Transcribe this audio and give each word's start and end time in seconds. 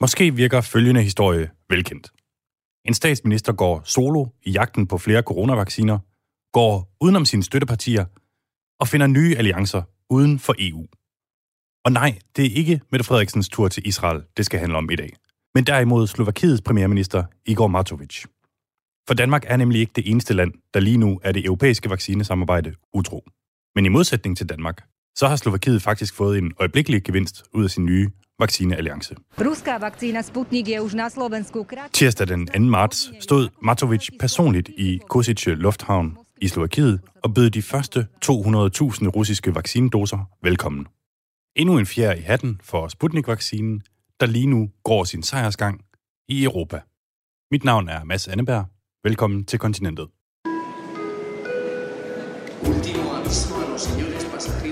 Måske 0.00 0.34
virker 0.34 0.60
følgende 0.60 1.02
historie 1.02 1.50
velkendt. 1.68 2.12
En 2.84 2.94
statsminister 2.94 3.52
går 3.52 3.82
solo 3.84 4.26
i 4.42 4.50
jagten 4.50 4.86
på 4.86 4.98
flere 4.98 5.22
coronavacciner, 5.22 5.98
går 6.52 6.96
udenom 7.00 7.24
sine 7.24 7.42
støttepartier 7.42 8.04
og 8.80 8.88
finder 8.88 9.06
nye 9.06 9.36
alliancer 9.36 9.82
uden 10.10 10.38
for 10.38 10.54
EU. 10.58 10.86
Og 11.84 11.92
nej, 11.92 12.18
det 12.36 12.46
er 12.46 12.56
ikke 12.56 12.80
Mette 12.90 13.04
Frederiksens 13.04 13.48
tur 13.48 13.68
til 13.68 13.86
Israel, 13.86 14.22
det 14.36 14.46
skal 14.46 14.60
handle 14.60 14.78
om 14.78 14.90
i 14.90 14.96
dag. 14.96 15.16
Men 15.54 15.64
derimod 15.64 16.06
Slovakiets 16.06 16.62
premierminister 16.62 17.24
Igor 17.46 17.66
Matovic. 17.66 18.24
For 19.08 19.14
Danmark 19.14 19.44
er 19.46 19.56
nemlig 19.56 19.80
ikke 19.80 19.92
det 19.96 20.10
eneste 20.10 20.34
land, 20.34 20.52
der 20.74 20.80
lige 20.80 20.98
nu 20.98 21.20
er 21.22 21.32
det 21.32 21.44
europæiske 21.44 21.90
vaccinesamarbejde 21.90 22.74
utro. 22.94 23.24
Men 23.74 23.86
i 23.86 23.88
modsætning 23.88 24.36
til 24.36 24.48
Danmark, 24.48 24.88
så 25.18 25.28
har 25.28 25.36
Slovakiet 25.36 25.82
faktisk 25.82 26.14
fået 26.14 26.38
en 26.38 26.52
øjeblikkelig 26.60 27.04
gevinst 27.04 27.44
ud 27.54 27.64
af 27.64 27.70
sin 27.70 27.84
nye 27.84 28.10
vaccinealliance. 28.38 29.14
Ruská 29.40 29.78
vakcína 29.78 30.22
Sputnik 30.22 30.68
je 30.68 30.82
už 30.82 30.94
na 30.94 31.08
Slovensku. 31.08 31.66
Tirsdag 31.92 32.28
den 32.28 32.46
2. 32.46 32.58
marts 32.58 33.12
stod 33.20 33.48
Matovic 33.62 34.08
personligt 34.20 34.68
i 34.68 35.00
Kosice 35.08 35.54
Lufthavn 35.54 36.18
i 36.40 36.48
Slovakiet 36.48 37.00
og 37.22 37.34
bød 37.34 37.50
de 37.50 37.62
første 37.62 38.06
200.000 38.24 38.30
russiske 39.08 39.54
vaccinedoser 39.54 40.18
velkommen. 40.42 40.86
Endnu 41.56 41.78
en 41.78 41.86
fjer 41.86 42.14
i 42.14 42.20
hatten 42.20 42.60
for 42.62 42.88
Sputnik-vaccinen, 42.88 43.82
der 44.20 44.26
lige 44.26 44.46
nu 44.46 44.70
går 44.84 45.04
sin 45.04 45.22
sejrsgang 45.22 45.80
i 46.28 46.44
Europa. 46.44 46.80
Mit 47.50 47.64
navn 47.64 47.88
er 47.88 48.04
Mads 48.04 48.28
Anneberg. 48.28 48.64
Velkommen 49.04 49.44
til 49.44 49.58
kontinentet. 49.58 50.06
Último 52.62 53.10
aviso 53.18 53.54
a 53.54 53.70
los 53.70 53.82
señores 53.82 54.24
pasajeros 54.32 54.67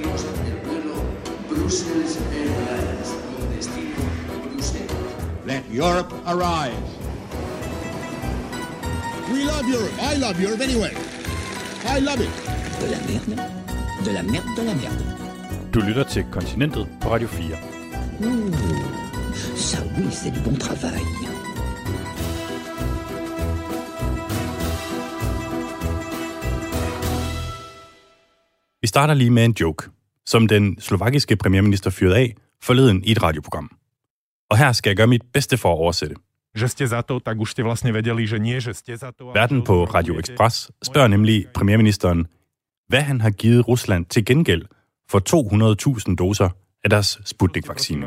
Let 5.46 5.64
Europe 5.72 6.12
arise. 6.24 6.90
We 9.32 9.44
love 9.44 9.66
Europe. 9.68 9.90
I 10.00 10.14
love 10.16 10.40
Europe 10.40 10.60
anyway. 10.60 10.92
I 11.84 11.98
love 11.98 12.20
it. 12.20 12.30
De 12.80 12.86
la 12.86 12.98
merde, 13.08 13.34
de 14.04 14.12
la 14.12 14.22
merde, 14.22 14.46
de 14.56 14.62
la 14.62 14.74
merde. 14.74 15.04
Du 15.74 15.80
lytter 15.80 16.04
til 16.04 16.24
Kontinentet 16.32 16.86
på 17.00 17.08
Radio 17.08 17.28
4. 17.28 17.56
Ça 19.56 19.78
oui, 19.98 20.06
c'est 20.12 20.30
du 20.30 20.40
bon 20.40 20.56
travail. 20.56 21.02
Vi 28.82 28.88
starter 28.88 29.14
lige 29.14 29.30
med 29.30 29.44
en 29.44 29.54
joke, 29.60 29.90
som 30.26 30.48
den 30.48 30.80
slovakiske 30.80 31.36
premierminister 31.36 31.90
fyrede 31.90 32.16
af 32.16 32.34
forleden 32.62 33.04
i 33.04 33.10
et 33.12 33.22
radioprogram. 33.22 33.70
Og 34.50 34.58
her 34.58 34.72
skal 34.72 34.90
jeg 34.90 34.96
gøre 34.96 35.06
mit 35.06 35.22
bedste 35.32 35.56
for 35.56 35.72
at 35.72 35.78
oversætte. 35.78 36.16
že 36.56 36.68
ste 36.68 36.86
za 36.86 37.00
to, 37.00 37.18
tak 37.18 37.36
už 37.36 37.50
ste 37.50 37.62
vlastne 37.62 37.92
vedeli, 37.92 38.24
že 38.26 38.38
nie, 38.40 38.60
že 38.60 38.72
ste 38.74 38.96
za 38.96 39.10
to. 39.12 39.24
ale 39.28 39.34
Verden 39.40 39.62
på. 39.62 39.84
Radio 39.84 40.18
Express 40.18 40.70
spørger 40.82 41.08
nemlig 41.08 41.46
premierministeren, 41.54 42.26
hvad 42.88 43.00
han 43.00 43.20
har 43.20 43.30
givet 43.30 43.68
Rusland 43.68 44.06
til 44.06 44.24
gengæld 44.24 44.64
for 45.08 45.20
200.000 46.08 46.14
doser 46.14 46.48
af 46.84 46.90
deres 46.90 47.18
Sputnik-vaccine. 47.24 48.06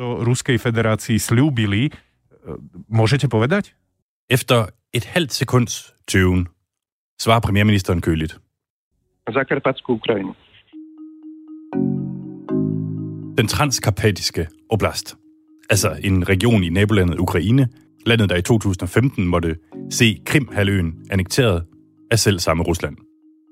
Ruskej 0.00 0.56
federácii 0.56 1.18
slúbili. 1.18 1.84
E, 1.86 1.90
Môžete 2.88 3.28
povedať? 3.28 3.74
Efter 4.30 4.66
et 4.92 5.04
halvt 5.04 5.32
sekunds 5.32 5.94
tøven, 6.08 6.48
svarer 7.20 7.40
premierministeren 7.40 8.00
køligt. 8.00 8.38
Zakarpatskú 9.32 9.92
Ukrajinu. 9.92 10.34
Den 13.42 13.48
transkarpatiske 13.48 14.48
oblast, 14.70 15.16
altså 15.70 15.96
en 16.04 16.28
region 16.28 16.64
i 16.64 16.68
nabolandet 16.68 17.18
Ukraine, 17.18 17.68
landet 18.06 18.28
der 18.30 18.36
i 18.36 18.42
2015 18.42 19.26
måtte 19.26 19.56
se 19.90 20.18
Krimhaløen 20.26 20.94
annekteret 21.10 21.64
af 22.10 22.18
selv 22.18 22.38
samme 22.38 22.62
Rusland. 22.62 22.96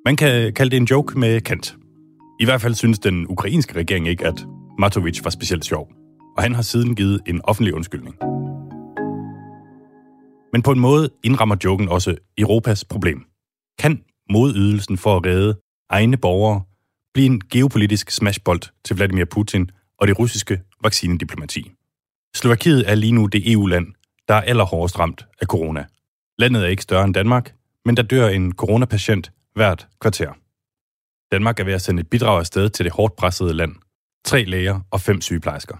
Man 0.05 0.17
kan 0.17 0.55
kalde 0.55 0.71
det 0.71 0.77
en 0.77 0.85
joke 0.85 1.19
med 1.19 1.41
kant. 1.41 1.77
I 2.41 2.45
hvert 2.45 2.61
fald 2.61 2.75
synes 2.75 2.99
den 2.99 3.27
ukrainske 3.29 3.77
regering 3.77 4.09
ikke, 4.09 4.27
at 4.27 4.47
Matovic 4.79 5.25
var 5.25 5.31
specielt 5.31 5.65
sjov, 5.65 5.89
og 6.37 6.43
han 6.43 6.55
har 6.55 6.63
siden 6.63 6.97
givet 6.97 7.21
en 7.27 7.41
offentlig 7.45 7.75
undskyldning. 7.75 8.15
Men 10.53 10.63
på 10.63 10.73
en 10.73 10.81
måde 10.81 11.09
indrammer 11.25 11.57
joken 11.65 11.89
også 11.89 12.17
Europas 12.39 12.85
problem. 12.85 13.25
Kan 13.79 14.03
modydelsen 14.31 14.99
for 14.99 15.17
at 15.17 15.27
redde 15.27 15.55
egne 15.91 16.17
borgere 16.17 16.63
blive 17.15 17.27
en 17.27 17.41
geopolitisk 17.53 18.11
smashbold 18.11 18.61
til 18.85 18.97
Vladimir 18.97 19.25
Putin 19.25 19.71
og 20.01 20.07
det 20.09 20.19
russiske 20.19 20.63
vaccinediplomati? 20.83 21.73
Slovakiet 22.37 22.91
er 22.91 22.95
lige 22.95 23.13
nu 23.13 23.27
det 23.27 23.53
EU-land, 23.53 23.87
der 24.29 24.35
er 24.35 24.41
allerhårdest 24.41 24.99
ramt 24.99 25.27
af 25.41 25.47
corona. 25.47 25.87
Landet 26.39 26.65
er 26.65 26.69
ikke 26.69 26.83
større 26.83 27.05
end 27.05 27.15
Danmark, 27.15 27.55
men 27.85 27.97
der 27.97 28.03
dør 28.03 28.29
en 28.29 28.53
coronapatient 28.53 29.33
hvert 29.55 29.89
kvarter. 30.01 30.33
Danmark 31.33 31.61
er 31.61 31.65
ved 31.65 31.73
at 31.73 31.83
sende 31.83 32.01
et 32.01 32.11
bidrag 32.11 32.39
afsted 32.39 32.71
til 32.71 32.85
det 32.85 32.93
hårdt 32.93 33.17
pressede 33.17 33.55
land. 33.55 33.77
Tre 34.25 34.45
læger 34.45 34.81
og 34.91 35.01
fem 35.01 35.21
sygeplejersker. 35.21 35.77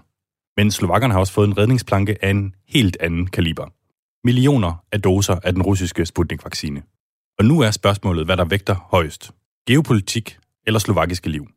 Men 0.57 0.71
slovakkerne 0.71 1.13
har 1.13 1.19
også 1.19 1.33
fået 1.33 1.47
en 1.47 1.57
redningsplanke 1.57 2.25
af 2.25 2.29
en 2.29 2.55
helt 2.67 2.97
anden 2.99 3.27
kaliber. 3.27 3.67
Millioner 4.23 4.85
af 4.91 5.01
doser 5.01 5.39
af 5.43 5.53
den 5.53 5.61
russiske 5.61 6.05
Sputnik-vaccine. 6.05 6.83
Og 7.39 7.45
nu 7.45 7.59
er 7.59 7.71
spørgsmålet, 7.71 8.25
hvad 8.25 8.37
der 8.37 8.45
vægter 8.45 8.75
højst. 8.75 9.31
Geopolitik 9.67 10.37
eller 10.67 10.79
slovakiske 10.79 11.29
liv. 11.29 11.47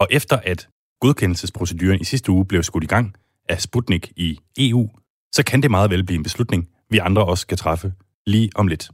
Og 0.00 0.08
efter 0.10 0.36
at 0.36 0.68
godkendelsesproceduren 1.00 2.00
i 2.00 2.04
sidste 2.04 2.32
uge 2.32 2.46
blev 2.46 2.62
skudt 2.62 2.84
i 2.84 2.86
gang 2.86 3.14
af 3.48 3.60
Sputnik 3.60 4.12
i 4.16 4.38
EU, 4.58 4.88
så 5.32 5.44
kan 5.44 5.62
det 5.62 5.70
meget 5.70 5.90
vel 5.90 6.06
blive 6.06 6.16
en 6.16 6.22
beslutning, 6.22 6.68
vi 6.90 6.98
andre 6.98 7.24
også 7.24 7.42
skal 7.42 7.58
træffe 7.58 7.92
lige 8.26 8.50
om 8.56 8.66
lidt. 8.66 8.90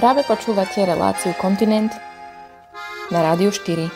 Práve 0.00 0.20
počúvate 0.30 0.80
reláciu 0.92 1.32
Kontinent 1.40 1.92
na 3.12 3.18
Rádiu 3.26 3.50
4. 3.50 3.88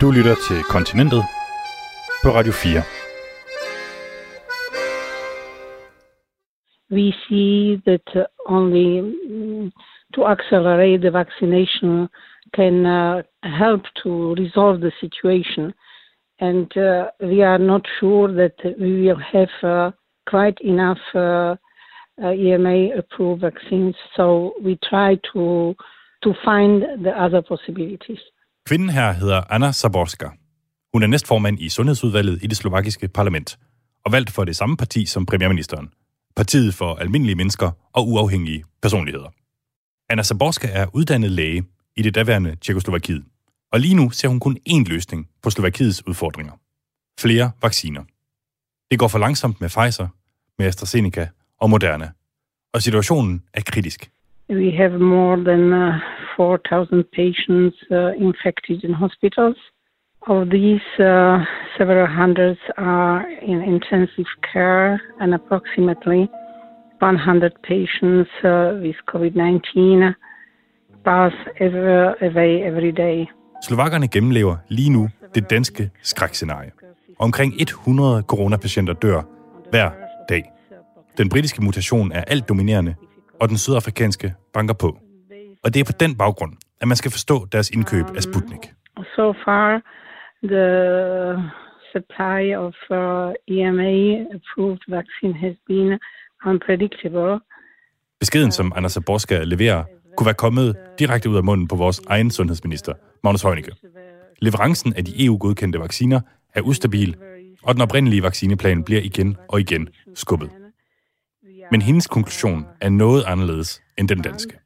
Du 0.00 0.10
lytter 0.10 0.34
til 0.48 0.62
Kontinentet 0.62 1.22
på 2.22 2.28
Radio 2.30 2.52
4. 2.52 2.82
we 6.90 7.14
see 7.28 7.80
that 7.86 8.02
only 8.48 9.12
to 10.14 10.26
accelerate 10.26 11.00
the 11.02 11.10
vaccination 11.10 12.08
can 12.54 12.86
uh, 12.86 13.22
help 13.42 13.82
to 14.02 14.34
resolve 14.34 14.80
the 14.80 14.92
situation. 15.00 15.72
And 16.40 16.70
uh, 16.76 17.10
we 17.20 17.42
are 17.42 17.58
not 17.58 17.82
sure 17.98 18.28
that 18.40 18.56
we 18.80 19.02
will 19.02 19.20
have 19.32 19.52
uh, 19.62 19.90
quite 20.26 20.58
enough 20.64 21.02
uh, 21.14 21.56
uh, 22.22 22.32
EMA 22.32 22.78
approved 23.00 23.40
vaccines. 23.40 23.96
So 24.16 24.54
we 24.64 24.78
try 24.90 25.10
to 25.32 25.74
to 26.24 26.34
find 26.44 26.82
the 27.04 27.12
other 27.24 27.42
possibilities. 27.42 28.20
Kvinden 28.68 28.90
her 28.90 29.12
hedder 29.12 29.40
Anna 29.50 29.72
Saborska. 29.72 30.30
Hun 30.92 31.02
er 31.02 31.06
næstformand 31.06 31.60
i 31.60 31.68
Sundhedsudvalget 31.68 32.42
i 32.42 32.46
det 32.46 32.56
slovakiske 32.56 33.08
parlament, 33.08 33.58
og 34.04 34.12
valgt 34.12 34.30
for 34.30 34.44
det 34.44 34.56
samme 34.56 34.76
parti 34.76 35.06
som 35.06 35.26
premierministeren. 35.26 35.90
Partiet 36.36 36.74
for 36.74 36.94
almindelige 36.94 37.36
mennesker 37.36 37.70
og 37.92 38.08
uafhængige 38.08 38.64
personligheder. 38.82 39.28
Anna 40.10 40.22
Saborska 40.22 40.68
er 40.72 40.86
uddannet 40.94 41.30
læge 41.30 41.64
i 42.00 42.02
det 42.02 42.14
daværende 42.14 42.56
Tjekoslovakiet, 42.62 43.24
og 43.72 43.80
lige 43.80 43.96
nu 44.00 44.10
ser 44.10 44.28
hun 44.28 44.40
kun 44.40 44.56
én 44.68 44.84
løsning 44.92 45.28
på 45.42 45.50
Slovakiets 45.50 46.06
udfordringer. 46.06 46.52
Flere 47.20 47.50
vacciner. 47.62 48.02
Det 48.90 48.98
går 48.98 49.08
for 49.08 49.18
langsomt 49.18 49.60
med 49.60 49.68
Pfizer, 49.68 50.08
med 50.58 50.66
AstraZeneca 50.66 51.28
og 51.60 51.70
Moderna, 51.70 52.08
og 52.74 52.82
situationen 52.82 53.42
er 53.54 53.62
kritisk. 53.70 54.10
We 54.50 54.70
have 54.80 54.98
more 54.98 55.36
than 55.50 55.62
uh, 55.72 55.94
4,000 56.36 57.04
patients 57.20 57.76
uh, 57.90 58.12
infected 58.26 58.78
in 58.86 58.94
hospitals. 58.94 59.58
Of 60.32 60.38
these, 60.56 60.88
uh, 61.12 61.36
several 61.78 62.08
hundreds 62.22 62.60
are 62.76 63.18
in 63.50 63.58
intensive 63.74 64.30
care, 64.52 65.00
and 65.20 65.30
approximately 65.40 66.22
100 67.00 67.52
patients 67.72 68.30
uh, 68.44 68.50
with 68.84 68.98
COVID 69.12 69.34
19 69.34 70.14
pass 71.04 71.34
ever, 71.60 72.14
away 72.22 72.52
every 72.68 72.90
day. 72.90 73.26
Slovakkerne 73.62 74.08
gennemlever 74.08 74.56
lige 74.68 74.90
nu 74.90 75.08
det 75.34 75.50
danske 75.50 75.90
skrækscenarie. 76.02 76.70
Omkring 77.18 77.52
100 77.58 78.22
coronapatienter 78.22 78.92
dør 78.92 79.22
hver 79.70 79.90
dag. 80.28 80.44
Den 81.18 81.28
britiske 81.28 81.64
mutation 81.64 82.12
er 82.12 82.24
alt 82.24 82.48
dominerende, 82.48 82.94
og 83.40 83.48
den 83.48 83.56
sydafrikanske 83.56 84.34
banker 84.54 84.74
på. 84.74 84.98
Og 85.64 85.74
det 85.74 85.80
er 85.80 85.84
på 85.84 85.92
den 86.00 86.16
baggrund, 86.16 86.52
at 86.80 86.88
man 86.88 86.96
skal 86.96 87.10
forstå 87.10 87.46
deres 87.52 87.70
indkøb 87.70 88.06
af 88.16 88.22
Sputnik. 88.22 88.64
So 89.16 89.32
far, 89.44 89.82
the 90.42 90.68
supply 91.92 92.42
of 92.66 92.74
uh, 92.90 93.56
EMA 93.56 93.94
approved 94.36 94.82
vaccine 94.88 95.34
has 95.44 95.56
been 95.66 95.98
unpredictable. 96.46 97.40
Beskeden, 98.20 98.52
som 98.52 98.72
Anna 98.76 98.88
Saborska 98.88 99.42
leverer, 99.44 99.84
kunne 100.20 100.32
være 100.34 100.46
kommet 100.46 100.76
direkte 100.98 101.30
ud 101.30 101.36
af 101.36 101.44
munden 101.44 101.68
på 101.68 101.76
vores 101.76 102.00
egen 102.06 102.30
sundhedsminister, 102.30 102.92
Magnus 103.24 103.42
Heunicke. 103.42 103.72
Leverancen 104.38 104.94
af 104.96 105.04
de 105.04 105.24
EU-godkendte 105.24 105.80
vacciner 105.80 106.20
er 106.54 106.60
ustabil, 106.60 107.16
og 107.62 107.74
den 107.74 107.82
oprindelige 107.82 108.22
vaccineplan 108.22 108.84
bliver 108.84 109.00
igen 109.00 109.36
og 109.48 109.60
igen 109.60 109.88
skubbet. 110.14 110.50
Men 111.70 111.82
hendes 111.82 112.06
konklusion 112.06 112.66
er 112.80 112.88
noget 112.88 113.24
anderledes 113.26 113.82
end 113.98 114.08
den 114.08 114.22
danske. 114.22 114.58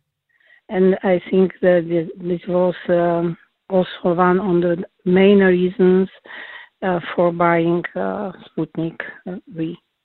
And 0.68 0.86
I 1.14 1.16
think 1.30 1.52
that 1.62 1.82
this 2.30 2.42
was 2.48 2.76
um, 2.88 3.36
also 3.76 4.08
one 4.28 4.38
of 4.48 4.54
the 4.64 4.76
main 5.18 5.38
reasons 5.54 6.10
uh, 6.86 7.00
for 7.14 7.30
buying 7.44 7.84
uh, 8.04 8.32
Sputnik 8.46 8.98
V. 9.46 9.60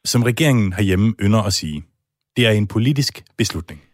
Som 0.06 0.24
regeringen 0.24 0.74
herhjemme 0.74 1.14
ynder 1.22 1.42
at 1.42 1.54
sige, 1.54 1.84
det 2.38 2.48
er 2.48 2.52
en 2.52 2.68
politisk 2.68 3.24
beslutning. 3.38 3.89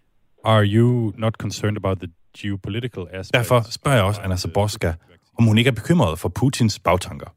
Are 0.45 0.63
you 0.63 1.13
not 1.17 1.33
concerned 1.37 1.77
about 1.77 1.97
the 1.99 2.09
geopolitical 2.37 3.03
aspects? 3.11 3.31
Derfor 3.31 3.71
spørger 3.71 3.97
jeg 3.97 4.05
også 4.05 4.21
Anna 4.21 4.37
Zaborska, 4.37 4.93
om 5.39 5.45
hun 5.45 5.57
ikke 5.57 5.67
er 5.67 5.71
bekymret 5.81 6.19
for 6.19 6.29
Putins 6.29 6.79
bagtanker 6.79 7.29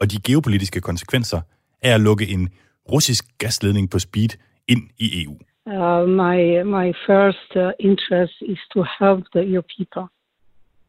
og 0.00 0.10
de 0.10 0.20
geopolitiske 0.20 0.80
konsekvenser 0.80 1.40
af 1.82 1.94
at 1.94 2.00
lukke 2.00 2.28
en 2.28 2.48
russisk 2.92 3.24
gasledning 3.38 3.90
på 3.90 3.98
speed 3.98 4.28
ind 4.68 4.82
i 4.98 5.24
EU. 5.24 5.32
Uh, 5.66 6.08
my 6.08 6.38
my 6.78 6.88
first 7.08 7.50
uh, 7.56 7.62
interest 7.90 8.36
is 8.52 8.58
to 8.74 8.80
help 9.00 9.24
the 9.34 9.42
EU 9.50 9.62
people, 9.76 10.04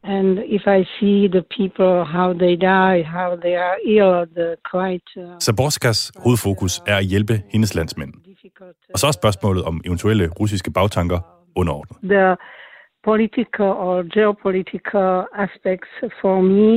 and 0.02 0.38
if 0.56 0.62
I 0.76 0.80
see 0.98 1.18
the 1.36 1.44
people 1.58 1.94
how 2.16 2.28
they 2.42 2.54
die, 2.76 2.98
how 3.16 3.30
they 3.44 3.54
are 3.66 3.78
ill, 3.96 4.26
the 4.38 4.48
quite. 4.72 5.08
Uh, 5.16 5.38
Zaborskas 5.40 6.12
hovedfokus 6.16 6.80
er 6.86 6.96
at 6.96 7.04
hjælpe 7.04 7.42
hendes 7.52 7.74
landsmænd. 7.74 8.12
Og 8.94 8.98
så 8.98 9.06
er 9.06 9.12
spørgsmålet 9.12 9.64
om 9.64 9.80
eventuelle 9.84 10.28
russiske 10.28 10.70
bagtanker 10.70 11.41
underordnet. 11.60 11.96
the 12.14 12.36
political 13.04 13.66
or 13.86 13.96
geopolitical 14.16 15.10
aspects 15.44 15.90
for 16.20 16.36
me, 16.42 16.70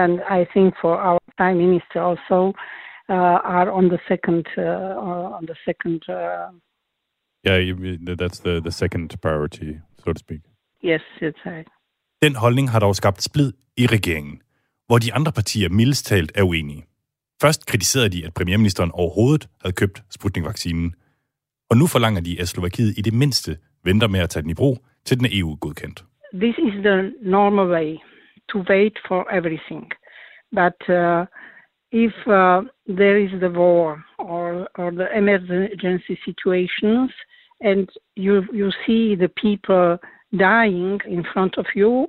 and 0.00 0.12
I 0.38 0.40
think 0.52 0.74
for 0.82 0.94
our 1.08 1.18
prime 1.36 1.58
minister 1.66 1.98
also, 2.10 2.38
uh, 3.14 3.38
are 3.58 3.68
on 3.78 3.84
the 3.94 3.98
second 4.10 4.44
uh, 4.58 5.36
on 5.38 5.46
the 5.50 5.56
second. 5.68 6.00
Uh, 6.08 6.48
Yeah, 7.48 7.58
you- 7.68 8.16
that's 8.22 8.40
the, 8.40 8.60
the 8.60 8.70
second 8.70 9.08
priority, 9.22 9.70
so 10.04 10.12
to 10.12 10.18
speak. 10.18 10.40
yes, 10.84 11.00
it's 11.22 11.42
right. 11.46 11.68
Den 12.22 12.36
holdning 12.36 12.70
har 12.70 12.78
dog 12.80 12.96
skabt 12.96 13.22
splid 13.22 13.52
i 13.76 13.86
regeringen, 13.86 14.42
hvor 14.86 14.98
de 14.98 15.14
andre 15.14 15.32
partier 15.32 15.68
mildest 15.68 16.06
talt 16.06 16.32
er 16.34 16.42
uenige. 16.42 16.84
Først 17.42 17.66
kritiserede 17.66 18.08
de, 18.08 18.26
at 18.26 18.34
premierministeren 18.34 18.90
overhovedet 18.92 19.48
havde 19.62 19.74
købt 19.74 20.02
Sputnik-vaccinen, 20.10 20.94
og 21.70 21.76
nu 21.76 21.86
forlanger 21.86 22.20
de, 22.20 22.40
at 22.40 22.48
Slovakiet 22.48 22.98
i 22.98 23.00
det 23.00 23.12
mindste 23.14 23.58
venter 23.84 24.08
med 24.08 24.20
at 24.20 24.30
tage 24.30 24.42
den 24.42 24.50
i 24.50 24.54
brug, 24.54 24.78
til 25.04 25.18
den 25.18 25.26
er 25.26 25.30
EU-godkendt. 25.32 26.04
This 26.34 26.56
is 26.58 26.74
the 26.88 27.12
normal 27.22 27.66
way 27.76 27.96
to 28.52 28.58
wait 28.58 28.96
for 29.08 29.20
everything, 29.38 29.86
but 30.60 30.78
uh, 30.88 31.22
if 31.92 32.14
uh, 32.26 32.58
there 33.00 33.18
is 33.24 33.30
the 33.44 33.52
war 33.60 34.04
or 34.18 34.68
or 34.80 34.90
the 34.90 35.08
emergency 35.22 36.14
situations, 36.28 37.10
and 37.60 37.88
you 38.16 38.34
you 38.60 38.68
see 38.86 39.16
the 39.16 39.30
people 39.44 39.86
dying 40.32 41.00
in 41.16 41.24
front 41.32 41.54
of 41.62 41.66
you, 41.76 42.06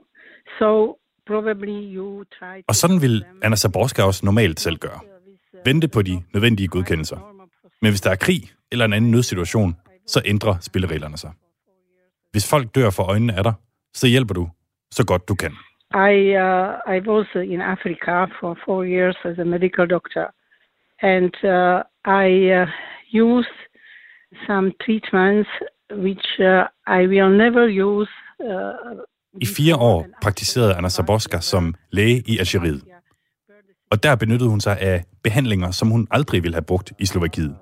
so 0.60 0.98
probably 1.26 1.80
you 1.96 2.24
try. 2.40 2.56
To 2.58 2.66
Og 2.68 2.76
sådan 2.76 3.02
vil. 3.02 3.26
Anna 3.42 3.56
Zaborska 3.56 4.04
også 4.04 4.26
normalt 4.26 4.60
selv 4.60 4.78
gøre. 4.78 5.00
Vente 5.66 5.88
på 5.88 6.02
de 6.02 6.24
nødvendige 6.34 6.68
godkendelser. 6.68 7.18
Men 7.82 7.92
hvis 7.92 8.02
der 8.02 8.12
er 8.12 8.16
krig 8.16 8.42
eller 8.72 8.86
en 8.86 8.94
anden 8.94 9.12
nødsituation, 9.12 9.76
så 10.08 10.22
ændrer 10.26 10.56
spillereglerne 10.62 11.18
sig. 11.18 11.32
Hvis 12.32 12.50
folk 12.50 12.76
dør 12.76 12.90
for 12.90 13.04
øjnene 13.04 13.34
af 13.38 13.44
dig, 13.44 13.54
så 13.94 14.08
hjælper 14.08 14.34
du 14.34 14.50
så 14.92 15.06
godt 15.06 15.28
du 15.30 15.36
kan. 15.36 15.54
I 16.14 16.18
uh, 16.46 16.96
I 16.96 16.98
was 17.10 17.28
in 17.54 17.62
Africa 17.62 18.26
for 18.40 18.58
four 18.66 18.84
years 18.84 19.18
as 19.24 19.40
a 19.40 19.44
medical 19.44 19.86
doctor, 19.96 20.26
and 21.02 21.34
uh, 21.56 21.80
I 22.26 22.30
uh, 22.60 22.68
used 23.28 23.58
some 24.48 24.72
treatments 24.86 25.50
which 26.06 26.28
uh, 26.40 26.64
I 27.00 27.08
will 27.08 27.32
never 27.38 27.66
use. 27.88 28.12
Uh, 28.40 29.42
I 29.42 29.46
fire 29.46 29.76
år 29.76 30.08
praktiserede 30.22 30.76
Anna 30.76 30.90
Zaborska 30.90 31.40
som 31.40 31.76
læge 31.92 32.24
i 32.28 32.38
Algeriet. 32.38 32.84
Og 33.92 34.04
der 34.04 34.16
benyttede 34.16 34.50
hun 34.50 34.62
sig 34.62 34.80
af 34.80 35.04
behandlinger, 35.24 35.72
som 35.72 35.88
hun 35.88 36.08
aldrig 36.12 36.44
ville 36.44 36.56
have 36.56 36.66
brugt 36.66 36.94
i 37.00 37.06
Slovakiet. 37.06 37.56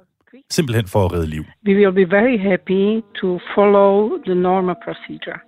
Simpelthen 0.50 0.88
for 0.88 1.06
at 1.06 1.12
redde 1.13 1.27
liv. 1.27 1.44
we 1.65 1.74
will 1.79 1.95
be 2.03 2.07
very 2.19 2.38
happy 2.50 3.01
to 3.21 3.27
follow 3.56 3.91
the 4.27 4.35
normal 4.35 4.75
procedure, 4.85 5.39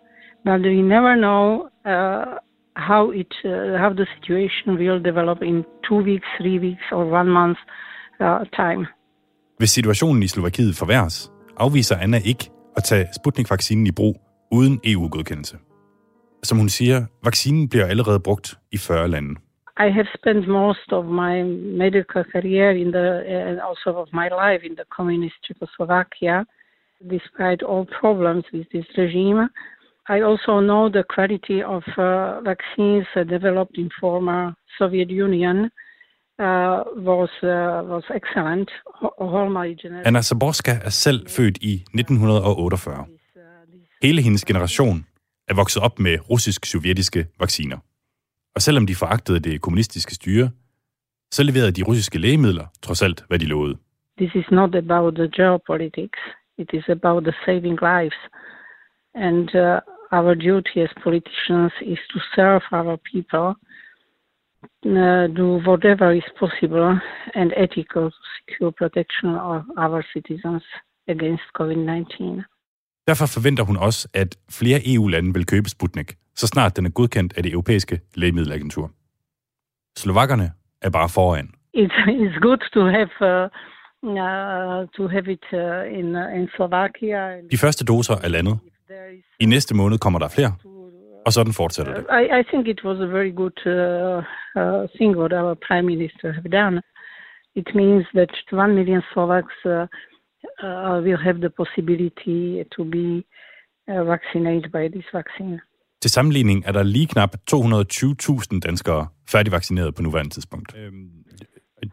but 0.45 0.61
we 0.61 0.81
never 0.95 1.13
know 1.25 1.43
uh, 1.91 2.25
how 2.89 3.03
it 3.21 3.33
uh, 3.45 3.51
how 3.83 3.91
the 3.99 4.07
situation 4.15 4.67
will 4.81 4.99
develop 5.09 5.39
in 5.41 5.55
two 5.87 5.99
weeks, 6.09 6.27
three 6.39 6.59
weeks, 6.65 6.85
or 6.91 7.03
one 7.19 7.29
month 7.39 7.59
uh, 8.19 8.41
time. 8.61 8.85
Hvis 9.57 9.69
situationen 9.69 10.23
i 10.23 10.27
Slovakiet 10.27 10.75
forværres, 10.75 11.31
afviser 11.57 11.97
Anna 11.97 12.17
ikke 12.25 12.49
at 12.77 12.83
tage 12.83 13.07
Sputnik-vaccinen 13.15 13.87
i 13.87 13.91
brug 13.91 14.15
uden 14.51 14.79
EU-godkendelse. 14.83 15.57
Som 16.43 16.57
hun 16.57 16.69
siger, 16.69 17.05
vaccinen 17.23 17.69
bliver 17.69 17.85
allerede 17.85 18.19
brugt 18.19 18.57
i 18.71 18.77
40 18.77 19.07
lande. 19.07 19.35
I 19.79 19.89
have 19.89 20.07
spent 20.13 20.45
most 20.47 20.91
of 20.91 21.05
my 21.05 21.41
medical 21.43 22.23
career 22.25 22.71
in 22.71 22.91
the 22.91 23.07
and 23.47 23.61
also 23.61 23.89
of 24.03 24.07
my 24.11 24.27
life 24.27 24.61
in 24.63 24.75
the 24.75 24.85
communist 24.97 25.35
Czechoslovakia, 25.47 26.45
despite 27.07 27.63
all 27.63 27.85
problems 28.01 28.43
with 28.53 28.67
this 28.73 28.85
regime. 28.97 29.47
I 30.09 30.21
also 30.21 30.59
know 30.59 30.89
the 30.89 31.05
quality 31.15 31.63
of 31.63 31.83
uh, 31.97 32.41
vaccines 32.41 33.07
uh, 33.15 33.23
developed 33.23 33.77
in 33.77 33.89
former 34.01 34.53
Soviet 34.77 35.09
Union 35.09 35.57
uh, 36.39 36.83
was 37.09 37.31
uh, 37.43 37.81
was 37.93 38.03
excellent. 38.19 38.69
All 39.17 39.49
my 39.49 39.75
generation. 39.81 40.07
Anna 40.07 40.21
Zaborska 40.21 40.71
er 40.71 40.89
selv 40.89 41.27
født 41.29 41.57
i 41.61 41.73
1948. 41.93 43.05
Hele 44.01 44.21
hendes 44.21 44.45
generation 44.45 45.05
er 45.47 45.53
vokset 45.53 45.83
op 45.83 45.99
med 45.99 46.29
russisk-sovjetiske 46.29 47.25
vacciner. 47.39 47.77
Og 48.59 48.63
selvom 48.67 48.85
de 48.87 48.95
foragtede 48.95 49.39
det 49.39 49.61
kommunistiske 49.61 50.13
styre, 50.15 50.49
så 51.31 51.43
leverede 51.43 51.71
de 51.71 51.83
russiske 51.83 52.17
lægemidler 52.19 52.65
trods 52.81 53.01
alt, 53.01 53.23
hvad 53.27 53.39
de 53.39 53.45
lovede. 53.45 53.77
this 54.19 54.35
is 54.35 54.49
not 54.51 54.71
about 54.75 55.15
the 55.15 55.29
geopolitics. 55.39 56.19
It 56.63 56.69
is 56.79 56.85
about 56.97 57.23
the 57.23 57.35
saving 57.45 57.77
lives. 57.91 58.19
And 59.27 59.47
uh, 59.55 59.79
our 60.17 60.33
duty 60.35 60.77
as 60.85 60.93
politicians 61.03 61.73
is 61.93 62.01
to 62.13 62.19
serve 62.35 62.63
our 62.79 62.97
people, 63.11 63.47
uh, 65.03 65.25
do 65.41 65.47
whatever 65.69 66.07
is 66.21 66.29
possible 66.43 66.89
and 67.39 67.47
ethical 67.65 68.05
to 68.11 68.21
secure 68.37 68.71
protection 68.81 69.29
of 69.53 69.61
our 69.77 70.01
citizens 70.13 70.63
against 71.07 71.45
COVID 71.57 71.77
19. 71.77 72.43
Derfor 73.07 73.25
forventer 73.25 73.63
hun 73.63 73.77
også, 73.77 74.07
at 74.13 74.37
flere 74.49 74.79
EU-lande 74.85 75.33
vil 75.33 75.45
købe 75.45 75.69
Sputnik, 75.69 76.13
så 76.39 76.45
snart 76.47 76.77
den 76.77 76.85
er 76.85 76.89
godkendt 76.89 77.31
af 77.37 77.43
det 77.43 77.51
europæiske 77.51 77.99
lægemiddelagentur. 78.15 78.91
Slovakkerne 79.97 80.47
er 80.81 80.89
bare 80.89 81.09
foran. 81.09 81.47
It's, 81.77 81.97
it's 82.25 82.39
good 82.47 82.61
to 82.75 82.81
have. 82.97 83.11
Uh, 83.31 83.49
uh, 84.03 84.87
to 84.97 85.07
have 85.07 85.27
it 85.35 85.45
uh, 85.53 85.99
in 85.99 86.15
uh, 86.15 86.39
in 86.39 86.49
Slovakia. 86.55 87.41
De 87.51 87.57
første 87.57 87.85
doser 87.85 88.15
er 88.23 88.29
landet. 88.29 88.59
I 89.39 89.45
næste 89.45 89.75
måned 89.75 89.97
kommer 89.97 90.19
der 90.19 90.27
flere, 90.27 90.53
og 91.25 91.31
sådan 91.33 91.53
fortsætter 91.53 91.93
det. 91.93 92.03
I, 92.21 92.23
I 92.39 92.43
think 92.49 92.67
it 92.67 92.81
was 92.83 92.97
a 92.99 93.09
very 93.17 93.33
good 93.41 93.57
uh, 93.65 94.23
uh, 94.61 94.89
thing 94.95 95.17
what 95.17 95.33
our 95.33 95.53
prime 95.67 95.85
minister 95.93 96.31
have 96.31 96.49
done. 96.61 96.81
It 97.55 97.69
means 97.75 98.05
that 98.13 98.31
one 98.51 98.73
million 98.79 99.01
Slovaks 99.13 99.57
uh, 99.65 99.71
uh, 99.71 100.97
will 101.05 101.21
have 101.27 101.37
the 101.45 101.51
possibility 101.61 102.63
to 102.75 102.81
be 102.97 103.07
uh, 103.91 104.03
vaccinated 104.13 104.71
by 104.71 104.87
this 104.95 105.07
vaccine. 105.13 105.61
Til 106.01 106.11
sammenligning 106.11 106.65
er 106.65 106.71
der 106.71 106.83
lige 106.83 107.07
knap 107.07 107.35
220.000 107.51 108.59
danskere 108.59 109.07
færdigvaccineret 109.31 109.95
på 109.95 110.01
nuværende 110.01 110.31
tidspunkt. 110.31 110.73
Um, 110.73 111.09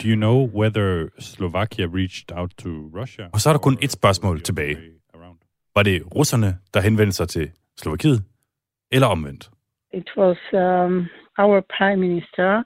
do 0.01 0.09
you 0.09 0.17
know 0.17 0.37
whether 0.61 1.09
Slovakia 1.19 1.87
reached 1.87 2.33
out 2.33 2.51
to 2.59 2.69
Russia? 3.01 3.25
Og 3.33 3.41
så 3.41 3.49
er 3.49 3.53
der 3.53 3.59
kun 3.59 3.79
et 3.83 3.93
spørgsmål 3.93 4.41
tilbage. 4.41 4.77
Var 5.75 5.83
det 5.83 6.03
russerne, 6.17 6.59
der 6.75 6.81
henvendte 6.81 7.17
sig 7.17 7.29
til 7.29 7.51
Slovakiet, 7.77 8.25
eller 8.93 9.07
omvendt? 9.07 9.51
It 9.93 10.09
was 10.17 10.39
um, 10.53 11.07
our 11.39 11.61
prime 11.77 12.01
minister. 12.07 12.63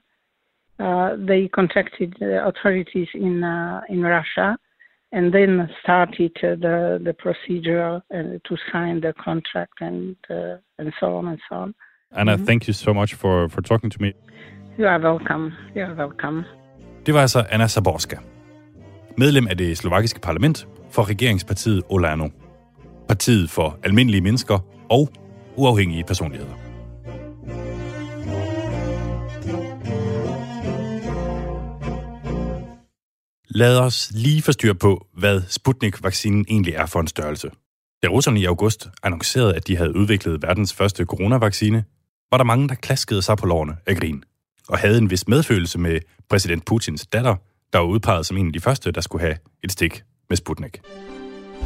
Uh, 0.79 1.11
they 1.31 1.49
contacted 1.59 2.09
the 2.21 2.33
authorities 2.51 3.11
in 3.15 3.35
uh, 3.55 3.95
in 3.95 4.01
Russia, 4.17 4.57
and 5.13 5.33
then 5.35 5.69
started 5.83 6.33
uh, 6.43 6.55
the 6.67 6.77
the 7.05 7.15
procedure 7.25 8.03
uh, 8.15 8.39
to 8.47 8.57
sign 8.73 9.01
the 9.01 9.13
contract 9.27 9.77
and 9.81 10.17
uh, 10.31 10.57
and 10.79 10.93
so 11.01 11.07
on 11.19 11.29
and 11.29 11.41
so 11.49 11.55
on. 11.57 11.75
Anna, 12.13 12.37
thank 12.37 12.67
you 12.69 12.75
so 12.75 12.93
much 12.93 13.15
for, 13.15 13.49
for 13.49 13.61
talking 13.61 13.91
to 13.91 13.99
me. 14.03 14.13
You 14.79 14.87
are 14.87 14.99
welcome. 14.99 15.53
You 15.77 15.83
are 15.85 15.95
welcome. 15.95 16.45
Det 17.07 17.15
var 17.15 17.21
altså 17.21 17.45
Anna 17.51 17.69
Zaborska, 17.69 18.17
medlem 19.19 19.47
af 19.51 19.57
det 19.57 19.79
slovakiske 19.79 20.21
parlament 20.21 20.69
for 20.91 21.11
regeringspartiet 21.11 21.83
Olano. 21.89 22.29
Partiet 23.09 23.51
for 23.51 23.79
almindelige 23.85 24.21
mennesker 24.21 24.59
og 24.91 25.09
uafhængige 25.57 26.05
personligheder. 26.05 26.70
Lad 33.55 33.79
os 33.79 34.11
lige 34.15 34.43
få 34.43 34.53
styr 34.53 34.73
på, 34.73 35.07
hvad 35.15 35.43
Sputnik-vaccinen 35.49 36.45
egentlig 36.49 36.75
er 36.75 36.87
for 36.87 37.01
en 37.01 37.07
størrelse. 37.07 37.51
Da 38.03 38.09
russerne 38.09 38.41
i 38.41 38.45
august 38.45 38.89
annoncerede, 39.03 39.55
at 39.55 39.67
de 39.67 39.77
havde 39.77 39.97
udviklet 39.97 40.43
verdens 40.43 40.75
første 40.75 41.05
coronavaccine, 41.05 41.85
var 42.31 42.37
der 42.39 42.45
mange, 42.45 42.69
der 42.69 42.75
klaskede 42.75 43.23
sig 43.23 43.37
på 43.37 43.47
lårene 43.47 43.77
af 43.87 43.97
grin, 43.97 44.25
og 44.69 44.79
havde 44.79 44.99
en 44.99 45.11
vis 45.11 45.29
medfølelse 45.29 45.79
med 45.79 46.01
præsident 46.29 46.65
Putins 46.65 47.07
datter, 47.07 47.37
der 47.73 47.79
var 47.79 47.87
udpeget 47.87 48.27
som 48.27 48.37
en 48.37 48.47
af 48.47 48.53
de 48.53 48.61
første, 48.61 48.93
der 48.93 49.01
skulle 49.01 49.23
have 49.23 49.37
et 49.65 49.73
stik 49.73 50.03
med 50.29 50.37
Sputnik. 50.37 50.81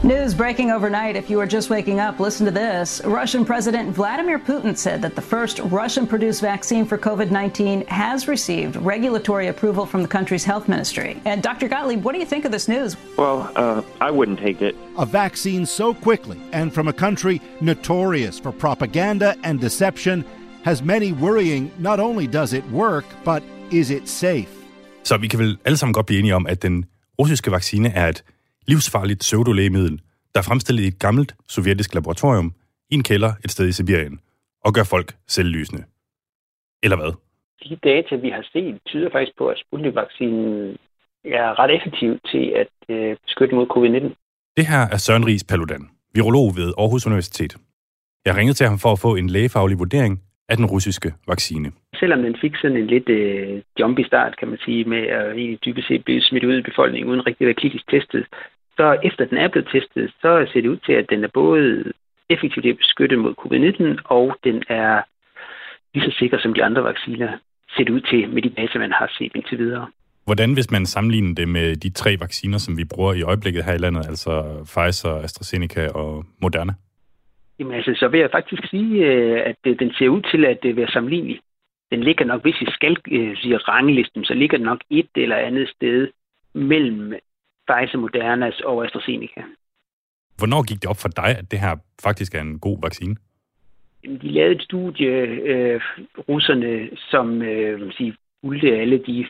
News 0.03 0.35
breaking 0.35 0.71
overnight. 0.71 1.17
If 1.17 1.31
you 1.31 1.41
are 1.41 1.47
just 1.47 1.71
waking 1.71 1.99
up, 1.99 2.21
listen 2.21 2.45
to 2.45 2.53
this. 2.53 3.01
Russian 3.05 3.45
President 3.45 3.91
Vladimir 3.95 4.39
Putin 4.39 4.77
said 4.77 5.01
that 5.01 5.15
the 5.15 5.23
first 5.23 5.61
Russian 5.61 6.07
produced 6.07 6.43
vaccine 6.43 6.85
for 6.85 6.99
COVID 6.99 7.31
19 7.31 7.87
has 7.87 8.29
received 8.29 8.77
regulatory 8.77 9.49
approval 9.49 9.87
from 9.87 10.03
the 10.03 10.09
country's 10.09 10.45
health 10.45 10.69
ministry. 10.69 11.23
And 11.25 11.43
Dr. 11.43 11.69
Gottlieb, 11.69 12.05
what 12.05 12.13
do 12.13 12.19
you 12.19 12.27
think 12.27 12.45
of 12.45 12.53
this 12.53 12.69
news? 12.69 12.97
Well, 13.17 13.51
uh, 13.57 13.83
I 14.01 14.11
wouldn't 14.11 14.39
take 14.39 14.61
it. 14.61 14.77
A 14.99 15.07
vaccine 15.07 15.65
so 15.65 15.95
quickly 15.95 16.39
and 16.53 16.75
from 16.75 16.89
a 16.89 16.93
country 16.93 17.41
notorious 17.61 18.39
for 18.39 18.53
propaganda 18.53 19.37
and 19.43 19.61
deception 19.61 20.25
has 20.65 20.83
many 20.83 21.13
worrying 21.13 21.71
not 21.79 21.99
only 22.01 22.27
does 22.27 22.53
it 22.53 22.65
work, 22.71 23.05
but 23.25 23.43
is 23.71 23.91
it 23.91 24.09
safe? 24.09 24.49
Så 25.03 25.17
vi 25.17 25.29
kan 25.29 25.39
vel 25.39 25.59
alle 25.65 25.77
sammen 25.77 25.93
godt 25.93 26.07
blive 26.07 26.19
enige 26.19 26.35
om, 26.35 26.47
at 26.47 26.63
den 26.63 26.85
russiske 27.19 27.51
vaccine 27.51 27.89
er 27.89 28.09
et 28.09 28.25
livsfarligt 28.67 29.21
pseudolægemiddel, 29.21 30.01
der 30.33 30.41
er 30.41 30.49
fremstillet 30.49 30.83
i 30.83 30.87
et 30.87 30.99
gammelt 30.99 31.35
sovjetisk 31.49 31.95
laboratorium 31.95 32.53
i 32.91 32.95
en 32.95 33.03
kælder 33.03 33.33
et 33.45 33.51
sted 33.51 33.69
i 33.69 33.73
Sibirien, 33.73 34.21
og 34.65 34.75
gør 34.75 34.85
folk 34.85 35.13
selvlysende. 35.27 35.85
Eller 36.83 36.97
hvad? 36.97 37.13
De 37.69 37.77
data, 37.91 38.15
vi 38.17 38.31
har 38.31 38.45
set, 38.53 38.79
tyder 38.87 39.11
faktisk 39.13 39.39
på, 39.39 39.49
at 39.49 39.59
Sputnik-vaccinen 39.59 40.77
er 41.25 41.59
ret 41.59 41.77
effektiv 41.77 42.19
til 42.31 42.45
at 42.63 42.75
øh, 42.89 43.17
beskytte 43.25 43.55
mod 43.55 43.67
covid-19. 43.75 44.09
Det 44.57 44.67
her 44.67 44.83
er 44.95 44.97
Søren 44.97 45.27
Ries 45.27 45.45
Paludan, 45.45 45.91
virolog 46.15 46.57
ved 46.57 46.69
Aarhus 46.79 47.07
Universitet. 47.07 47.57
Jeg 48.27 48.37
ringede 48.37 48.57
til 48.57 48.67
ham 48.67 48.79
for 48.79 48.93
at 48.93 48.99
få 48.99 49.17
en 49.17 49.29
lægefaglig 49.31 49.79
vurdering 49.79 50.23
af 50.49 50.57
den 50.57 50.67
russiske 50.67 51.15
vaccine. 51.27 51.73
Selvom 52.01 52.23
den 52.23 52.37
fik 52.41 52.57
sådan 52.57 52.77
en 52.77 52.87
lidt 52.87 53.09
øh, 53.09 53.63
jumpy 53.81 54.01
start, 54.01 54.37
kan 54.39 54.49
man 54.49 54.59
sige, 54.65 54.85
med 54.85 55.03
at 55.19 55.27
egentlig 55.37 55.65
dybest 55.65 55.89
set 55.89 56.05
blive 56.05 56.23
smidt 56.23 56.45
ud 56.45 56.59
i 56.59 56.69
befolkningen 56.71 57.11
uden 57.11 57.27
rigtig 57.27 57.49
at 57.49 57.57
klitisk 57.57 57.91
testet, 57.91 58.27
så 58.77 58.99
efter 59.03 59.25
den 59.25 59.39
er 59.39 59.49
blevet 59.49 59.69
testet, 59.73 60.13
så 60.21 60.47
ser 60.53 60.61
det 60.61 60.69
ud 60.69 60.77
til, 60.87 60.93
at 60.93 61.07
den 61.11 61.25
er 61.25 61.29
både 61.35 61.93
effektivt 62.31 62.67
at 62.67 62.77
beskytte 62.77 63.17
mod 63.17 63.35
covid-19, 63.43 64.03
og 64.05 64.37
den 64.45 64.63
er 64.69 65.03
lige 65.95 66.11
så 66.11 66.17
sikker 66.19 66.39
som 66.39 66.55
de 66.55 66.65
andre 66.65 66.85
vacciner 66.85 67.39
ser 67.77 67.85
det 67.85 67.93
ud 67.93 68.01
til 68.01 68.29
med 68.29 68.43
de 68.43 68.49
data, 68.49 68.79
man 68.79 68.93
har 68.93 69.13
set 69.19 69.33
indtil 69.35 69.59
videre. 69.59 69.87
Hvordan, 70.25 70.55
hvis 70.55 70.71
man 70.71 70.87
sammenligner 70.87 71.35
det 71.35 71.49
med 71.49 71.77
de 71.77 71.91
tre 71.91 72.17
vacciner, 72.21 72.59
som 72.59 72.79
vi 72.79 72.85
bruger 72.85 73.15
i 73.15 73.23
øjeblikket 73.23 73.65
her 73.65 73.75
i 73.75 73.79
landet, 73.79 74.07
altså 74.07 74.33
Pfizer, 74.73 75.15
AstraZeneca 75.25 75.89
og 75.89 76.25
Moderna? 76.43 76.73
Jamen 77.59 77.75
altså, 77.75 77.93
så 77.97 78.09
vil 78.09 78.21
jeg 78.21 78.31
faktisk 78.33 78.63
sige, 78.71 79.07
øh, 79.07 79.43
at 79.47 79.57
øh, 79.67 79.79
den 79.79 79.93
ser 79.99 80.09
ud 80.09 80.23
til 80.23 80.45
at 80.45 80.59
øh, 80.65 80.77
være 80.77 80.89
sammenlignelig. 80.89 81.41
Den 81.91 82.01
ligger 82.01 82.25
nok, 82.25 82.43
hvis 82.43 82.61
vi 82.61 82.67
skal 82.71 82.97
sige 83.37 83.57
ranglisten, 83.57 84.25
så 84.25 84.35
ligger 84.35 84.59
den 84.59 84.67
nok 84.67 84.81
et 84.91 85.11
eller 85.17 85.37
andet 85.37 85.69
sted 85.69 86.09
mellem 86.55 87.15
Pfizer, 87.69 87.99
Modernas 87.99 88.61
og 88.61 88.85
AstraZeneca. 88.85 89.43
Hvornår 90.39 90.63
gik 90.69 90.83
det 90.83 90.91
op 90.91 90.97
for 90.97 91.09
dig, 91.09 91.39
at 91.39 91.51
det 91.51 91.61
her 91.61 91.77
faktisk 92.03 92.35
er 92.35 92.41
en 92.41 92.59
god 92.59 92.79
vaccine? 92.83 93.17
De 94.05 94.29
lavede 94.29 94.55
et 94.55 94.63
studie, 94.63 95.09
øh, 95.53 95.81
russerne, 96.29 96.91
som 97.11 97.43
øh, 97.43 97.93
sige, 97.93 98.17
fulgte 98.41 98.81
alle 98.81 98.99
de 98.99 99.29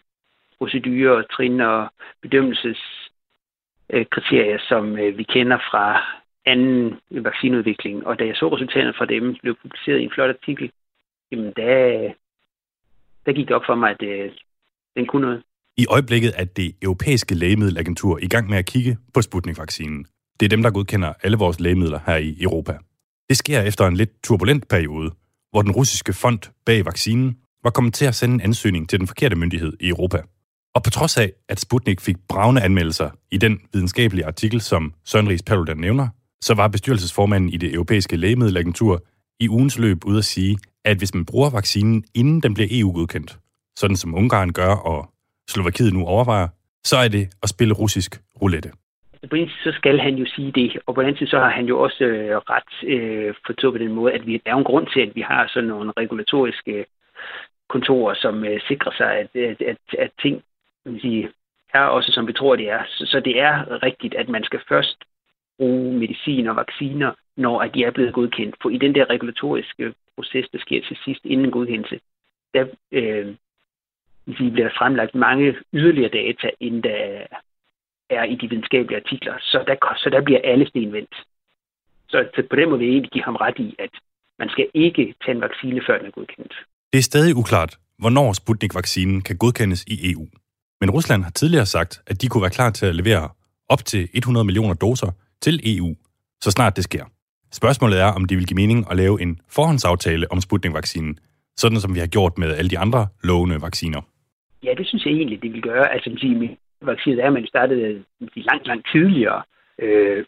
procedurer, 0.58 1.22
trin 1.22 1.60
og 1.60 1.88
bedømmelseskriterier, 2.22 4.58
som 4.68 4.98
øh, 4.98 5.18
vi 5.18 5.22
kender 5.22 5.58
fra 5.70 6.02
anden 6.46 7.00
vaccineudvikling. 7.10 8.06
Og 8.06 8.18
da 8.18 8.26
jeg 8.26 8.36
så 8.36 8.48
resultaterne 8.48 8.94
fra 8.98 9.04
dem 9.04 9.36
blev 9.42 9.56
publiceret 9.62 10.00
i 10.00 10.04
en 10.04 10.10
flot 10.14 10.30
artikel, 10.30 10.72
jamen 11.30 11.52
der, 11.56 12.12
der 13.26 13.32
gik 13.32 13.48
det 13.48 13.56
op 13.56 13.66
for 13.66 13.74
mig, 13.74 13.90
at 13.90 14.02
øh, 14.02 14.32
den 14.96 15.06
kunne 15.06 15.26
noget. 15.26 15.42
I 15.76 15.86
øjeblikket 15.86 16.32
er 16.36 16.44
det 16.44 16.72
europæiske 16.82 17.34
lægemiddelagentur 17.34 18.18
i 18.22 18.28
gang 18.28 18.48
med 18.50 18.58
at 18.58 18.66
kigge 18.66 18.96
på 19.14 19.22
Sputnik-vaccinen. 19.22 20.06
Det 20.40 20.46
er 20.46 20.48
dem, 20.48 20.62
der 20.62 20.70
godkender 20.70 21.12
alle 21.22 21.36
vores 21.36 21.60
lægemidler 21.60 22.00
her 22.06 22.16
i 22.16 22.36
Europa. 22.40 22.78
Det 23.28 23.36
sker 23.36 23.62
efter 23.62 23.86
en 23.86 23.96
lidt 23.96 24.22
turbulent 24.22 24.68
periode, 24.68 25.10
hvor 25.50 25.62
den 25.62 25.72
russiske 25.72 26.12
fond 26.12 26.38
bag 26.66 26.84
vaccinen 26.84 27.36
var 27.64 27.70
kommet 27.70 27.94
til 27.94 28.04
at 28.04 28.14
sende 28.14 28.34
en 28.34 28.40
ansøgning 28.40 28.88
til 28.88 28.98
den 28.98 29.06
forkerte 29.06 29.36
myndighed 29.36 29.72
i 29.80 29.88
Europa. 29.88 30.22
Og 30.74 30.82
på 30.82 30.90
trods 30.90 31.16
af, 31.16 31.32
at 31.48 31.60
Sputnik 31.60 32.00
fik 32.00 32.16
bravne 32.28 32.62
anmeldelser 32.62 33.10
i 33.30 33.38
den 33.38 33.60
videnskabelige 33.72 34.26
artikel, 34.26 34.60
som 34.60 34.94
Søren 35.04 35.28
Ries 35.28 35.42
Paludan 35.42 35.76
nævner, 35.76 36.08
så 36.42 36.54
var 36.54 36.68
bestyrelsesformanden 36.68 37.50
i 37.50 37.56
det 37.56 37.74
europæiske 37.74 38.16
lægemiddelagentur 38.16 39.04
i 39.40 39.48
ugens 39.48 39.78
løb 39.78 40.04
ude 40.04 40.18
at 40.18 40.24
sige, 40.24 40.58
at 40.84 40.98
hvis 40.98 41.14
man 41.14 41.24
bruger 41.24 41.50
vaccinen, 41.50 42.04
inden 42.14 42.40
den 42.40 42.54
bliver 42.54 42.68
EU-godkendt, 42.70 43.38
sådan 43.78 43.96
som 43.96 44.14
Ungarn 44.14 44.52
gør 44.52 44.74
og 44.74 45.13
Slovakiet 45.48 45.92
nu 45.94 46.06
overvejer, 46.06 46.48
så 46.84 46.96
er 46.96 47.08
det 47.08 47.24
at 47.42 47.48
spille 47.48 47.74
russisk 47.74 48.20
roulette. 48.42 48.70
På 49.30 49.36
en 49.36 49.48
så 49.48 49.72
skal 49.76 49.98
han 49.98 50.14
jo 50.14 50.26
sige 50.34 50.52
det, 50.52 50.78
og 50.86 50.94
på 50.94 51.00
den 51.00 51.06
anden 51.06 51.18
side 51.18 51.30
så 51.30 51.38
har 51.38 51.50
han 51.50 51.66
jo 51.66 51.80
også 51.80 52.04
øh, 52.04 52.36
ret 52.36 52.88
øh, 52.94 53.34
forstået 53.46 53.74
på 53.74 53.78
den 53.78 53.92
måde, 53.92 54.12
at 54.12 54.26
vi, 54.26 54.42
der 54.44 54.52
er 54.52 54.56
en 54.56 54.64
grund 54.64 54.86
til, 54.92 55.00
at 55.00 55.12
vi 55.14 55.20
har 55.20 55.46
sådan 55.48 55.68
nogle 55.68 55.92
regulatoriske 55.96 56.72
øh, 56.72 56.84
kontorer, 57.68 58.14
som 58.14 58.44
øh, 58.44 58.60
sikrer 58.68 58.92
sig, 58.96 59.10
at, 59.22 59.36
at, 59.36 59.62
at, 59.62 59.78
at 59.98 60.10
ting 60.22 60.42
man 60.84 61.00
sige, 61.00 61.30
er 61.74 61.80
også 61.80 62.12
som 62.12 62.26
vi 62.26 62.32
tror, 62.32 62.56
det 62.56 62.70
er. 62.70 62.82
Så, 62.88 63.06
så 63.06 63.20
det 63.20 63.40
er 63.40 63.82
rigtigt, 63.82 64.14
at 64.14 64.28
man 64.28 64.44
skal 64.44 64.60
først 64.68 64.98
bruge 65.58 65.98
medicin 65.98 66.46
og 66.46 66.56
vacciner, 66.56 67.12
når 67.36 67.60
at 67.60 67.74
de 67.74 67.84
er 67.84 67.90
blevet 67.90 68.14
godkendt. 68.14 68.56
For 68.62 68.70
i 68.70 68.78
den 68.78 68.94
der 68.94 69.10
regulatoriske 69.10 69.94
proces, 70.16 70.46
der 70.52 70.58
sker 70.58 70.80
til 70.88 70.96
sidst 71.04 71.24
inden 71.24 71.50
godkendelse, 71.50 72.00
der 72.54 72.66
øh, 72.92 73.34
vi 74.26 74.50
bliver 74.50 74.70
fremlagt 74.78 75.14
mange 75.14 75.54
yderligere 75.72 76.10
data, 76.20 76.50
end 76.60 76.82
der 76.82 77.26
er 78.10 78.24
i 78.24 78.34
de 78.34 78.48
videnskabelige 78.48 79.00
artikler. 79.02 79.34
Så 79.40 79.64
der, 79.66 79.76
så 79.96 80.10
der 80.10 80.20
bliver 80.22 80.40
alle 80.44 80.68
sten 80.68 80.92
vendt. 80.92 81.14
Så, 82.08 82.28
så 82.34 82.42
på 82.50 82.56
den 82.56 82.68
måde 82.68 82.78
vil 82.78 82.86
jeg 82.86 82.92
egentlig 82.92 83.10
give 83.10 83.24
ham 83.24 83.36
ret 83.36 83.58
i, 83.58 83.76
at 83.78 83.90
man 84.38 84.48
skal 84.48 84.66
ikke 84.74 85.14
tage 85.24 85.34
en 85.34 85.40
vaccine, 85.40 85.80
før 85.86 85.98
den 85.98 86.06
er 86.06 86.10
godkendt. 86.10 86.54
Det 86.92 86.98
er 86.98 87.02
stadig 87.02 87.36
uklart, 87.36 87.78
hvornår 87.98 88.32
Sputnik-vaccinen 88.32 89.22
kan 89.22 89.36
godkendes 89.36 89.84
i 89.84 90.12
EU. 90.12 90.26
Men 90.80 90.90
Rusland 90.90 91.22
har 91.22 91.30
tidligere 91.30 91.66
sagt, 91.66 92.02
at 92.06 92.22
de 92.22 92.28
kunne 92.28 92.42
være 92.42 92.50
klar 92.58 92.70
til 92.70 92.86
at 92.86 92.94
levere 92.94 93.28
op 93.68 93.84
til 93.84 94.08
100 94.14 94.44
millioner 94.44 94.74
doser 94.74 95.10
til 95.40 95.76
EU, 95.76 95.94
så 96.40 96.50
snart 96.50 96.76
det 96.76 96.84
sker. 96.84 97.04
Spørgsmålet 97.52 98.00
er, 98.00 98.06
om 98.06 98.24
det 98.24 98.36
vil 98.38 98.46
give 98.46 98.54
mening 98.54 98.90
at 98.90 98.96
lave 98.96 99.22
en 99.22 99.40
forhåndsaftale 99.48 100.32
om 100.32 100.40
Sputnik-vaccinen, 100.40 101.18
sådan 101.56 101.80
som 101.80 101.94
vi 101.94 102.00
har 102.00 102.06
gjort 102.06 102.38
med 102.38 102.54
alle 102.54 102.70
de 102.70 102.78
andre 102.78 103.08
lovende 103.22 103.62
vacciner. 103.62 104.00
Ja, 104.64 104.74
det 104.78 104.86
synes 104.86 105.04
jeg 105.04 105.12
egentlig, 105.12 105.42
det 105.42 105.52
vil 105.52 105.62
gøre. 105.62 105.92
Altså, 105.92 106.10
med 106.10 106.48
vaccinet 106.82 107.18
er, 107.22 107.26
at 107.26 107.32
man 107.32 107.46
startede 107.46 108.04
langt, 108.36 108.66
langt 108.66 108.86
tidligere. 108.92 109.42
Øh, 109.82 110.24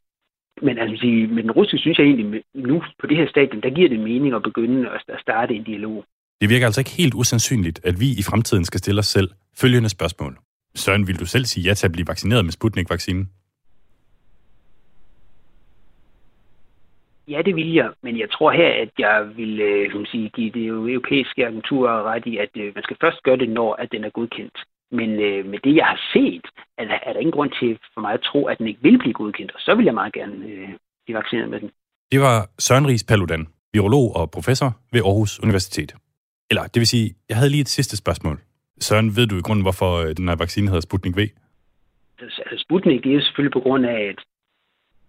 men 0.63 0.79
altså, 0.79 1.07
med 1.07 1.43
den 1.43 1.51
russiske 1.51 1.79
synes 1.79 1.99
jeg 1.99 2.07
egentlig, 2.07 2.43
nu 2.55 2.83
på 3.01 3.07
det 3.07 3.17
her 3.17 3.29
stadium, 3.29 3.61
der 3.61 3.71
giver 3.71 3.89
det 3.89 4.01
mening 4.01 4.35
at 4.35 4.43
begynde 4.43 4.91
at 4.91 5.21
starte 5.21 5.55
en 5.55 5.65
dialog. 5.65 6.05
Det 6.41 6.51
virker 6.51 6.67
altså 6.67 6.81
ikke 6.81 6.91
helt 6.91 7.15
usandsynligt, 7.15 7.81
at 7.85 8.01
vi 8.01 8.09
i 8.19 8.23
fremtiden 8.23 8.65
skal 8.65 8.79
stille 8.79 8.99
os 8.99 9.07
selv 9.07 9.31
følgende 9.61 9.89
spørgsmål. 9.89 10.39
Søren, 10.75 11.07
vil 11.07 11.21
du 11.21 11.27
selv 11.27 11.45
sige 11.45 11.65
ja 11.65 11.75
til 11.75 11.87
at 11.87 11.93
blive 11.93 12.09
vaccineret 12.09 12.45
med 12.45 12.53
Sputnik-vaccinen? 12.53 13.31
Ja, 17.29 17.43
det 17.43 17.57
vil 17.57 17.73
jeg, 17.73 17.91
men 18.03 18.19
jeg 18.19 18.31
tror 18.31 18.51
her, 18.51 18.71
at 18.83 18.91
jeg 18.99 19.37
vil 19.37 19.61
øh, 19.61 20.07
sige, 20.07 20.29
give 20.29 20.51
det 20.51 20.67
europæiske 20.67 21.47
agentur 21.47 21.89
ret 21.89 22.27
i, 22.27 22.37
at 22.37 22.51
øh, 22.57 22.73
man 22.75 22.85
skal 22.85 22.97
først 23.01 23.23
gøre 23.23 23.37
det, 23.37 23.51
når 23.51 23.75
at 23.75 23.93
den 23.93 24.05
er 24.05 24.11
godkendt. 24.11 24.59
Men 24.91 25.11
øh, 25.11 25.47
med 25.47 25.59
det, 25.65 25.77
jeg 25.77 25.87
har 25.87 26.01
set, 26.13 26.47
er 26.79 26.85
der, 26.85 26.99
er 27.07 27.13
der 27.13 27.21
ingen 27.21 27.37
grund 27.39 27.53
til 27.61 27.79
for 27.95 28.01
mig 28.01 28.13
at 28.13 28.21
tro, 28.21 28.47
at 28.47 28.59
den 28.59 28.67
ikke 28.67 28.83
vil 28.83 28.99
blive 28.99 29.13
godkendt, 29.13 29.53
og 29.53 29.61
så 29.61 29.75
vil 29.75 29.85
jeg 29.85 29.95
meget 29.95 30.13
gerne 30.13 30.35
øh, 30.47 30.69
blive 31.05 31.19
vaccineret 31.19 31.51
med 31.51 31.61
den. 31.61 31.71
Det 32.13 32.21
var 32.21 32.49
Søren 32.59 32.87
Ries 32.87 33.05
Paludan, 33.05 33.47
virolog 33.73 34.17
og 34.17 34.31
professor 34.31 34.71
ved 34.93 35.01
Aarhus 35.01 35.41
Universitet. 35.43 35.95
Eller 36.51 36.63
det 36.63 36.81
vil 36.81 36.87
sige, 36.87 37.15
jeg 37.29 37.37
havde 37.37 37.51
lige 37.51 37.61
et 37.61 37.69
sidste 37.69 37.97
spørgsmål. 37.97 38.37
Søren, 38.81 39.17
ved 39.17 39.27
du 39.27 39.37
i 39.37 39.47
grunden, 39.47 39.65
hvorfor 39.65 39.91
øh, 40.05 40.17
den 40.17 40.29
her 40.29 40.37
vaccine 40.37 40.69
hedder 40.69 40.81
Sputnik 40.89 41.17
V? 41.17 41.21
Altså, 42.19 42.43
Sputnik, 42.57 43.05
det 43.05 43.15
er 43.15 43.21
selvfølgelig 43.21 43.53
på 43.53 43.61
grund 43.61 43.87
af, 43.87 44.01
at 44.13 44.19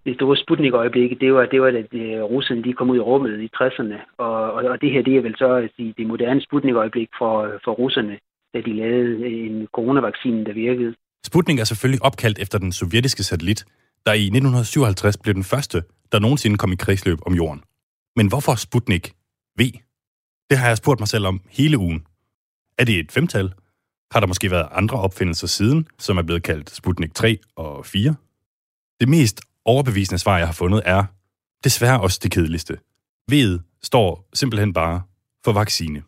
det 0.08 0.16
store 0.16 0.38
Sputnik-øjeblik, 0.44 1.12
det 1.24 1.34
var, 1.34 1.46
det 1.54 1.60
var, 1.62 1.68
at 1.68 1.94
øh, 2.04 2.24
russerne 2.34 2.64
de 2.64 2.74
kom 2.74 2.90
ud 2.90 2.98
i 2.98 3.08
rummet 3.10 3.34
i 3.46 3.50
60'erne. 3.58 3.98
Og, 4.26 4.36
og, 4.56 4.62
og 4.74 4.82
det 4.82 4.92
her, 4.92 5.02
det 5.08 5.14
er 5.16 5.22
vel 5.22 5.36
så 5.38 5.50
at 5.66 5.70
sige, 5.76 5.94
det 5.98 6.08
moderne 6.08 6.42
Sputnik-øjeblik 6.42 7.10
for, 7.20 7.34
for 7.64 7.72
russerne, 7.82 8.16
da 8.54 8.58
de 8.68 8.74
lavede 8.82 9.12
øh, 9.28 9.46
en 9.50 9.68
coronavaccine, 9.76 10.46
der 10.46 10.54
virkede. 10.54 10.96
Sputnik 11.26 11.60
er 11.60 11.64
selvfølgelig 11.64 12.04
opkaldt 12.04 12.40
efter 12.40 12.58
den 12.58 12.72
sovjetiske 12.72 13.24
satellit, 13.24 13.66
der 14.06 14.14
i 14.14 14.26
1957 14.26 15.18
blev 15.18 15.34
den 15.34 15.44
første, 15.44 15.78
der 16.12 16.20
nogensinde 16.20 16.58
kom 16.58 16.72
i 16.72 16.76
kredsløb 16.76 17.20
om 17.28 17.34
jorden. 17.34 17.62
Men 18.16 18.28
hvorfor 18.28 18.56
Sputnik 18.56 19.06
V? 19.60 19.62
Det 20.50 20.58
har 20.58 20.68
jeg 20.68 20.78
spurgt 20.78 21.00
mig 21.00 21.08
selv 21.08 21.26
om 21.26 21.42
hele 21.50 21.78
ugen. 21.78 22.06
Er 22.80 22.86
det 22.86 23.00
et 23.00 23.12
femtal? 23.12 23.48
har 24.12 24.20
der 24.20 24.28
måske 24.28 24.52
været 24.52 24.68
andre 24.72 25.00
opfindelser 25.00 25.48
siden, 25.48 25.88
som 25.98 26.18
er 26.18 26.22
blevet 26.22 26.44
kaldt 26.44 26.70
Sputnik 26.70 27.14
3 27.14 27.38
og 27.56 27.86
4. 27.86 28.16
Det 29.00 29.10
mest 29.10 29.42
overbevisende 29.68 30.20
svar, 30.20 30.38
jeg 30.38 30.48
har 30.48 30.54
fundet, 30.54 30.82
er 30.86 31.04
desværre 31.64 32.02
også 32.02 32.20
det 32.24 32.32
kedeligste. 32.32 32.78
V'et 33.32 33.80
står 33.84 34.30
simpelthen 34.34 34.74
bare 34.74 35.02
for 35.46 35.52
vaccine. 35.52 36.04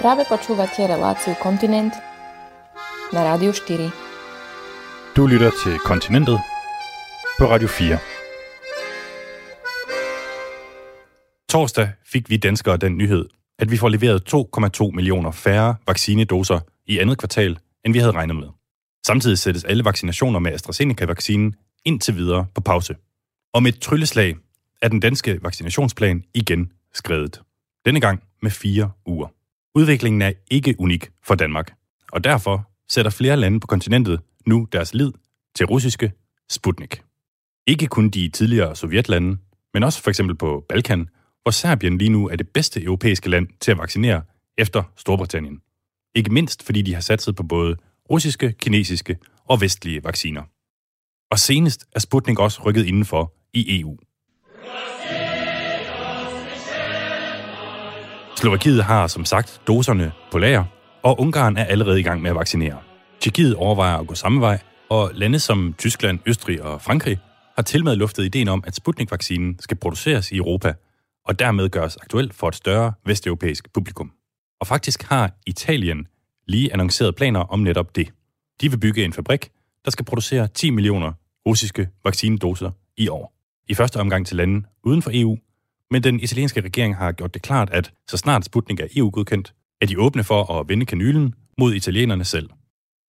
Práve 0.00 0.24
počúvate 0.24 0.82
reláciu 0.94 1.34
Kontinent 1.42 1.92
na 3.12 3.20
Rádiu 3.34 3.52
4. 3.52 3.90
Du 5.16 5.26
lytter 5.26 5.50
til 5.64 5.78
Kontinentet 5.78 6.38
på 7.38 7.44
Radio 7.44 7.68
4. 7.68 7.98
Torsdag 11.48 11.92
fik 12.06 12.30
vi 12.30 12.36
danskere 12.36 12.76
den 12.76 12.96
nyhed, 12.96 13.28
at 13.58 13.70
vi 13.70 13.76
får 13.76 13.88
leveret 13.88 14.34
2,2 14.34 14.90
millioner 14.90 15.30
færre 15.30 15.76
vaccinedoser 15.86 16.60
i 16.86 16.98
andet 16.98 17.18
kvartal, 17.18 17.58
end 17.84 17.92
vi 17.92 17.98
havde 17.98 18.12
regnet 18.12 18.36
med. 18.36 18.59
Samtidig 19.06 19.38
sættes 19.38 19.64
alle 19.64 19.84
vaccinationer 19.84 20.38
med 20.38 20.52
AstraZeneca-vaccinen 20.52 21.54
indtil 21.84 22.16
videre 22.16 22.46
på 22.54 22.60
pause. 22.60 22.96
Og 23.54 23.62
med 23.62 23.72
et 23.72 23.80
trylleslag 23.80 24.36
er 24.82 24.88
den 24.88 25.00
danske 25.00 25.38
vaccinationsplan 25.42 26.24
igen 26.34 26.72
skrevet. 26.94 27.42
Denne 27.86 28.00
gang 28.00 28.22
med 28.42 28.50
fire 28.50 28.90
uger. 29.06 29.28
Udviklingen 29.74 30.22
er 30.22 30.32
ikke 30.50 30.74
unik 30.78 31.10
for 31.24 31.34
Danmark, 31.34 31.72
og 32.12 32.24
derfor 32.24 32.70
sætter 32.88 33.10
flere 33.10 33.36
lande 33.36 33.60
på 33.60 33.66
kontinentet 33.66 34.20
nu 34.46 34.68
deres 34.72 34.94
lid 34.94 35.12
til 35.56 35.66
russiske 35.66 36.12
Sputnik. 36.50 37.02
Ikke 37.66 37.86
kun 37.86 38.10
de 38.10 38.28
tidligere 38.28 38.76
sovjetlande, 38.76 39.38
men 39.74 39.82
også 39.82 40.02
for 40.02 40.10
eksempel 40.10 40.36
på 40.36 40.64
Balkan, 40.68 41.08
hvor 41.42 41.50
Serbien 41.50 41.98
lige 41.98 42.08
nu 42.08 42.28
er 42.28 42.36
det 42.36 42.48
bedste 42.48 42.82
europæiske 42.82 43.30
land 43.30 43.48
til 43.60 43.70
at 43.70 43.78
vaccinere 43.78 44.22
efter 44.58 44.82
Storbritannien. 44.96 45.60
Ikke 46.14 46.32
mindst 46.32 46.62
fordi 46.62 46.82
de 46.82 46.94
har 46.94 47.00
satset 47.00 47.36
på 47.36 47.42
både 47.42 47.76
russiske, 48.10 48.52
kinesiske 48.52 49.16
og 49.48 49.60
vestlige 49.60 50.04
vacciner. 50.04 50.42
Og 51.30 51.38
senest 51.38 51.84
er 51.94 52.00
Sputnik 52.00 52.38
også 52.38 52.62
rykket 52.62 52.86
indenfor 52.86 53.32
i 53.54 53.80
EU. 53.80 53.96
Slovakiet 58.36 58.84
har 58.84 59.06
som 59.06 59.24
sagt 59.24 59.62
doserne 59.66 60.12
på 60.32 60.38
lager, 60.38 60.64
og 61.02 61.20
Ungarn 61.20 61.56
er 61.56 61.64
allerede 61.64 62.00
i 62.00 62.02
gang 62.02 62.22
med 62.22 62.30
at 62.30 62.36
vaccinere. 62.36 62.78
Tjekkiet 63.20 63.54
overvejer 63.54 63.98
at 63.98 64.06
gå 64.06 64.14
samme 64.14 64.40
vej, 64.40 64.58
og 64.88 65.10
lande 65.14 65.38
som 65.38 65.74
Tyskland, 65.78 66.18
Østrig 66.26 66.62
og 66.62 66.82
Frankrig 66.82 67.18
har 67.56 67.62
til 67.62 67.84
med 67.84 67.96
luftet 67.96 68.24
ideen 68.24 68.48
om, 68.48 68.64
at 68.66 68.74
Sputnik-vaccinen 68.74 69.58
skal 69.60 69.76
produceres 69.76 70.32
i 70.32 70.36
Europa, 70.36 70.72
og 71.28 71.38
dermed 71.38 71.68
gøres 71.68 71.96
aktuel 71.96 72.32
for 72.32 72.48
et 72.48 72.54
større 72.54 72.92
vesteuropæisk 73.06 73.72
publikum. 73.72 74.12
Og 74.60 74.66
faktisk 74.66 75.02
har 75.02 75.30
Italien 75.46 76.06
lige 76.50 76.72
annonceret 76.72 77.14
planer 77.14 77.40
om 77.40 77.60
netop 77.60 77.96
det. 77.96 78.12
De 78.60 78.70
vil 78.70 78.78
bygge 78.78 79.04
en 79.04 79.12
fabrik, 79.12 79.50
der 79.84 79.90
skal 79.90 80.04
producere 80.04 80.48
10 80.48 80.70
millioner 80.70 81.12
russiske 81.46 81.88
vaccinedoser 82.04 82.70
i 82.96 83.08
år. 83.08 83.32
I 83.68 83.74
første 83.74 84.00
omgang 84.00 84.26
til 84.26 84.36
lande 84.36 84.66
uden 84.84 85.02
for 85.02 85.10
EU, 85.14 85.38
men 85.90 86.02
den 86.02 86.20
italienske 86.20 86.60
regering 86.60 86.96
har 86.96 87.12
gjort 87.12 87.34
det 87.34 87.42
klart, 87.42 87.70
at 87.70 87.92
så 88.08 88.16
snart 88.16 88.44
Sputnik 88.44 88.80
er 88.80 88.86
EU-godkendt, 88.96 89.54
er 89.80 89.86
de 89.86 90.00
åbne 90.00 90.24
for 90.24 90.60
at 90.60 90.68
vende 90.68 90.86
kanylen 90.86 91.34
mod 91.58 91.74
italienerne 91.74 92.24
selv. 92.24 92.50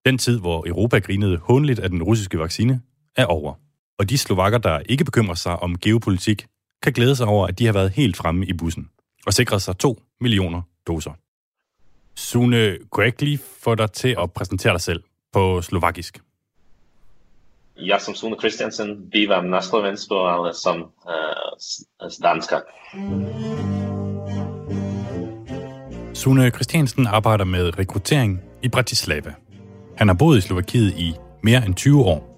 Den 0.05 0.17
tid, 0.17 0.39
hvor 0.39 0.67
Europa 0.67 0.99
grinede 0.99 1.37
håndligt 1.37 1.79
af 1.79 1.89
den 1.89 2.03
russiske 2.03 2.39
vaccine, 2.39 2.81
er 3.15 3.25
over. 3.25 3.53
Og 3.99 4.09
de 4.09 4.17
slovakker, 4.17 4.57
der 4.57 4.79
ikke 4.79 5.05
bekymrer 5.05 5.35
sig 5.35 5.59
om 5.59 5.77
geopolitik, 5.77 6.45
kan 6.83 6.93
glæde 6.93 7.15
sig 7.15 7.27
over, 7.27 7.47
at 7.47 7.59
de 7.59 7.65
har 7.65 7.73
været 7.73 7.91
helt 7.91 8.17
fremme 8.17 8.45
i 8.45 8.53
bussen 8.53 8.89
og 9.25 9.33
sikret 9.33 9.61
sig 9.61 9.77
2 9.77 10.01
millioner 10.21 10.61
doser. 10.87 11.11
Sune, 12.15 12.77
kunne 12.89 13.03
jeg 13.03 13.07
ikke 13.07 13.23
lige 13.23 13.39
få 13.63 13.75
dig 13.75 13.91
til 13.91 14.15
at 14.19 14.31
præsentere 14.33 14.73
dig 14.73 14.81
selv 14.81 15.03
på 15.33 15.61
slovakisk? 15.61 16.21
Ja 17.77 17.99
som 17.99 18.15
Sune 18.15 18.35
Christiansen 18.39 19.11
bývam 19.15 19.43
na 19.43 19.61
Slovensku, 19.61 20.15
ale 20.15 20.53
som 20.53 20.91
uh, 21.05 22.09
z 22.09 22.17
Danska. 22.23 22.59
Sune 26.13 26.49
Christiansen 26.49 27.07
arbejder 27.07 27.45
med 27.45 27.79
rekruttering 27.79 28.41
i 28.63 28.69
Bratislava. 28.69 29.33
Han 29.97 30.07
har 30.07 30.15
boet 30.15 30.37
i 30.37 30.41
Slovakiet 30.41 30.93
i 30.97 31.13
mere 31.43 31.65
end 31.65 31.75
20 31.75 32.03
år. 32.03 32.31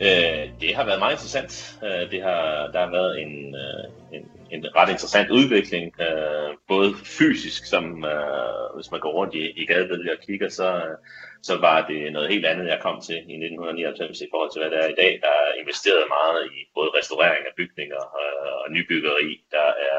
Øh, 0.00 0.42
det 0.60 0.76
har 0.76 0.84
været 0.84 0.98
meget 0.98 1.12
interessant. 1.12 1.78
Øh, 1.84 2.10
det 2.10 2.22
har, 2.22 2.70
der 2.72 2.80
har 2.84 2.90
været 2.90 3.22
en, 3.22 3.54
øh, 3.54 3.84
en, 4.16 4.22
en 4.54 4.62
ret 4.76 4.90
interessant 4.94 5.30
udvikling, 5.38 5.86
øh, 6.06 6.50
både 6.68 6.88
fysisk, 7.18 7.62
som 7.72 7.84
øh, 8.04 8.66
hvis 8.76 8.90
man 8.90 9.00
går 9.00 9.12
rundt 9.18 9.34
i, 9.34 9.44
i 9.62 9.66
gadebilledet 9.66 10.18
og 10.18 10.24
kigger, 10.26 10.48
så, 10.48 10.68
øh, 10.84 10.96
så 11.42 11.54
var 11.66 11.78
det 11.90 12.12
noget 12.12 12.28
helt 12.32 12.46
andet, 12.46 12.72
jeg 12.72 12.80
kom 12.86 12.96
til 13.06 13.16
i 13.32 13.36
1999 13.46 14.20
i 14.20 14.30
forhold 14.32 14.50
til, 14.50 14.60
hvad 14.60 14.70
det 14.70 14.80
er 14.84 14.88
i 14.92 15.00
dag. 15.02 15.12
Der 15.24 15.32
er 15.42 15.60
investeret 15.62 16.04
meget 16.16 16.40
i 16.56 16.58
både 16.76 16.90
restaurering 16.98 17.44
af 17.46 17.54
bygninger 17.60 18.02
øh, 18.20 18.52
og 18.62 18.66
nybyggeri. 18.76 19.30
Der 19.56 19.68
er 19.90 19.98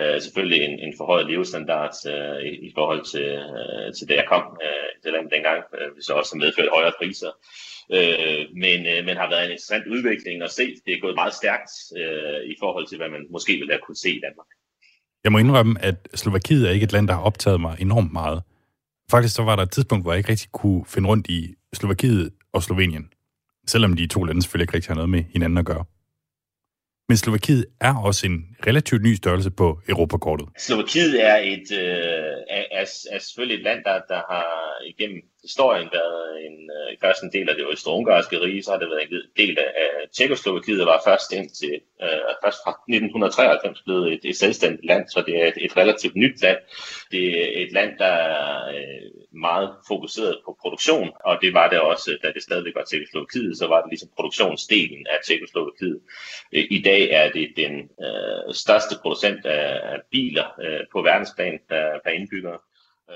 øh, 0.00 0.20
selvfølgelig 0.24 0.60
en, 0.68 0.74
en 0.86 0.94
forhøjet 0.98 1.26
levestandard 1.30 1.94
øh, 2.12 2.40
i, 2.50 2.52
i 2.68 2.70
forhold 2.76 3.02
til, 3.12 3.28
øh, 3.58 3.86
til 3.96 4.08
det, 4.08 4.16
jeg 4.20 4.28
kom 4.32 4.44
øh, 4.66 4.90
til 5.02 5.12
landet 5.12 5.32
dengang, 5.36 5.60
øh, 5.78 5.88
hvis 5.94 6.08
også 6.08 6.30
har 6.34 6.44
medført 6.44 6.74
højere 6.76 6.98
priser. 7.00 7.32
Øh, 7.92 8.42
men, 8.64 8.78
øh, 8.86 9.04
men 9.06 9.16
har 9.16 9.28
været 9.30 9.44
en 9.44 9.50
interessant 9.50 9.86
udvikling 9.86 10.42
at 10.42 10.50
se. 10.50 10.64
Det 10.86 10.94
er 10.94 11.00
gået 11.00 11.14
meget 11.14 11.34
stærkt 11.34 11.70
øh, 12.00 12.40
i 12.52 12.54
forhold 12.58 12.86
til, 12.86 12.96
hvad 12.98 13.08
man 13.08 13.26
måske 13.30 13.52
ville 13.52 13.72
have 13.72 13.84
kunne 13.86 13.96
se 13.96 14.10
i 14.10 14.20
Danmark. 14.26 14.46
Jeg 15.24 15.32
må 15.32 15.38
indrømme, 15.38 15.74
at 15.82 16.08
Slovakiet 16.14 16.68
er 16.68 16.72
ikke 16.72 16.84
et 16.84 16.92
land, 16.92 17.08
der 17.08 17.14
har 17.14 17.22
optaget 17.22 17.60
mig 17.60 17.76
enormt 17.80 18.12
meget. 18.12 18.42
Faktisk 19.10 19.34
så 19.34 19.42
var 19.42 19.56
der 19.56 19.62
et 19.62 19.70
tidspunkt, 19.70 20.04
hvor 20.04 20.12
jeg 20.12 20.18
ikke 20.18 20.30
rigtig 20.30 20.50
kunne 20.52 20.84
finde 20.86 21.08
rundt 21.08 21.26
i 21.28 21.54
Slovakiet 21.72 22.32
og 22.52 22.62
Slovenien. 22.62 23.12
Selvom 23.66 23.96
de 23.96 24.06
to 24.06 24.24
lande 24.24 24.42
selvfølgelig 24.42 24.64
ikke 24.64 24.74
rigtig 24.74 24.90
har 24.90 24.94
noget 24.94 25.10
med 25.10 25.24
hinanden 25.32 25.58
at 25.58 25.66
gøre. 25.66 25.84
Men 27.08 27.16
Slovakiet 27.16 27.66
er 27.80 27.94
også 27.96 28.26
en 28.26 28.56
relativt 28.66 29.02
ny 29.02 29.14
størrelse 29.14 29.50
på 29.50 29.80
Europakortet. 29.88 30.48
Slovakiet 30.58 31.24
er, 31.24 31.36
et, 31.36 31.72
øh, 31.72 32.34
er, 32.56 32.64
er, 32.70 32.86
er 33.12 33.18
selvfølgelig 33.18 33.56
et 33.56 33.62
land, 33.62 33.84
der, 33.84 34.00
der 34.08 34.20
har 34.30 34.46
igennem 34.86 35.20
historien 35.46 35.88
været 35.98 36.46
en, 36.46 36.56
øh, 36.76 36.88
først 37.04 37.22
en 37.22 37.32
del 37.36 37.48
af 37.50 37.56
det 37.56 37.66
østro-ungarske 37.72 38.40
rige, 38.40 38.62
så 38.62 38.70
har 38.70 38.78
det 38.78 38.88
været 38.90 39.02
en 39.10 39.22
del 39.36 39.58
af, 39.58 39.70
Tjekoslovakiet, 40.16 40.78
der 40.78 40.84
var 40.84 41.02
først 41.04 41.32
indtil 41.32 41.80
øh, 42.02 42.32
først 42.44 42.58
fra 42.64 42.72
1993 42.88 43.82
blevet 43.86 44.12
et, 44.12 44.20
et 44.24 44.36
selvstændigt 44.36 44.84
land, 44.84 45.08
så 45.08 45.22
det 45.26 45.34
er 45.42 45.46
et, 45.46 45.58
et 45.66 45.76
relativt 45.76 46.16
nyt 46.16 46.42
land. 46.42 46.58
Det 47.10 47.24
er 47.42 47.62
et 47.62 47.72
land, 47.72 47.98
der 47.98 48.14
er 48.32 48.68
øh, 48.74 49.10
meget 49.32 49.70
fokuseret 49.88 50.36
på 50.44 50.56
produktion, 50.62 51.10
og 51.24 51.38
det 51.42 51.54
var 51.54 51.68
det 51.68 51.80
også, 51.80 52.18
da 52.22 52.28
det 52.32 52.42
stadigvæk 52.42 52.74
var 52.74 52.84
Tjekoslovakiet, 52.84 53.58
så 53.58 53.66
var 53.66 53.80
det 53.80 53.90
ligesom 53.90 54.08
produktionsdelen 54.16 55.06
af 55.10 55.18
Tjekoslovakiet. 55.26 56.00
Øh, 56.52 56.64
I 56.70 56.82
dag 56.82 57.10
er 57.10 57.30
det 57.30 57.46
den 57.56 57.74
øh, 58.06 58.54
største 58.54 58.94
producent 59.02 59.46
af, 59.46 59.80
af 59.92 59.98
biler 60.10 60.46
øh, 60.64 60.80
på 60.92 61.02
verdensplan 61.02 61.58
per, 61.68 61.84
per 62.04 62.10
indbygger. 62.10 62.56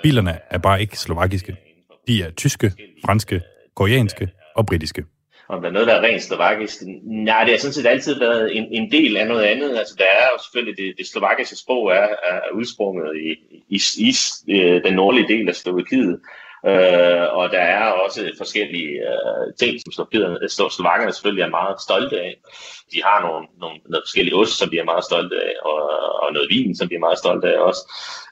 Bilerne 0.02 0.40
er 0.50 0.58
bare 0.58 0.80
ikke 0.80 0.96
slovakiske. 0.98 1.67
De 2.08 2.22
er 2.22 2.30
tyske, 2.30 2.72
franske, 3.04 3.40
koreanske 3.74 4.28
og 4.56 4.66
britiske. 4.66 5.04
Om 5.48 5.60
der 5.60 5.68
er 5.68 5.72
noget, 5.72 5.88
der 5.88 5.94
er 5.94 6.02
rent 6.02 6.22
slovakisk? 6.22 6.76
Nej, 7.04 7.44
det 7.44 7.52
har 7.52 7.58
sådan 7.58 7.72
set 7.72 7.86
altid 7.86 8.18
været 8.18 8.56
en, 8.56 8.64
en 8.72 8.92
del 8.92 9.16
af 9.16 9.26
noget 9.26 9.42
andet. 9.42 9.78
Altså, 9.78 9.94
der 9.98 10.04
er 10.04 10.26
jo 10.32 10.42
selvfølgelig 10.44 10.76
det, 10.76 10.94
det 10.98 11.06
slovakiske 11.06 11.56
sprog 11.56 11.90
er, 11.90 12.08
er 12.30 12.40
udsprunget 12.54 13.16
i, 13.16 13.30
i, 13.76 13.80
i, 14.08 14.10
i 14.46 14.60
øh, 14.60 14.84
den 14.84 14.94
nordlige 14.94 15.28
del 15.28 15.48
af 15.48 15.54
Slovakiet. 15.54 16.20
Øh, 16.66 17.24
og 17.38 17.50
der 17.50 17.64
er 17.76 17.84
også 17.84 18.20
forskellige 18.38 18.92
øh, 19.10 19.54
ting, 19.60 19.72
som 19.86 20.70
slovakkerne 20.70 21.12
selvfølgelig 21.12 21.42
er 21.42 21.56
meget 21.60 21.80
stolte 21.80 22.20
af. 22.20 22.34
De 22.92 23.02
har 23.04 23.18
nogle, 23.26 23.46
nogle 23.60 23.76
nogle 23.90 24.02
forskellige 24.06 24.36
ost, 24.36 24.58
som 24.58 24.70
de 24.70 24.78
er 24.78 24.84
meget 24.84 25.04
stolte 25.04 25.36
af, 25.48 25.54
og, 25.70 25.80
og 26.22 26.32
noget 26.32 26.48
vin, 26.50 26.76
som 26.76 26.88
de 26.88 26.94
er 26.94 27.06
meget 27.06 27.18
stolte 27.18 27.48
af 27.54 27.58
også. 27.68 27.82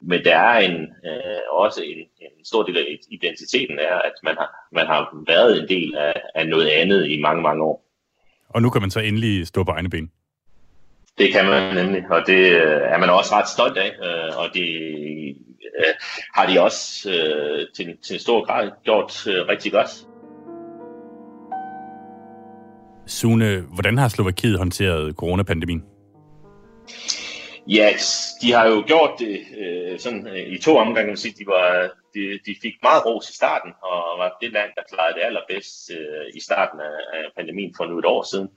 Men 0.03 0.25
der 0.25 0.37
er 0.37 0.59
en, 0.69 0.77
øh, 1.09 1.41
også 1.51 1.83
en, 1.83 1.99
en 2.27 2.45
stor 2.45 2.63
del 2.63 2.77
af 2.79 2.87
identiteten 3.11 3.79
er, 3.79 3.95
at 4.09 4.17
man 4.23 4.35
har, 4.41 4.51
man 4.73 4.87
har 4.87 5.01
været 5.27 5.63
en 5.63 5.69
del 5.69 5.97
af, 5.97 6.21
af 6.35 6.49
noget 6.49 6.69
andet 6.69 7.11
i 7.11 7.21
mange, 7.21 7.43
mange 7.43 7.63
år. 7.65 7.77
Og 8.49 8.63
nu 8.63 8.71
kan 8.71 8.81
man 8.81 8.91
så 8.91 9.01
endelig 9.01 9.47
stå 9.47 9.65
på 9.65 9.71
egne 9.71 9.91
ben. 9.91 10.11
Det 11.19 11.33
kan 11.33 11.45
man 11.45 11.75
nemlig, 11.75 12.03
og 12.11 12.23
det 12.27 12.53
øh, 12.53 12.81
er 12.93 12.99
man 12.99 13.11
også 13.11 13.35
ret 13.35 13.49
stolt 13.49 13.79
af, 13.79 13.91
øh, 14.07 14.39
og 14.39 14.49
det 14.55 14.69
øh, 15.79 15.95
har 16.35 16.47
de 16.47 16.63
også 16.63 17.11
øh, 17.11 17.67
til, 17.77 17.97
til 18.07 18.15
en 18.15 18.21
stor 18.21 18.47
grad 18.47 18.71
gjort 18.85 19.27
øh, 19.27 19.49
rigtig 19.49 19.73
godt. 19.73 19.91
Sune, 23.07 23.61
hvordan 23.61 23.99
har 23.99 24.09
Slovakiet 24.09 24.59
håndteret 24.59 25.17
coronapandemien? 25.17 25.83
Ja, 27.69 27.89
de 28.43 28.53
har 28.53 28.67
jo 28.69 28.85
gjort 28.87 29.11
det 29.19 29.39
øh, 29.61 29.99
sådan 29.99 30.29
i 30.47 30.59
to 30.59 30.77
omgange. 30.77 31.07
Man 31.07 31.17
sige. 31.17 31.35
De, 31.39 31.47
var, 31.47 31.91
de, 32.17 32.25
de 32.47 32.53
fik 32.65 32.75
meget 32.89 33.03
ros 33.07 33.31
i 33.33 33.35
starten, 33.41 33.71
og 33.91 34.01
var 34.21 34.31
det 34.43 34.51
land, 34.57 34.71
der 34.79 34.85
klarede 34.91 35.15
det 35.17 35.23
allerbedst 35.29 35.77
øh, 35.97 36.27
i 36.39 36.41
starten 36.49 36.79
af, 36.91 36.99
af 37.17 37.25
pandemien 37.37 37.73
for 37.77 37.85
nu 37.87 37.95
et 37.99 38.09
år 38.15 38.23
siden. 38.33 38.49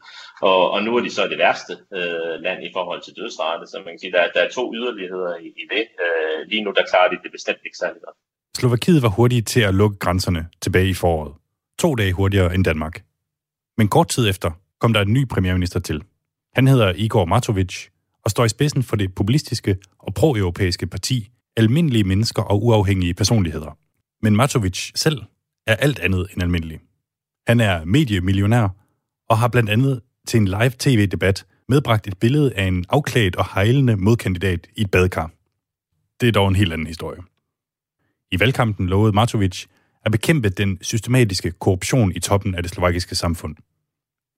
Og, 0.49 0.61
og 0.73 0.79
nu 0.85 0.89
er 0.97 1.01
de 1.07 1.11
så 1.17 1.23
det 1.31 1.37
værste 1.45 1.73
øh, 1.97 2.35
land 2.45 2.59
i 2.67 2.71
forhold 2.77 3.01
til 3.03 3.13
dødsrate, 3.19 3.63
så 3.71 3.75
man 3.85 3.93
kan 3.93 3.99
sige, 3.99 4.13
der, 4.17 4.23
der 4.35 4.41
er 4.45 4.49
to 4.49 4.63
yderligheder 4.79 5.33
i, 5.45 5.47
i 5.61 5.63
det. 5.73 5.85
Øh, 6.03 6.37
lige 6.51 6.63
nu, 6.65 6.69
der 6.77 6.83
klarer 6.91 7.09
de 7.09 7.17
det 7.23 7.31
bestemt 7.37 7.61
ikke 7.67 7.77
særlig 7.83 8.01
godt. 8.05 8.17
Slovakiet 8.61 9.01
var 9.05 9.11
hurtige 9.17 9.41
til 9.41 9.61
at 9.69 9.73
lukke 9.81 9.97
grænserne 9.97 10.41
tilbage 10.61 10.89
i 10.89 10.93
foråret. 10.93 11.33
To 11.79 11.95
dage 11.95 12.13
hurtigere 12.13 12.55
end 12.55 12.63
Danmark. 12.65 12.95
Men 13.77 13.87
kort 13.87 14.07
tid 14.07 14.29
efter 14.29 14.51
kom 14.79 14.93
der 14.93 15.01
en 15.01 15.13
ny 15.13 15.27
premierminister 15.27 15.79
til. 15.79 16.03
Han 16.53 16.67
hedder 16.67 16.93
Igor 16.95 17.25
Matovic 17.25 17.87
og 18.25 18.31
står 18.31 18.45
i 18.45 18.49
spidsen 18.49 18.83
for 18.83 18.95
det 18.95 19.15
populistiske 19.15 19.77
og 19.99 20.13
pro-europæiske 20.13 20.87
parti 20.87 21.29
Almindelige 21.59 22.03
Mennesker 22.03 22.41
og 22.41 22.63
Uafhængige 22.63 23.13
Personligheder. 23.13 23.77
Men 24.21 24.35
Matovic 24.35 24.91
selv 24.95 25.21
er 25.67 25.75
alt 25.75 25.99
andet 25.99 26.27
end 26.33 26.43
almindelig. 26.43 26.79
Han 27.47 27.59
er 27.59 27.85
mediemillionær 27.85 28.67
og 29.29 29.37
har 29.37 29.47
blandt 29.47 29.69
andet 29.69 30.01
til 30.27 30.37
en 30.37 30.45
live 30.45 30.71
tv-debat 30.79 31.45
medbragt 31.69 32.07
et 32.07 32.17
billede 32.17 32.53
af 32.53 32.63
en 32.63 32.85
afklædt 32.89 33.35
og 33.35 33.45
hejlende 33.53 33.97
modkandidat 33.97 34.67
i 34.75 34.81
et 34.81 34.91
badkar. 34.91 35.31
Det 36.21 36.27
er 36.27 36.31
dog 36.31 36.47
en 36.47 36.55
helt 36.55 36.73
anden 36.73 36.87
historie. 36.87 37.21
I 38.31 38.39
valgkampen 38.39 38.87
lovede 38.87 39.13
Matovic 39.13 39.65
at 40.05 40.11
bekæmpe 40.11 40.49
den 40.49 40.77
systematiske 40.81 41.51
korruption 41.51 42.11
i 42.15 42.19
toppen 42.19 42.55
af 42.55 42.63
det 42.63 42.71
slovakiske 42.71 43.15
samfund. 43.15 43.55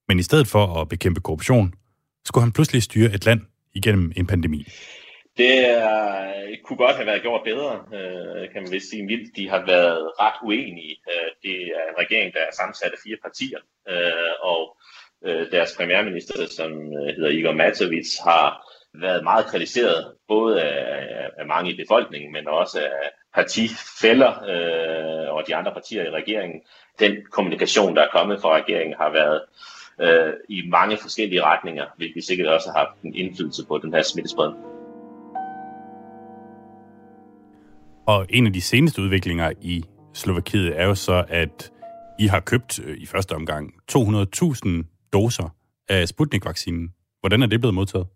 Men 0.07 0.19
i 0.19 0.23
stedet 0.23 0.47
for 0.47 0.81
at 0.81 0.89
bekæmpe 0.89 1.21
korruption, 1.21 1.73
skulle 2.25 2.43
han 2.43 2.51
pludselig 2.51 2.83
styre 2.83 3.13
et 3.13 3.25
land 3.25 3.41
igennem 3.73 4.11
en 4.15 4.27
pandemi. 4.27 4.67
Det 5.41 5.57
uh, 5.77 6.65
kunne 6.65 6.77
godt 6.77 6.95
have 6.95 7.05
været 7.05 7.21
gjort 7.21 7.41
bedre, 7.43 7.73
uh, 7.97 8.43
kan 8.51 8.63
man 8.63 8.71
vist 8.71 8.89
sige 8.89 9.05
mildt. 9.05 9.35
De 9.35 9.49
har 9.49 9.65
været 9.65 10.11
ret 10.21 10.37
uenige. 10.43 10.95
Uh, 11.11 11.29
det 11.43 11.55
er 11.77 11.83
en 11.91 11.97
regering, 12.03 12.33
der 12.33 12.39
er 12.39 12.55
sammensat 12.57 12.91
af 12.95 13.01
fire 13.05 13.17
partier, 13.25 13.61
øh, 13.89 14.33
og 14.41 14.61
øh, 15.25 15.51
deres 15.51 15.75
premierminister, 15.77 16.47
som 16.57 16.71
hedder 17.15 17.29
Igor 17.29 17.51
Matovic, 17.51 18.17
har 18.23 18.47
været 18.93 19.23
meget 19.23 19.45
kritiseret, 19.45 20.13
både 20.27 20.61
af, 20.61 21.29
af 21.37 21.45
mange 21.45 21.71
i 21.71 21.75
befolkningen, 21.83 22.31
men 22.31 22.47
også 22.47 22.79
af 22.79 23.09
partifælder 23.35 24.31
øh, 24.51 25.33
og 25.35 25.43
de 25.47 25.55
andre 25.55 25.73
partier 25.73 26.03
i 26.03 26.09
regeringen. 26.09 26.61
Den 26.99 27.25
kommunikation, 27.31 27.95
der 27.95 28.01
er 28.01 28.11
kommet 28.11 28.41
fra 28.41 28.55
regeringen, 28.55 28.95
har 28.97 29.09
været 29.09 29.41
øh, 30.01 30.33
i 30.49 30.61
mange 30.67 30.97
forskellige 30.97 31.43
retninger, 31.43 31.85
hvilket 31.97 32.23
sikkert 32.23 32.47
også 32.47 32.69
har 32.69 32.79
haft 32.85 33.01
en 33.03 33.15
indflydelse 33.15 33.65
på 33.67 33.77
den 33.77 33.93
her 33.93 34.01
smittespredning. 34.01 34.80
Og 38.11 38.25
en 38.29 38.47
af 38.47 38.53
de 38.53 38.61
seneste 38.61 39.01
udviklinger 39.01 39.51
i 39.61 39.83
Slovakiet 40.13 40.79
er 40.79 40.85
jo 40.85 40.95
så, 40.95 41.25
at 41.29 41.71
I 42.19 42.27
har 42.27 42.39
købt 42.39 42.79
øh, 42.85 42.97
i 42.97 43.05
første 43.05 43.33
omgang 43.35 43.73
200.000 43.91 45.09
doser 45.13 45.55
af 45.89 46.07
Sputnik-vaccinen. 46.07 46.89
Hvordan 47.19 47.41
er 47.43 47.47
det 47.47 47.59
blevet 47.59 47.75
modtaget? 47.75 48.07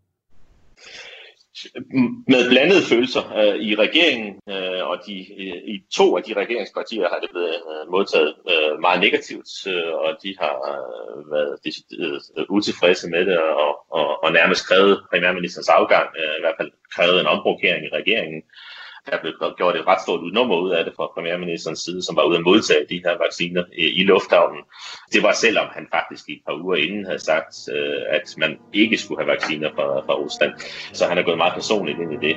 med 2.34 2.50
blandede 2.50 2.84
følelser 2.92 3.24
øh, 3.40 3.56
i 3.70 3.76
regeringen, 3.76 4.32
øh, 4.50 4.82
og 4.90 4.98
de, 5.08 5.16
øh, 5.42 5.58
i 5.74 5.76
to 5.98 6.18
af 6.18 6.24
de 6.24 6.34
regeringspartier 6.34 7.08
har 7.14 7.20
det 7.20 7.30
blevet 7.34 7.56
øh, 7.72 7.92
modtaget 7.92 8.34
øh, 8.52 8.80
meget 8.86 9.00
negativt, 9.06 9.50
øh, 9.68 9.94
og 10.06 10.12
de 10.24 10.32
har 10.42 10.56
øh, 10.72 11.32
været 11.34 11.54
øh, 12.38 12.46
utilfredse 12.50 13.10
med 13.10 13.26
det, 13.26 13.38
og, 13.66 13.74
og, 13.98 14.24
og 14.24 14.30
nærmest 14.32 14.68
krævet 14.70 15.04
premierministerens 15.10 15.70
afgang, 15.70 16.08
øh, 16.22 16.36
i 16.40 16.42
hvert 16.44 16.58
fald 16.60 16.72
krævet 16.96 17.20
en 17.20 17.32
ombrokering 17.36 17.82
i 17.86 17.96
regeringen. 18.00 18.42
Der 19.12 19.18
blev 19.22 19.34
gjort 19.58 19.76
et 19.76 19.88
ret 19.88 20.02
stort 20.02 20.34
nummer 20.34 20.58
ud 20.66 20.72
af 20.72 20.86
det 20.86 20.94
fra 20.98 21.08
premierministerens 21.16 21.80
side, 21.80 22.02
som 22.02 22.16
var 22.16 22.24
ude 22.24 22.38
at 22.38 22.44
modtage 22.44 22.86
de 22.90 23.02
her 23.06 23.18
vacciner 23.26 23.64
øh, 23.82 24.00
i 24.00 24.04
lufthavnen. 24.04 24.62
Det 25.14 25.24
var 25.24 25.34
selvom 25.34 25.68
han 25.72 25.88
faktisk 25.96 26.30
i 26.30 26.34
et 26.34 26.42
par 26.48 26.56
uger 26.64 26.76
inden 26.76 27.06
havde 27.06 27.20
sagt, 27.20 27.54
øh, 27.76 28.02
at 28.18 28.36
man 28.38 28.58
ikke 28.74 28.98
skulle 28.98 29.20
have 29.22 29.32
vacciner 29.36 29.70
fra, 29.76 29.88
fra 30.06 30.14
Rusland. 30.14 30.52
Så 30.94 31.06
han 31.06 31.18
er 31.18 31.24
gået 31.24 31.38
meget 31.38 31.54
personligt 31.54 32.00
ind 32.00 32.14
i 32.14 32.28
det. 32.28 32.36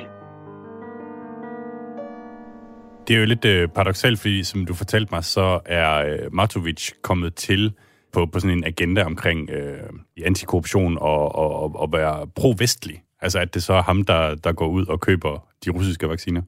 Det 3.07 3.15
er 3.15 3.19
jo 3.19 3.25
lidt 3.25 3.45
øh, 3.45 3.67
paradoxalt, 3.67 4.19
fordi 4.19 4.43
som 4.43 4.65
du 4.65 4.73
fortalte 4.73 5.13
mig, 5.13 5.23
så 5.23 5.59
er 5.65 5.91
øh, 6.05 6.33
Matovic 6.33 6.91
kommet 7.01 7.35
til 7.35 7.73
på, 8.13 8.25
på 8.25 8.39
sådan 8.39 8.57
en 8.57 8.63
agenda 8.63 9.03
omkring 9.03 9.49
øh, 9.49 9.89
antikorruption 10.25 10.97
og, 10.97 11.35
og, 11.35 11.55
og, 11.63 11.75
og 11.75 11.91
være 11.91 12.27
pro-vestlig. 12.35 13.03
Altså 13.21 13.39
at 13.39 13.53
det 13.53 13.63
så 13.63 13.73
er 13.73 13.81
ham, 13.81 14.03
der, 14.03 14.35
der 14.35 14.51
går 14.51 14.67
ud 14.67 14.85
og 14.85 14.99
køber 14.99 15.47
de 15.65 15.69
russiske 15.69 16.09
vacciner. 16.09 16.41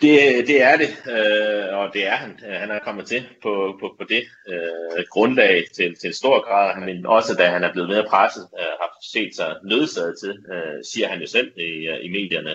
Det, 0.00 0.46
det 0.46 0.62
er 0.62 0.76
det, 0.76 0.90
øh, 1.14 1.78
og 1.78 1.94
det 1.94 2.06
er 2.06 2.16
han. 2.16 2.40
Øh, 2.46 2.54
han 2.54 2.70
er 2.70 2.78
kommet 2.78 3.06
til 3.06 3.28
på, 3.42 3.76
på, 3.80 3.94
på 3.98 4.04
det 4.08 4.22
øh, 4.48 5.04
grundlag 5.10 5.64
til, 5.76 5.94
til 6.00 6.06
en 6.06 6.12
stor 6.12 6.46
grad. 6.46 6.80
Men 6.80 7.06
også 7.06 7.34
da 7.34 7.46
han 7.46 7.64
er 7.64 7.72
blevet 7.72 7.88
mere 7.88 8.06
presset, 8.08 8.48
øh, 8.58 8.72
har 8.80 8.96
set 9.12 9.36
sig 9.36 9.56
nødsaget 9.64 10.14
til, 10.22 10.34
øh, 10.52 10.84
siger 10.92 11.08
han 11.08 11.20
jo 11.20 11.26
selv 11.26 11.52
i, 11.58 11.70
øh, 11.92 12.04
i 12.06 12.08
medierne, 12.08 12.54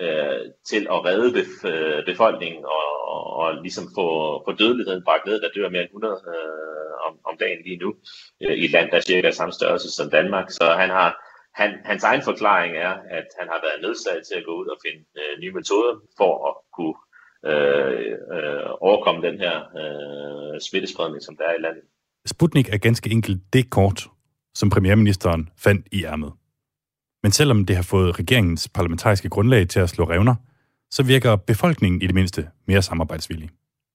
øh, 0.00 0.40
til 0.70 0.86
at 0.90 1.04
redde 1.04 1.32
bef, 1.32 1.64
øh, 1.64 2.04
befolkningen 2.04 2.64
og, 2.64 3.08
og, 3.14 3.24
og 3.36 3.54
ligesom 3.62 3.84
få, 3.94 4.06
få 4.46 4.52
dødeligheden 4.52 5.04
bragt 5.04 5.26
ned. 5.26 5.40
Der 5.40 5.48
dør 5.56 5.68
mere 5.68 5.82
end 5.82 5.90
100 5.90 6.14
øh, 6.34 6.92
om, 7.06 7.12
om 7.24 7.36
dagen 7.40 7.62
lige 7.64 7.82
nu 7.84 7.94
øh, 8.42 8.56
i 8.56 8.64
et 8.64 8.70
land, 8.70 8.90
der 8.90 8.96
er 8.96 9.00
cirka 9.00 9.30
samme 9.30 9.52
størrelse 9.52 9.90
som 9.90 10.10
Danmark. 10.10 10.50
Så 10.50 10.64
han 10.82 10.90
har 10.90 11.27
han, 11.54 11.70
hans 11.84 12.04
egen 12.04 12.22
forklaring 12.22 12.76
er, 12.76 12.92
at 13.18 13.26
han 13.38 13.48
har 13.52 13.60
været 13.66 13.82
nødsaget 13.82 14.22
til 14.26 14.34
at 14.38 14.44
gå 14.44 14.52
ud 14.60 14.66
og 14.66 14.78
finde 14.86 15.04
øh, 15.20 15.40
nye 15.40 15.52
metoder 15.52 15.94
for 16.16 16.32
at 16.48 16.54
kunne 16.76 16.96
øh, 17.50 18.12
øh, 18.34 18.70
overkomme 18.80 19.20
den 19.28 19.38
her 19.38 19.56
øh, 19.80 20.60
smittespredning, 20.60 21.22
som 21.22 21.36
der 21.36 21.44
er 21.44 21.54
i 21.58 21.62
landet. 21.62 21.84
Sputnik 22.26 22.68
er 22.74 22.78
ganske 22.78 23.10
enkelt 23.10 23.52
det 23.52 23.70
kort, 23.70 24.08
som 24.54 24.70
premierministeren 24.70 25.48
fandt 25.56 25.86
i 25.92 26.04
ærmet. 26.04 26.32
Men 27.22 27.32
selvom 27.32 27.64
det 27.64 27.76
har 27.76 27.82
fået 27.82 28.18
regeringens 28.18 28.68
parlamentariske 28.68 29.28
grundlag 29.28 29.68
til 29.68 29.80
at 29.80 29.90
slå 29.90 30.04
revner, 30.04 30.34
så 30.90 31.02
virker 31.02 31.36
befolkningen 31.36 32.02
i 32.02 32.06
det 32.06 32.14
mindste 32.14 32.48
mere 32.66 32.82
samarbejdsvillig. 32.82 33.50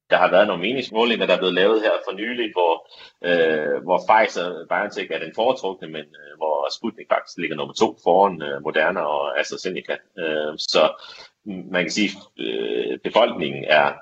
Der 0.10 0.18
har 0.18 0.30
været 0.32 0.48
nogle 0.48 0.62
meningsmålinger, 0.62 1.26
der 1.26 1.34
er 1.34 1.38
blevet 1.38 1.54
lavet 1.54 1.82
her 1.82 1.96
for 2.06 2.13
nylig, 2.22 2.52
hvor, 2.56 2.74
øh, 3.30 3.84
hvor 3.86 4.00
Pfizer-BioNTech 4.08 5.08
er 5.13 5.20
den 5.20 5.34
foretrukne, 5.36 5.88
men 5.88 6.06
øh, 6.22 6.34
hvor 6.39 6.56
Sputnik 6.78 7.08
faktisk 7.13 7.38
ligger 7.38 7.56
nummer 7.58 7.74
to 7.74 7.98
foran 8.04 8.42
øh, 8.42 8.62
Moderna 8.63 9.00
og 9.00 9.39
AstraZeneca. 9.39 9.96
Øh, 10.22 10.54
så 10.58 10.84
man 11.46 11.84
kan 11.84 11.92
sige, 11.92 12.10
øh, 12.39 13.00
befolkningen 13.04 13.63
er 13.80 13.94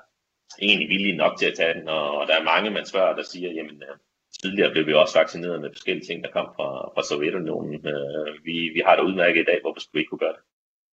egentlig 0.62 0.88
villig 0.88 1.16
nok 1.16 1.38
til 1.38 1.46
at 1.46 1.54
tage 1.56 1.74
den, 1.74 1.88
og, 1.88 2.10
og 2.18 2.26
der 2.28 2.36
er 2.36 2.50
mange, 2.52 2.70
man 2.70 2.86
spørger, 2.86 3.16
der 3.16 3.22
siger, 3.22 3.50
jamen 3.58 3.82
øh, 3.88 3.96
tidligere 4.42 4.72
blev 4.72 4.86
vi 4.86 4.94
også 4.94 5.18
vaccineret 5.18 5.60
med 5.60 5.70
forskellige 5.72 6.06
ting, 6.06 6.24
der 6.24 6.30
kom 6.30 6.48
fra, 6.56 6.68
fra 6.94 7.02
Sovjetunionen. 7.08 7.74
Øh, 7.74 8.44
vi, 8.44 8.54
vi 8.74 8.82
har 8.86 8.96
det 8.96 9.02
udmærket 9.02 9.40
i 9.40 9.44
dag, 9.50 9.58
hvorfor 9.62 9.80
skulle 9.80 9.98
vi 9.98 10.00
ikke 10.00 10.10
kunne 10.10 10.24
gøre 10.26 10.36
det? 10.36 10.42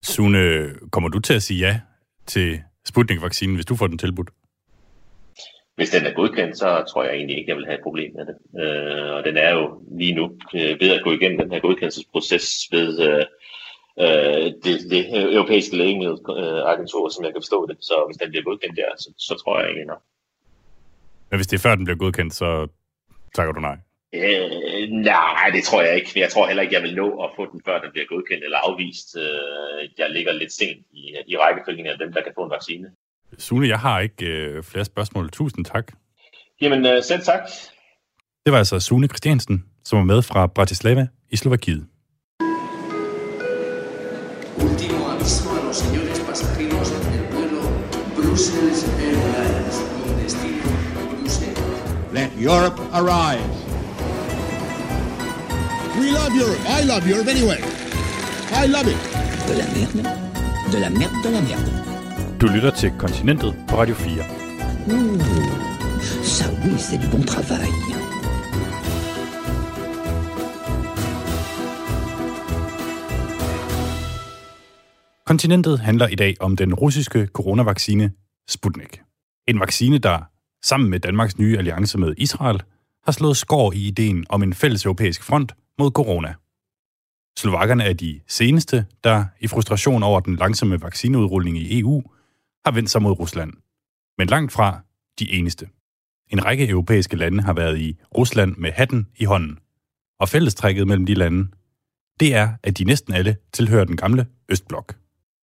Sune, 0.04 0.42
kommer 0.92 1.10
du 1.10 1.20
til 1.20 1.34
at 1.34 1.42
sige 1.42 1.60
ja 1.68 1.80
til 2.26 2.62
Sputnik-vaccinen, 2.86 3.56
hvis 3.56 3.66
du 3.66 3.76
får 3.76 3.88
den 3.88 3.98
tilbudt? 3.98 4.30
Hvis 5.80 5.90
den 5.90 6.06
er 6.06 6.14
godkendt, 6.14 6.58
så 6.58 6.84
tror 6.90 7.04
jeg 7.04 7.14
egentlig 7.16 7.38
ikke, 7.38 7.50
jeg 7.50 7.58
vil 7.58 7.66
have 7.66 7.78
et 7.78 7.88
problem 7.88 8.12
med 8.18 8.26
det. 8.30 8.36
Øh, 8.64 9.12
og 9.18 9.24
den 9.24 9.38
er 9.38 9.52
jo 9.58 9.82
lige 10.00 10.16
nu 10.20 10.26
øh, 10.54 10.74
ved 10.82 10.90
at 10.96 11.04
gå 11.04 11.12
igennem 11.12 11.38
den 11.40 11.52
her 11.52 11.60
godkendelsesproces 11.60 12.68
ved 12.72 12.90
øh, 13.10 13.26
øh 14.04 14.46
det, 14.64 14.76
det 14.94 15.04
europæiske 15.38 15.78
lægemiddelagentur, 15.78 17.10
som 17.10 17.24
jeg 17.26 17.34
kan 17.34 17.42
forstå 17.46 17.68
det. 17.70 17.78
Så 17.80 17.96
hvis 18.08 18.18
den 18.18 18.30
bliver 18.30 18.44
godkendt 18.44 18.78
der, 18.78 18.92
så, 18.98 19.10
så 19.18 19.34
tror 19.44 19.60
jeg 19.60 19.66
egentlig 19.66 19.86
nok. 19.94 20.02
Men 21.30 21.38
hvis 21.38 21.48
det 21.48 21.58
er 21.58 21.66
før 21.68 21.76
den 21.76 21.86
bliver 21.86 21.98
godkendt, 21.98 22.34
så 22.34 22.68
takker 23.36 23.54
du 23.54 23.60
nej? 23.60 23.78
Øh, 24.14 24.90
nej, 24.90 25.50
det 25.54 25.64
tror 25.64 25.82
jeg 25.82 25.96
ikke. 25.96 26.20
Jeg 26.20 26.30
tror 26.30 26.48
heller 26.48 26.64
ikke, 26.64 26.76
jeg 26.76 26.84
vil 26.84 26.96
nå 26.96 27.24
at 27.24 27.30
få 27.36 27.52
den, 27.52 27.62
før 27.66 27.82
den 27.82 27.92
bliver 27.92 28.08
godkendt 28.14 28.44
eller 28.44 28.58
afvist. 28.58 29.18
Øh, 29.18 29.90
jeg 29.98 30.10
ligger 30.10 30.34
lidt 30.34 30.54
sent 30.54 30.86
i, 30.92 31.04
i 31.28 31.38
rækkefølgen 31.38 31.86
af 31.86 31.98
dem, 31.98 32.14
der 32.14 32.22
kan 32.22 32.34
få 32.36 32.44
en 32.44 32.56
vaccine. 32.58 32.88
Sune, 33.38 33.68
jeg 33.68 33.80
har 33.80 34.00
ikke 34.00 34.26
øh, 34.26 34.64
flere 34.64 34.86
spørgsmål. 34.86 35.30
Tusind 35.30 35.66
tak. 35.66 35.92
Jamen, 36.62 36.86
øh, 36.86 37.04
selv 37.04 37.22
tak. 37.22 37.42
Det 38.46 38.52
var 38.52 38.58
altså 38.58 38.80
Sune 38.80 39.08
Christiansen, 39.08 39.66
som 39.86 39.98
var 39.98 40.06
med 40.06 40.22
fra 40.22 40.48
Bratislava 40.48 41.08
i 41.30 41.36
Slovakiet. 41.36 41.86
Último 44.58 45.00
aviso 45.14 45.50
a 45.58 45.60
los 45.66 45.78
señores 45.84 46.20
pasajeros 46.28 46.90
del 47.12 47.24
vuelo 47.34 47.62
Brussels 48.16 48.82
Airlines 49.06 49.76
con 49.94 50.12
destino 50.24 50.70
Bruselas. 51.12 52.14
Let 52.14 52.32
Europe 52.50 52.78
arise. 53.00 53.56
We 56.00 56.08
love 56.18 56.32
Europe. 56.44 56.62
I 56.78 56.82
love 56.92 57.04
Europe 57.12 57.30
anyway. 57.36 57.60
I 58.62 58.66
love 58.76 58.88
it. 58.94 59.00
De 59.48 59.54
la 59.62 59.66
merde. 59.76 60.02
De 60.72 60.80
la 60.80 60.90
merde, 60.90 61.18
de 61.24 61.32
la 61.32 61.42
merde. 61.42 61.89
Du 62.42 62.48
lytter 62.48 62.72
til 62.72 62.92
Kontinentet 63.00 63.56
på 63.70 63.76
Radio 63.76 63.96
4. 63.96 64.14
Uh, 64.14 65.20
ça 66.24 66.46
oui, 66.64 66.74
c'est 66.78 67.02
du 67.04 67.18
bon 67.18 67.24
travail. 67.24 67.70
Kontinentet 75.26 75.80
handler 75.80 76.08
i 76.08 76.16
dag 76.16 76.36
om 76.40 76.56
den 76.56 76.74
russiske 76.74 77.26
coronavaccine 77.34 78.12
Sputnik. 78.48 79.02
En 79.48 79.60
vaccine, 79.60 79.98
der 79.98 80.20
sammen 80.64 80.90
med 80.90 81.00
Danmarks 81.00 81.38
nye 81.38 81.58
alliance 81.58 81.98
med 81.98 82.14
Israel 82.18 82.62
har 83.06 83.12
slået 83.12 83.38
skår 83.38 83.74
i 83.74 83.88
ideen 83.88 84.26
om 84.30 84.44
en 84.44 84.54
fælles 84.54 84.86
europæisk 84.86 85.24
front 85.24 85.56
mod 85.80 85.92
corona. 85.92 86.34
Slovakkerne 87.38 87.84
er 87.84 87.94
de 87.94 88.20
seneste, 88.28 88.86
der 89.04 89.26
i 89.40 89.48
frustration 89.48 90.04
over 90.04 90.20
den 90.20 90.36
langsomme 90.36 90.82
vaccineudrulning 90.82 91.58
i 91.58 91.80
EU 91.80 92.04
har 92.66 92.72
vendt 92.72 92.90
sig 92.90 93.02
mod 93.02 93.20
Rusland. 93.20 93.54
Men 94.18 94.28
langt 94.28 94.52
fra 94.52 94.80
de 95.20 95.32
eneste. 95.32 95.68
En 96.30 96.46
række 96.46 96.70
europæiske 96.70 97.16
lande 97.16 97.44
har 97.44 97.54
været 97.54 97.78
i 97.80 97.98
Rusland 98.18 98.56
med 98.58 98.72
hatten 98.72 99.08
i 99.18 99.26
hånden. 99.26 99.60
Og 100.20 100.30
fællestrækket 100.30 100.88
mellem 100.88 101.06
de 101.06 101.14
lande, 101.14 101.48
det 102.20 102.36
er, 102.36 102.50
at 102.64 102.78
de 102.78 102.84
næsten 102.84 103.14
alle 103.14 103.36
tilhører 103.54 103.86
den 103.86 103.98
gamle 103.98 104.28
Østblok. 104.50 104.96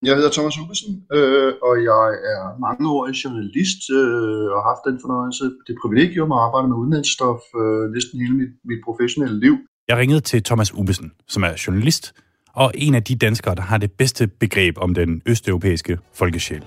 Jeg 0.03 0.17
hedder 0.17 0.31
Thomas 0.31 0.57
Huggesen, 0.57 1.07
øh, 1.13 1.53
og 1.63 1.75
jeg 1.91 2.07
er 2.33 2.59
mangeårig 2.61 3.15
journalist 3.25 3.81
øh, 3.91 4.53
og 4.55 4.59
har 4.63 4.69
haft 4.73 4.85
den 4.89 4.99
fornøjelse, 5.05 5.45
det 5.67 5.75
privilegium 5.83 6.33
at 6.33 6.39
arbejde 6.39 6.69
med 6.69 6.77
udenlandsstof 6.77 7.41
øh, 7.61 7.91
næsten 7.95 8.21
hele 8.21 8.35
mit, 8.35 8.53
mit 8.65 8.81
professionelle 8.85 9.41
liv. 9.41 9.55
Jeg 9.89 9.97
ringede 9.97 10.21
til 10.21 10.43
Thomas 10.43 10.75
Ubesen, 10.75 11.13
som 11.29 11.43
er 11.43 11.63
journalist 11.67 12.15
og 12.55 12.73
en 12.75 12.95
af 12.95 13.05
de 13.05 13.17
danskere, 13.17 13.55
der 13.55 13.63
har 13.63 13.79
det 13.79 13.93
bedste 13.93 14.27
begreb 14.27 14.79
om 14.79 14.95
den 14.95 15.23
østeuropæiske 15.27 15.99
folkesjæl. 16.13 16.65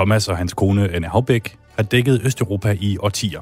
Thomas 0.00 0.28
og 0.28 0.36
hans 0.36 0.54
kone 0.54 0.88
Anne 0.88 1.06
Havbæk 1.06 1.58
har 1.76 1.82
dækket 1.82 2.20
Østeuropa 2.24 2.76
i 2.80 2.98
årtier. 2.98 3.40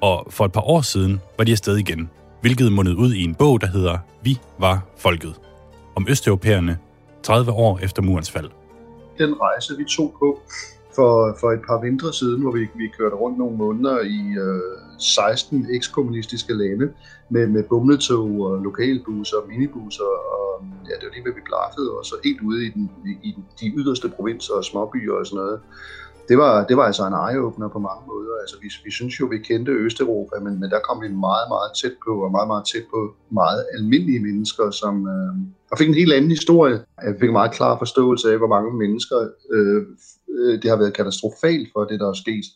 Og 0.00 0.26
for 0.30 0.44
et 0.44 0.52
par 0.52 0.60
år 0.60 0.80
siden 0.80 1.20
var 1.38 1.44
de 1.44 1.52
afsted 1.52 1.76
igen, 1.76 2.10
hvilket 2.40 2.72
mundede 2.72 2.96
ud 2.96 3.12
i 3.14 3.24
en 3.24 3.34
bog, 3.34 3.60
der 3.60 3.66
hedder 3.66 3.98
Vi 4.22 4.38
var 4.58 4.86
folket. 4.98 5.34
Om 5.96 6.06
østeuropæerne 6.08 6.78
30 7.22 7.52
år 7.52 7.78
efter 7.78 8.02
murens 8.02 8.30
fald. 8.30 8.50
Den 9.18 9.34
rejse, 9.40 9.76
vi 9.78 9.84
tog 9.84 10.14
på 10.18 10.40
for, 10.94 11.36
for 11.40 11.48
et 11.52 11.62
par 11.68 11.80
vintre 11.80 12.12
siden, 12.12 12.40
hvor 12.42 12.52
vi, 12.58 12.60
vi 12.60 12.86
kørte 12.98 13.16
rundt 13.16 13.38
nogle 13.38 13.56
måneder 13.56 14.00
i 14.00 14.20
øh, 14.44 14.78
16 14.98 15.66
ekskommunistiske 15.70 16.52
lande 16.52 16.92
med, 17.30 17.46
med 17.46 17.62
bumletog 17.62 18.30
og 18.40 18.58
lokalbusser 18.58 19.36
og 19.36 19.48
minibusser. 19.48 20.10
Og, 20.36 20.64
ja, 20.88 20.94
det 20.94 21.04
var 21.06 21.12
lige 21.12 21.22
hvad 21.22 21.32
vi 21.32 21.48
blaffede, 21.50 21.90
og 21.98 22.04
så 22.04 22.14
helt 22.24 22.40
ude 22.40 22.66
i, 22.66 22.70
den, 22.70 22.90
i, 23.06 23.12
i 23.28 23.30
de 23.60 23.66
yderste 23.76 24.08
provinser 24.08 24.54
og 24.54 24.64
småbyer 24.64 25.12
og 25.12 25.26
sådan 25.26 25.36
noget 25.44 25.60
det 26.30 26.38
var, 26.38 26.54
det 26.68 26.76
var 26.76 26.84
altså 26.90 27.04
en 27.06 27.20
eye-opener 27.26 27.68
på 27.68 27.80
mange 27.88 28.04
måder. 28.12 28.34
Altså, 28.42 28.56
vi, 28.62 28.68
vi 28.84 28.90
synes 28.90 29.20
jo, 29.20 29.26
vi 29.26 29.38
kendte 29.38 29.72
Østeuropa, 29.72 30.36
men, 30.46 30.60
men 30.60 30.70
der 30.70 30.80
kom 30.88 31.02
vi 31.02 31.08
meget, 31.08 31.46
meget 31.54 31.70
tæt 31.80 31.96
på, 32.06 32.12
og 32.24 32.30
meget, 32.36 32.48
meget 32.52 32.64
tæt 32.72 32.86
på 32.94 33.00
meget 33.30 33.60
almindelige 33.76 34.22
mennesker, 34.28 34.70
som 34.70 34.94
øh, 35.14 35.32
og 35.70 35.78
fik 35.78 35.88
en 35.88 36.00
helt 36.02 36.12
anden 36.12 36.30
historie. 36.30 36.76
Jeg 37.06 37.14
fik 37.20 37.28
en 37.28 37.38
meget 37.40 37.52
klar 37.58 37.78
forståelse 37.78 38.32
af, 38.32 38.38
hvor 38.38 38.52
mange 38.54 38.70
mennesker 38.82 39.18
øh, 39.54 39.82
øh 40.38 40.54
det 40.62 40.68
har 40.70 40.78
været 40.82 40.96
katastrofalt 40.98 41.66
for 41.74 41.82
det, 41.90 42.00
der 42.02 42.08
er 42.08 42.22
sket. 42.24 42.46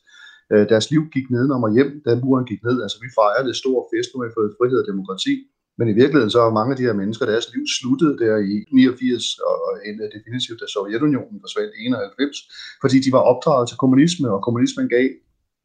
Øh, 0.52 0.64
deres 0.72 0.86
liv 0.92 1.02
gik 1.14 1.26
ned 1.36 1.46
og 1.50 1.72
hjem, 1.76 1.90
da 2.04 2.10
muren 2.24 2.46
gik 2.50 2.62
ned. 2.68 2.76
Altså, 2.84 2.98
vi 3.04 3.08
fejrede 3.20 3.48
det 3.48 3.56
store 3.62 3.82
fest, 3.92 4.08
nu 4.10 4.16
har 4.20 4.28
vi 4.28 4.38
fået 4.38 4.56
frihed 4.58 4.78
og 4.82 4.86
demokrati. 4.92 5.34
Men 5.78 5.86
i 5.88 5.96
virkeligheden 6.00 6.34
så 6.36 6.40
er 6.46 6.58
mange 6.58 6.72
af 6.72 6.78
de 6.78 6.86
her 6.88 6.96
mennesker, 7.00 7.26
deres 7.26 7.46
liv 7.54 7.64
sluttede 7.78 8.14
der 8.22 8.34
i 8.52 8.54
89 8.72 9.38
og 9.48 9.58
endte 9.88 10.04
definitivt, 10.16 10.60
da 10.60 10.66
Sovjetunionen 10.66 11.38
forsvandt 11.44 11.72
i 11.78 11.80
91, 11.86 12.36
fordi 12.82 12.96
de 13.04 13.10
var 13.16 13.22
opdraget 13.32 13.68
til 13.68 13.76
kommunisme, 13.82 14.28
og 14.34 14.40
kommunismen 14.46 14.88
gav 14.94 15.06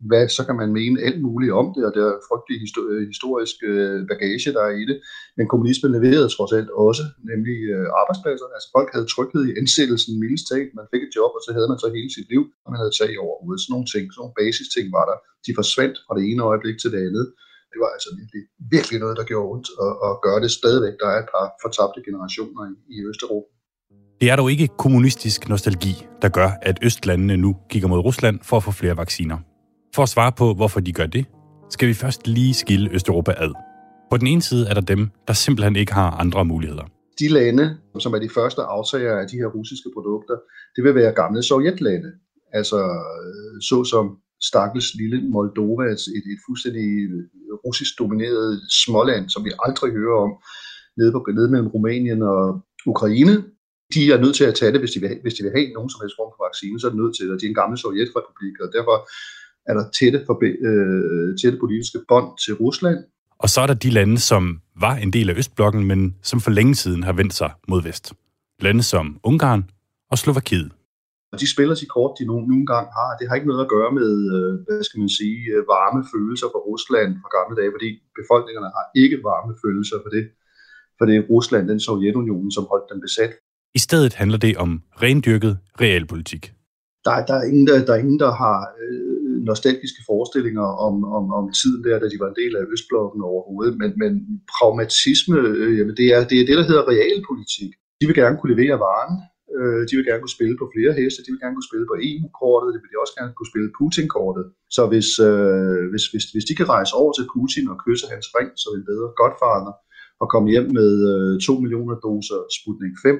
hvad 0.08 0.24
så 0.38 0.42
kan 0.48 0.56
man 0.62 0.70
mene 0.80 0.98
alt 1.08 1.22
muligt 1.28 1.54
om 1.62 1.68
det, 1.76 1.84
og 1.88 1.92
der 1.98 2.06
er 2.12 2.18
frygtelig 2.30 2.58
øh, 2.92 3.04
historisk 3.12 3.56
øh, 3.72 3.98
bagage, 4.12 4.50
der 4.56 4.64
er 4.70 4.74
i 4.82 4.84
det. 4.90 4.98
Men 5.38 5.46
kommunismen 5.52 5.92
leverede 5.98 6.30
trods 6.36 6.54
alt 6.58 6.72
også, 6.88 7.04
nemlig 7.32 7.58
øh, 7.74 7.88
arbejdspladser. 8.02 8.46
Altså 8.56 8.70
folk 8.78 8.90
havde 8.96 9.08
tryghed 9.14 9.44
i 9.50 9.52
ansættelsen, 9.62 10.14
mildest 10.24 10.46
talt. 10.52 10.72
Man 10.80 10.88
fik 10.94 11.04
et 11.08 11.16
job, 11.18 11.32
og 11.38 11.42
så 11.46 11.50
havde 11.56 11.70
man 11.72 11.80
så 11.84 11.88
hele 11.98 12.10
sit 12.18 12.28
liv, 12.34 12.44
og 12.64 12.68
man 12.72 12.80
havde 12.82 12.94
tag 13.02 13.12
over 13.24 13.36
hovedet. 13.42 13.62
Sådan 13.62 13.74
nogle 13.76 13.90
ting, 13.94 14.04
sådan 14.08 14.22
nogle 14.22 14.38
basisting 14.40 14.86
var 14.98 15.06
der. 15.10 15.18
De 15.46 15.52
forsvandt 15.60 15.96
fra 16.06 16.14
det 16.18 16.24
ene 16.30 16.42
øjeblik 16.52 16.78
til 16.80 16.92
det 16.94 17.02
andet. 17.08 17.26
Det 17.72 17.80
var 17.84 17.90
altså 17.96 18.10
virkelig, 18.20 18.44
virkelig 18.76 18.98
noget, 19.04 19.16
der 19.20 19.26
gjorde 19.32 19.48
ondt, 19.54 19.68
og, 19.84 19.92
og 20.06 20.14
gør 20.26 20.38
det 20.44 20.52
stadigvæk. 20.60 20.96
Der 21.02 21.10
er 21.14 21.20
et 21.24 21.30
par 21.36 21.48
fortabte 21.64 22.00
generationer 22.08 22.64
i, 22.72 22.74
i 22.96 22.98
Østeuropa. 23.10 23.50
Det 24.22 24.28
er 24.32 24.36
dog 24.36 24.52
ikke 24.52 24.68
kommunistisk 24.84 25.50
nostalgi, 25.50 25.94
der 26.22 26.30
gør, 26.30 26.50
at 26.70 26.76
Østlandene 26.88 27.38
nu 27.38 27.52
kigger 27.70 27.88
mod 27.88 28.00
Rusland 28.00 28.40
for 28.44 28.58
at 28.58 28.64
få 28.64 28.72
flere 28.72 28.98
vacciner. 28.98 29.38
For 29.96 30.04
at 30.04 30.10
svare 30.10 30.32
på, 30.32 30.54
hvorfor 30.54 30.80
de 30.80 30.94
gør 30.94 31.06
det, 31.06 31.26
skal 31.70 31.88
vi 31.88 31.94
først 31.94 32.28
lige 32.28 32.54
skille 32.54 32.90
Østeuropa 32.92 33.32
ad. 33.38 33.54
På 34.12 34.18
den 34.18 34.28
ene 34.28 34.42
side 34.42 34.68
er 34.70 34.74
der 34.74 34.82
dem, 34.82 35.10
der 35.28 35.34
simpelthen 35.34 35.76
ikke 35.76 35.94
har 35.94 36.10
andre 36.12 36.46
muligheder. 36.46 36.86
De 37.20 37.28
lande, 37.28 37.78
som 38.00 38.14
er 38.14 38.20
de 38.20 38.30
første 38.30 38.62
aftager 38.62 39.16
af 39.22 39.28
de 39.28 39.38
her 39.38 39.48
russiske 39.58 39.90
produkter, 39.96 40.36
det 40.76 40.84
vil 40.84 40.96
være 40.96 41.12
gamle 41.22 41.44
sovjetlande. 41.44 42.12
Altså 42.54 42.80
øh, 43.26 43.62
såsom 43.70 44.18
stakkels 44.50 44.96
lille 44.96 45.30
Moldova, 45.30 45.84
et, 45.84 46.04
et 46.34 46.40
fuldstændig 46.48 46.90
øh, 47.12 47.24
russisk 47.66 48.00
domineret 48.00 48.62
småland, 48.84 49.30
som 49.30 49.46
vi 49.46 49.52
aldrig 49.66 49.92
hører 49.92 50.20
om, 50.26 50.32
nede, 50.98 51.12
på, 51.12 51.20
nede 51.38 51.50
mellem 51.52 51.68
Rumænien 51.68 52.22
og 52.22 52.42
Ukraine. 52.86 53.36
De 53.96 54.02
er 54.14 54.20
nødt 54.24 54.36
til 54.36 54.44
at 54.50 54.56
tage 54.60 54.72
det, 54.72 54.80
hvis 54.82 54.92
de 54.96 55.00
vil, 55.00 55.18
hvis 55.24 55.36
de 55.38 55.44
vil 55.44 55.56
have 55.58 55.70
nogen 55.78 55.90
som 55.90 56.02
helst 56.02 56.18
form 56.20 56.32
for 56.34 56.44
vaccine, 56.48 56.80
så 56.80 56.86
er 56.88 56.92
de 56.94 57.02
nødt 57.04 57.16
til 57.16 57.26
det. 57.28 57.42
De 57.42 57.46
er 57.46 57.54
en 57.54 57.62
gammel 57.62 57.78
sovjetrepublik, 57.84 58.56
og 58.64 58.70
derfor 58.78 58.96
er 59.68 59.74
der 59.74 59.86
tætte, 60.00 60.20
forbe- 60.30 60.60
øh, 60.68 61.38
tætte 61.42 61.58
politiske 61.60 62.00
bånd 62.08 62.38
til 62.46 62.54
Rusland. 62.54 62.98
Og 63.40 63.50
så 63.50 63.62
er 63.62 63.68
der 63.68 63.74
de 63.74 63.90
lande, 63.90 64.18
som 64.20 64.62
var 64.86 64.96
en 64.96 65.14
del 65.14 65.30
af 65.30 65.36
Østblokken, 65.38 65.84
men 65.92 66.16
som 66.22 66.40
for 66.40 66.52
længe 66.52 66.76
siden 66.76 67.04
har 67.04 67.14
vendt 67.14 67.34
sig 67.34 67.52
mod 67.68 67.82
vest. 67.84 68.14
Lande 68.60 68.84
som 68.84 69.20
Ungarn 69.24 69.70
og 70.12 70.18
Slovakiet. 70.18 70.72
Og 71.32 71.40
de 71.42 71.48
spiller 71.54 71.76
de 71.76 71.86
kort, 71.96 72.14
de 72.20 72.26
nogle, 72.26 72.48
nogle 72.52 72.66
gange 72.72 72.90
har. 72.98 73.10
Det 73.20 73.28
har 73.28 73.36
ikke 73.36 73.52
noget 73.52 73.66
at 73.66 73.74
gøre 73.76 73.92
med, 74.00 74.12
øh, 74.36 74.54
hvad 74.66 74.84
skal 74.88 75.00
man 75.04 75.12
sige, 75.20 75.40
øh, 75.54 75.62
varme 75.76 76.02
følelser 76.14 76.48
for 76.54 76.62
Rusland 76.70 77.12
fra 77.22 77.30
gamle 77.38 77.56
dage, 77.60 77.72
fordi 77.76 77.90
befolkningerne 78.20 78.70
har 78.78 78.86
ikke 79.04 79.18
varme 79.30 79.54
følelser 79.64 79.98
for 80.04 80.12
det. 80.16 80.26
For 80.98 81.04
det 81.08 81.16
er 81.18 81.24
Rusland, 81.34 81.64
den 81.72 81.80
Sovjetunionen, 81.86 82.52
som 82.58 82.66
holdt 82.72 82.88
dem 82.92 83.00
besat. 83.06 83.32
I 83.80 83.80
stedet 83.88 84.14
handler 84.22 84.40
det 84.46 84.54
om 84.58 84.72
rendyrket 85.06 85.54
realpolitik. 85.84 86.44
Der, 87.06 87.26
der, 87.30 87.36
er 87.42 87.46
ingen, 87.52 87.68
der, 87.68 87.86
der 87.86 87.94
er 87.94 88.02
ingen, 88.06 88.20
der 88.26 88.32
har 88.44 88.58
øh, 88.84 89.19
nostalgiske 89.52 90.02
forestillinger 90.10 90.68
om, 90.88 90.96
om, 91.18 91.26
om 91.40 91.46
tiden 91.60 91.82
der, 91.88 92.00
da 92.00 92.08
de 92.12 92.22
var 92.24 92.30
en 92.30 92.40
del 92.42 92.54
af 92.60 92.64
Østblokken 92.74 93.22
overhovedet, 93.32 93.74
men, 93.82 93.92
men 94.02 94.12
pragmatisme, 94.54 95.38
øh, 95.62 95.72
jamen 95.78 95.96
det, 96.00 96.08
er, 96.16 96.22
det 96.30 96.38
er 96.40 96.46
det, 96.50 96.58
der 96.60 96.70
hedder 96.70 96.90
realpolitik. 96.94 97.72
De 98.00 98.06
vil 98.08 98.20
gerne 98.22 98.38
kunne 98.38 98.54
levere 98.56 98.78
varen, 98.86 99.16
Øh, 99.58 99.82
de 99.88 99.94
vil 99.96 100.08
gerne 100.10 100.24
kunne 100.24 100.38
spille 100.38 100.56
på 100.62 100.66
flere 100.74 100.94
heste, 101.00 101.24
de 101.26 101.32
vil 101.32 101.44
gerne 101.44 101.56
kunne 101.56 101.70
spille 101.70 101.88
på 101.92 101.96
EU-kortet, 102.10 102.70
de 102.74 102.80
vil 102.82 103.04
også 103.04 103.16
gerne 103.20 103.34
kunne 103.38 103.52
spille 103.52 103.70
Putin-kortet. 103.78 104.46
Så 104.76 104.82
hvis, 104.92 105.10
øh, 105.30 105.84
hvis, 105.92 106.06
hvis, 106.12 106.26
hvis 106.34 106.48
de 106.50 106.56
kan 106.60 106.68
rejse 106.76 106.94
over 107.02 107.12
til 107.16 107.26
Putin 107.34 107.66
og 107.72 107.78
kysse 107.86 108.06
hans 108.14 108.28
ring 108.38 108.50
så 108.62 108.68
vil 108.70 108.80
det 108.82 108.90
bedre 108.92 109.10
godfather, 109.22 109.74
og 110.22 110.28
komme 110.34 110.48
hjem 110.54 110.68
med 110.80 110.92
øh, 111.14 111.34
2 111.48 111.64
millioner 111.64 111.96
doser 112.06 112.40
Sputnik 112.58 112.96
5, 113.06 113.16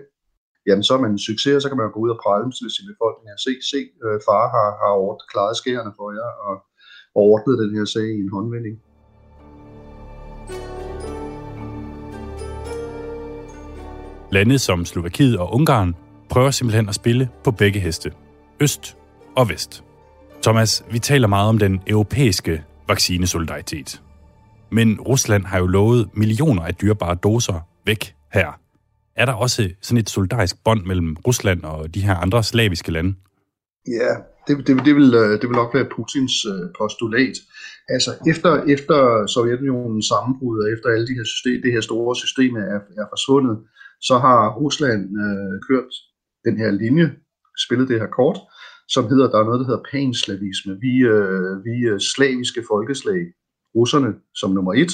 jamen 0.70 0.86
så 0.88 0.94
er 0.98 1.02
man 1.06 1.12
en 1.12 1.26
succes, 1.30 1.56
og 1.56 1.62
så 1.62 1.68
kan 1.70 1.78
man 1.78 1.92
gå 1.96 2.00
ud 2.06 2.12
og 2.16 2.20
prale 2.24 2.46
til 2.58 2.68
sin 2.76 2.86
befolkning 2.92 3.28
og 3.36 3.40
se, 3.46 3.54
se, 3.72 3.80
øh, 4.06 4.18
far 4.28 4.46
har, 4.56 4.70
har 4.82 4.94
klaret 5.32 5.56
skærene 5.62 5.92
for 6.00 6.08
jer, 6.18 6.30
og, 6.48 6.56
og 7.18 7.22
ordnet 7.32 7.56
den 7.64 7.72
her 7.78 7.86
sag 7.94 8.08
i 8.18 8.20
en 8.26 8.32
håndvending. 8.36 8.78
Lande 14.32 14.60
som 14.60 14.86
Slovakiet 14.86 15.38
og 15.38 15.54
Ungarn 15.54 15.96
prøver 16.30 16.52
simpelthen 16.52 16.90
at 16.90 16.96
spille 16.96 17.30
på 17.44 17.52
begge 17.52 17.80
heste. 17.80 18.12
Øst 18.60 18.98
og 19.36 19.50
vest. 19.50 19.84
Thomas, 20.44 20.84
vi 20.92 21.00
taler 21.00 21.28
meget 21.28 21.50
om 21.50 21.58
den 21.58 21.82
europæiske 21.88 22.64
vaccinesolidaritet. 22.88 24.02
Men 24.72 25.02
Rusland 25.02 25.46
har 25.46 25.60
jo 25.60 25.68
lovet 25.68 26.10
millioner 26.14 26.64
af 26.64 26.76
dyrebare 26.76 27.16
doser 27.16 27.60
væk 27.86 28.16
her. 28.34 28.60
Er 29.22 29.26
der 29.26 29.34
også 29.34 29.70
sådan 29.82 30.02
et 30.04 30.10
solidarisk 30.10 30.56
bånd 30.64 30.86
mellem 30.86 31.16
Rusland 31.28 31.64
og 31.64 31.96
de 31.96 32.02
her 32.02 32.16
andre 32.16 32.44
slaviske 32.44 32.92
lande? 32.92 33.12
Ja, 33.88 34.12
det, 34.48 34.68
det, 34.68 34.86
det, 34.86 34.96
vil, 34.96 35.14
øh, 35.22 35.32
det 35.40 35.46
vil 35.50 35.62
nok 35.62 35.74
være 35.74 35.92
Putins 35.96 36.36
øh, 36.52 36.66
postulat. 36.78 37.38
Altså 37.90 38.12
efter, 38.32 38.52
efter 38.76 39.28
Sovjetunionens 39.28 40.06
sammenbrud 40.12 40.60
og 40.64 40.68
efter 40.74 40.88
alle 40.90 41.08
de 41.08 41.18
her 41.20 41.28
system, 41.34 41.62
det 41.66 41.72
her 41.76 41.82
store 41.82 42.16
system 42.16 42.56
er, 42.56 42.80
er 43.02 43.06
forsvundet, 43.14 43.58
så 44.02 44.16
har 44.26 44.40
Rusland 44.62 45.02
øh, 45.24 45.56
kørt 45.70 45.92
den 46.46 46.56
her 46.62 46.72
linje, 46.72 47.08
spillet 47.66 47.90
det 47.90 48.00
her 48.02 48.12
kort, 48.20 48.40
som 48.88 49.04
hedder, 49.12 49.28
der 49.30 49.40
er 49.40 49.48
noget, 49.48 49.60
der 49.60 49.70
hedder 49.70 49.90
panslavisme. 49.92 50.74
Vi, 50.86 50.94
øh, 51.14 51.54
vi 51.68 51.76
er 51.92 51.98
slaviske 52.14 52.62
folkeslag, 52.72 53.22
russerne 53.76 54.12
som 54.40 54.52
nummer 54.52 54.74
et, 54.74 54.94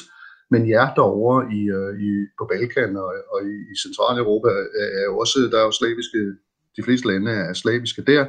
men 0.51 0.69
jer 0.69 0.87
derovre 0.97 1.39
i, 1.57 1.61
øh, 1.77 1.91
i, 2.07 2.09
på 2.37 2.43
Balkan 2.51 2.91
og, 3.03 3.09
og 3.33 3.39
i, 3.53 3.55
i 3.71 3.75
Centraleuropa 3.83 4.49
er, 4.81 4.89
er 4.99 5.05
jo 5.09 5.15
også, 5.23 5.39
der 5.51 5.57
er 5.59 5.65
jo 5.69 5.79
slaviske, 5.81 6.19
de 6.77 6.83
fleste 6.85 7.07
lande 7.07 7.31
er 7.31 7.53
slaviske 7.53 8.01
der. 8.11 8.23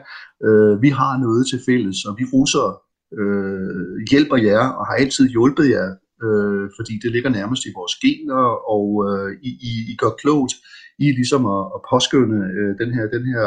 Øh, 0.47 0.83
vi 0.85 0.91
har 1.01 1.15
noget 1.27 1.43
til 1.51 1.61
fælles, 1.69 1.99
og 2.09 2.13
vi 2.19 2.25
russere 2.35 2.73
øh, 3.21 3.97
hjælper 4.11 4.39
jer 4.49 4.65
og 4.79 4.85
har 4.89 4.97
altid 5.03 5.25
hjulpet 5.35 5.67
jer, 5.75 5.89
øh, 6.25 6.65
fordi 6.77 6.95
det 7.03 7.11
ligger 7.13 7.31
nærmest 7.39 7.63
i 7.69 7.77
vores 7.79 7.95
gener, 8.05 8.45
og 8.75 8.87
øh, 9.09 9.31
I, 9.49 9.51
I, 9.71 9.73
I 9.93 9.95
gør 10.03 10.13
klogt 10.23 10.55
i 11.05 11.07
ligesom 11.21 11.43
at, 11.57 11.65
at 11.75 11.81
påskynde 11.91 12.41
øh, 12.59 12.73
den, 12.81 12.91
her, 12.97 13.05
den 13.17 13.25
her 13.33 13.47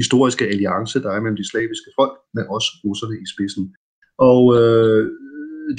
historiske 0.00 0.44
alliance, 0.52 1.02
der 1.04 1.10
er 1.12 1.20
mellem 1.20 1.40
de 1.42 1.50
slaviske 1.52 1.90
folk, 1.98 2.14
med 2.36 2.44
os 2.56 2.66
russerne 2.84 3.16
i 3.24 3.26
spidsen. 3.34 3.64
Og 4.30 4.42
øh, 4.60 5.02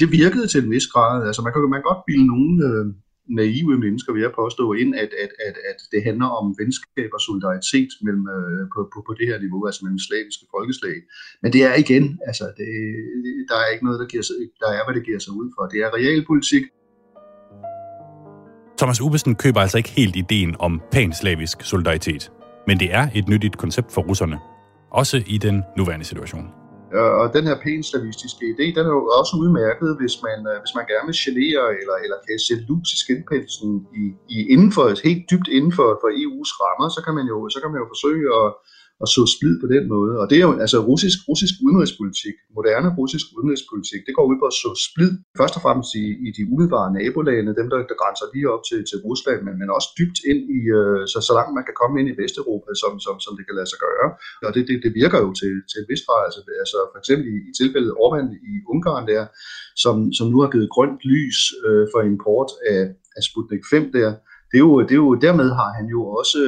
det 0.00 0.12
virkede 0.20 0.46
til 0.46 0.64
en 0.64 0.70
vis 0.70 0.86
grad. 0.86 1.26
Altså 1.26 1.42
man 1.42 1.52
kan, 1.52 1.60
man 1.62 1.80
kan 1.80 1.90
godt 1.92 2.06
bilde 2.08 2.26
nogle 2.34 2.54
øh, 2.68 2.86
naive 3.40 3.78
mennesker, 3.84 4.12
vil 4.12 4.22
jeg 4.22 4.32
påstå, 4.42 4.64
ind, 4.72 4.94
at, 4.94 5.10
at, 5.24 5.32
at, 5.46 5.56
at 5.70 5.78
det 5.92 6.00
handler 6.08 6.28
om 6.40 6.46
venskab 6.60 7.10
og 7.16 7.20
solidaritet 7.20 7.90
mellem, 8.04 8.24
øh, 8.36 8.62
på, 8.74 8.80
på, 8.92 8.98
på 9.06 9.12
det 9.18 9.26
her 9.30 9.38
niveau, 9.44 9.60
altså 9.66 9.80
mellem 9.84 9.98
slaviske 10.08 10.44
folkeslag. 10.54 10.96
Men 11.42 11.52
det 11.54 11.62
er 11.68 11.74
igen, 11.84 12.04
altså 12.28 12.44
det, 12.58 12.68
der 13.50 13.56
er 13.62 13.68
ikke 13.72 13.84
noget, 13.84 14.00
der, 14.00 14.06
giver 14.12 14.24
sig, 14.28 14.36
der 14.62 14.70
er, 14.76 14.82
hvad 14.86 14.94
det 14.98 15.04
giver 15.08 15.20
sig 15.26 15.32
ud 15.40 15.48
for. 15.54 15.62
Det 15.72 15.78
er 15.84 15.90
realpolitik. 15.98 16.64
Thomas 18.78 19.00
Ubesen 19.00 19.34
køber 19.34 19.60
altså 19.60 19.78
ikke 19.78 19.90
helt 19.90 20.16
ideen 20.16 20.56
om 20.58 20.82
pan-slavisk 20.92 21.58
solidaritet. 21.62 22.32
Men 22.66 22.80
det 22.80 22.94
er 22.94 23.08
et 23.14 23.28
nyttigt 23.28 23.58
koncept 23.58 23.92
for 23.92 24.02
russerne. 24.02 24.38
Også 24.90 25.16
i 25.26 25.38
den 25.38 25.62
nuværende 25.76 26.04
situation. 26.04 26.57
Øh, 26.96 27.12
og 27.20 27.26
den 27.36 27.44
her 27.48 27.56
pænslavistiske 27.66 28.44
idé, 28.52 28.66
den 28.76 28.84
er 28.90 28.94
jo 28.98 29.04
også 29.18 29.32
udmærket, 29.42 29.90
hvis 30.00 30.14
man, 30.26 30.38
øh, 30.50 30.56
hvis 30.62 30.74
man 30.78 30.86
gerne 30.92 31.06
vil 31.10 31.22
genere 31.26 31.64
eller, 31.80 31.96
eller 32.04 32.18
kan 32.24 32.38
sætte 32.48 32.64
lus 32.70 32.88
i 32.94 32.98
skinpelsen 33.04 33.70
i, 34.02 34.04
i 34.36 34.36
indenfor, 34.54 34.84
helt 35.08 35.24
dybt 35.30 35.48
inden 35.56 35.72
for, 35.78 35.88
for 36.02 36.10
EU's 36.22 36.50
rammer, 36.60 36.88
så 36.96 37.00
kan 37.04 37.14
man 37.18 37.26
jo, 37.32 37.36
så 37.52 37.58
kan 37.60 37.70
man 37.70 37.80
jo 37.82 37.86
forsøge 37.92 38.26
at, 38.40 38.48
at 39.04 39.08
så 39.16 39.22
splid 39.36 39.54
på 39.62 39.66
den 39.74 39.84
måde. 39.94 40.12
Og 40.20 40.26
det 40.30 40.36
er 40.40 40.46
jo 40.48 40.54
altså 40.64 40.78
russisk, 40.90 41.18
russisk 41.30 41.54
udenrigspolitik, 41.66 42.36
moderne 42.58 42.88
russisk 43.00 43.26
udenrigspolitik, 43.36 44.00
det 44.08 44.14
går 44.16 44.26
ud 44.30 44.36
på 44.40 44.46
at 44.50 44.56
så 44.62 44.70
splid, 44.88 45.12
først 45.40 45.54
og 45.58 45.62
fremmest 45.64 45.90
i, 46.02 46.06
i 46.26 46.28
de 46.36 46.42
umiddelbare 46.52 46.88
nabolande, 46.96 47.58
dem 47.60 47.68
der, 47.70 47.78
der 47.90 47.96
grænser 48.02 48.26
lige 48.34 48.48
op 48.54 48.62
til, 48.68 48.80
til 48.90 48.98
Rusland, 49.06 49.40
men, 49.46 49.54
men 49.60 49.68
også 49.76 49.88
dybt 49.98 50.18
ind 50.30 50.42
i, 50.58 50.60
øh, 50.78 51.00
så, 51.12 51.18
så 51.28 51.32
langt 51.38 51.52
man 51.58 51.66
kan 51.68 51.76
komme 51.80 51.94
ind 52.00 52.08
i 52.12 52.18
Vesteuropa, 52.20 52.70
som, 52.82 52.92
som, 53.04 53.14
som 53.24 53.32
det 53.38 53.44
kan 53.46 53.56
lade 53.58 53.70
sig 53.72 53.80
gøre. 53.86 54.08
Og 54.46 54.50
det, 54.54 54.62
det, 54.68 54.76
det 54.84 54.92
virker 55.02 55.18
jo 55.24 55.30
til, 55.40 55.52
til 55.70 55.78
en 55.82 55.88
vis 55.90 56.02
grad, 56.06 56.20
altså, 56.28 56.40
altså 56.62 56.78
for 56.92 56.98
eksempel 57.02 57.26
i, 57.34 57.36
i 57.50 57.52
tilfældet 57.60 57.92
Orbán 58.04 58.28
i 58.52 58.54
Ungarn 58.72 59.04
der, 59.12 59.22
som, 59.84 59.96
som 60.18 60.26
nu 60.32 60.38
har 60.42 60.50
givet 60.54 60.72
grønt 60.74 61.00
lys 61.12 61.38
øh, 61.66 61.84
for 61.92 62.00
import 62.12 62.50
af, 62.72 62.82
af 63.16 63.22
Sputnik 63.28 63.62
5 63.72 63.92
der, 63.98 64.10
det 64.50 64.56
er 64.60 64.64
jo, 64.68 64.72
det 64.88 64.94
er 64.96 65.02
jo, 65.06 65.14
dermed 65.26 65.48
har 65.60 65.70
han 65.78 65.86
jo 65.94 66.00
også 66.20 66.40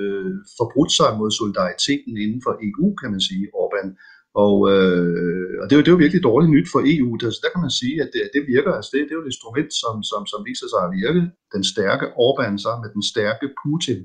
øh, 0.00 0.32
forbrudt 0.58 0.92
sig 0.98 1.10
mod 1.20 1.30
solidariteten 1.40 2.14
inden 2.24 2.40
for 2.44 2.52
EU, 2.66 2.86
kan 3.00 3.10
man 3.14 3.22
sige, 3.28 3.44
Orbán. 3.62 3.88
Og, 4.44 4.56
øh, 4.72 5.54
og 5.60 5.64
det, 5.66 5.72
er 5.74 5.78
jo, 5.78 5.84
det 5.84 5.90
er 5.90 5.96
jo 5.96 6.04
virkelig 6.04 6.22
dårligt 6.30 6.54
nyt 6.56 6.68
for 6.74 6.80
EU. 6.94 7.10
Der, 7.20 7.28
der 7.44 7.50
kan 7.52 7.64
man 7.66 7.74
sige, 7.80 7.96
at 8.04 8.10
det, 8.14 8.22
det 8.34 8.42
virker. 8.54 8.72
Altså 8.78 8.90
det, 8.92 9.00
det 9.06 9.12
er 9.12 9.18
jo 9.20 9.26
et 9.26 9.32
instrument, 9.34 9.70
som, 9.82 9.94
som, 10.10 10.22
som 10.32 10.40
viser 10.48 10.68
sig 10.72 10.80
at 10.86 10.94
virke. 11.00 11.22
Den 11.54 11.64
stærke 11.72 12.06
Orbán 12.26 12.54
sammen 12.64 12.82
med 12.84 12.90
den 12.96 13.04
stærke 13.12 13.46
Putin 13.62 14.00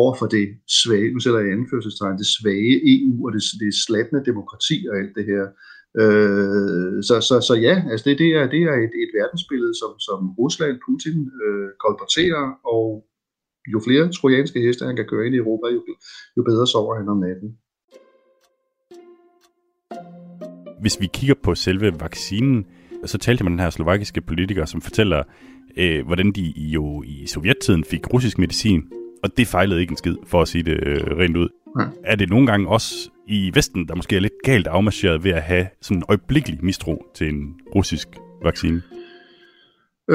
over 0.00 0.12
for 0.20 0.28
det 0.34 0.46
svage, 0.80 1.12
nu 1.14 1.18
sætter 1.20 1.40
jeg 1.40 1.52
anførselstegn, 1.58 2.20
det 2.22 2.34
svage 2.38 2.74
EU 2.94 3.12
og 3.26 3.30
det, 3.34 3.42
det 3.62 3.72
slattende 3.86 4.22
demokrati 4.30 4.76
og 4.90 4.94
alt 5.00 5.12
det 5.18 5.24
her. 5.32 5.44
Øh, 6.02 7.02
så, 7.08 7.16
så, 7.28 7.36
så 7.48 7.54
ja, 7.66 7.74
altså 7.90 8.04
det, 8.10 8.18
det 8.18 8.30
er, 8.38 8.46
det 8.54 8.62
er 8.62 8.76
et, 8.86 8.94
et 9.04 9.12
verdensbillede, 9.20 9.74
som, 9.80 9.92
som 9.98 10.18
Rusland, 10.38 10.78
Putin 10.86 11.18
øh, 11.44 11.68
kolporterer, 11.84 12.44
og 12.74 13.04
jo 13.72 13.80
flere 13.86 14.12
trojanske 14.12 14.60
heste 14.60 14.84
han 14.84 14.96
kan 14.96 15.06
køre 15.06 15.26
ind 15.26 15.34
i 15.34 15.38
Europa, 15.38 15.66
jo, 15.74 15.80
jo 16.36 16.42
bedre 16.42 16.66
sover 16.66 16.94
han 16.98 17.08
om 17.08 17.18
natten. 17.18 17.50
Hvis 20.80 21.00
vi 21.00 21.08
kigger 21.14 21.34
på 21.42 21.54
selve 21.54 22.00
vaccinen, 22.00 22.66
så 23.04 23.18
talte 23.18 23.44
man 23.44 23.52
den 23.52 23.60
her 23.60 23.70
slovakiske 23.70 24.20
politiker, 24.20 24.64
som 24.64 24.80
fortæller, 24.80 25.22
øh, 25.76 26.06
hvordan 26.06 26.32
de 26.32 26.42
jo 26.56 27.02
i 27.02 27.26
sovjettiden 27.26 27.84
fik 27.84 28.12
russisk 28.14 28.38
medicin, 28.38 28.82
og 29.22 29.36
det 29.36 29.46
fejlede 29.46 29.80
ikke 29.80 29.90
en 29.90 29.96
skid, 29.96 30.16
for 30.26 30.42
at 30.42 30.48
sige 30.48 30.62
det 30.62 30.86
øh, 30.86 31.16
rent 31.18 31.36
ud. 31.36 31.48
Er 32.04 32.16
det 32.16 32.30
nogle 32.30 32.46
gange 32.46 32.68
også 32.68 33.10
i 33.26 33.50
Vesten, 33.54 33.88
der 33.88 33.94
måske 33.94 34.16
er 34.16 34.20
lidt 34.20 34.42
galt 34.44 34.66
afmarcheret 34.66 35.24
ved 35.24 35.30
at 35.30 35.42
have 35.42 35.66
sådan 35.80 35.96
en 35.96 36.04
øjeblikkelig 36.08 36.58
mistro 36.62 36.94
til 37.14 37.28
en 37.28 37.54
russisk 37.74 38.08
vaccine? 38.44 38.82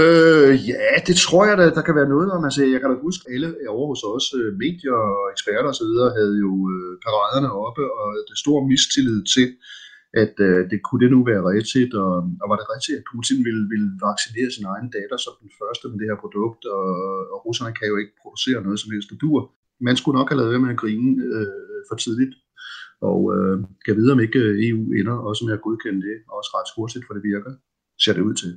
Øh, 0.01 0.51
ja, 0.69 0.95
det 1.07 1.15
tror 1.25 1.43
jeg, 1.49 1.55
der, 1.57 1.67
der 1.77 1.83
kan 1.87 1.95
være 1.99 2.13
noget 2.15 2.29
om. 2.35 2.41
Altså, 2.47 2.59
jeg 2.73 2.79
kan 2.79 2.89
da 2.89 2.95
huske, 3.07 3.23
alle 3.33 3.47
over 3.75 3.87
hos 3.91 4.03
os, 4.15 4.25
øh, 4.39 4.49
medier 4.63 4.97
og 5.11 5.21
eksperter 5.33 5.69
osv., 5.73 5.91
havde 6.19 6.35
jo 6.45 6.53
øh, 6.73 6.91
paraderne 7.05 7.49
oppe, 7.65 7.83
og 7.99 8.07
det 8.29 8.37
store 8.43 8.61
mistillid 8.71 9.19
til, 9.35 9.47
at 10.23 10.35
øh, 10.47 10.59
det 10.71 10.79
kunne 10.85 11.01
det 11.03 11.11
nu 11.15 11.19
være 11.31 11.47
rigtigt, 11.53 11.91
og, 12.03 12.13
og 12.41 12.45
var 12.51 12.57
det 12.59 12.67
rigtigt, 12.73 12.97
at 12.99 13.07
Putin 13.11 13.39
ville, 13.47 13.63
ville 13.73 13.89
vaccinere 14.07 14.49
sin 14.55 14.65
egen 14.73 14.89
datter 14.95 15.17
som 15.25 15.33
den 15.43 15.51
første 15.59 15.85
med 15.87 15.97
det 15.99 16.09
her 16.11 16.19
produkt, 16.23 16.63
og, 16.77 16.87
og 17.33 17.37
russerne 17.45 17.73
kan 17.77 17.87
jo 17.91 17.95
ikke 18.01 18.13
producere 18.21 18.59
noget 18.65 18.79
som 18.81 18.91
helst, 18.93 19.09
der 19.11 19.17
dur. 19.25 19.39
Man 19.87 19.95
skulle 19.97 20.17
nok 20.19 20.29
have 20.29 20.37
lavet 20.37 20.51
være 20.51 20.63
med 20.65 20.69
at 20.75 20.81
grine 20.83 21.09
øh, 21.35 21.47
for 21.89 21.95
tidligt, 21.95 22.33
og 23.09 23.19
øh, 23.35 23.55
kan 23.85 23.95
vide, 23.95 24.11
om 24.11 24.19
ikke 24.19 24.39
øh, 24.39 24.69
EU 24.69 24.81
ender 24.99 25.15
også 25.29 25.41
med 25.45 25.53
at 25.53 25.61
godkende 25.61 26.01
det, 26.07 26.15
også 26.37 26.49
ret 26.57 26.69
hurtigt, 26.75 27.03
for 27.07 27.13
det 27.13 27.23
virker, 27.31 27.51
ser 28.03 28.13
det 28.13 28.21
ud 28.21 28.35
til. 28.41 28.51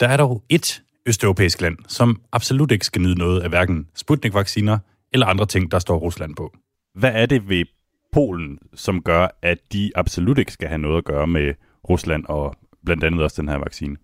Der 0.00 0.08
er 0.08 0.16
dog 0.16 0.44
et 0.48 0.82
østeuropæisk 1.06 1.60
land, 1.60 1.76
som 1.88 2.22
absolut 2.32 2.70
ikke 2.72 2.86
skal 2.86 3.02
nyde 3.02 3.18
noget 3.18 3.40
af 3.40 3.48
hverken 3.48 3.88
Sputnik-vacciner 3.94 4.78
eller 5.12 5.26
andre 5.26 5.46
ting, 5.46 5.70
der 5.70 5.78
står 5.78 5.98
Rusland 5.98 6.36
på. 6.36 6.52
Hvad 6.94 7.12
er 7.14 7.26
det 7.26 7.48
ved 7.48 7.64
Polen, 8.12 8.58
som 8.74 9.02
gør, 9.02 9.38
at 9.42 9.58
de 9.72 9.92
absolut 9.94 10.38
ikke 10.38 10.52
skal 10.52 10.68
have 10.68 10.78
noget 10.78 10.98
at 10.98 11.04
gøre 11.04 11.26
med 11.26 11.54
Rusland 11.88 12.24
og 12.28 12.54
blandt 12.84 13.04
andet 13.04 13.22
også 13.22 13.42
den 13.42 13.48
her 13.48 13.56
vaccine? 13.56 13.96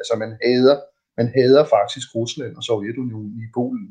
Altså 0.00 0.14
man 0.18 0.30
hader, 0.44 0.76
man 1.18 1.28
hader 1.36 1.64
faktisk 1.64 2.14
Rusland 2.14 2.56
og 2.56 2.62
Sovjetunionen 2.62 3.32
i 3.44 3.46
Polen. 3.54 3.86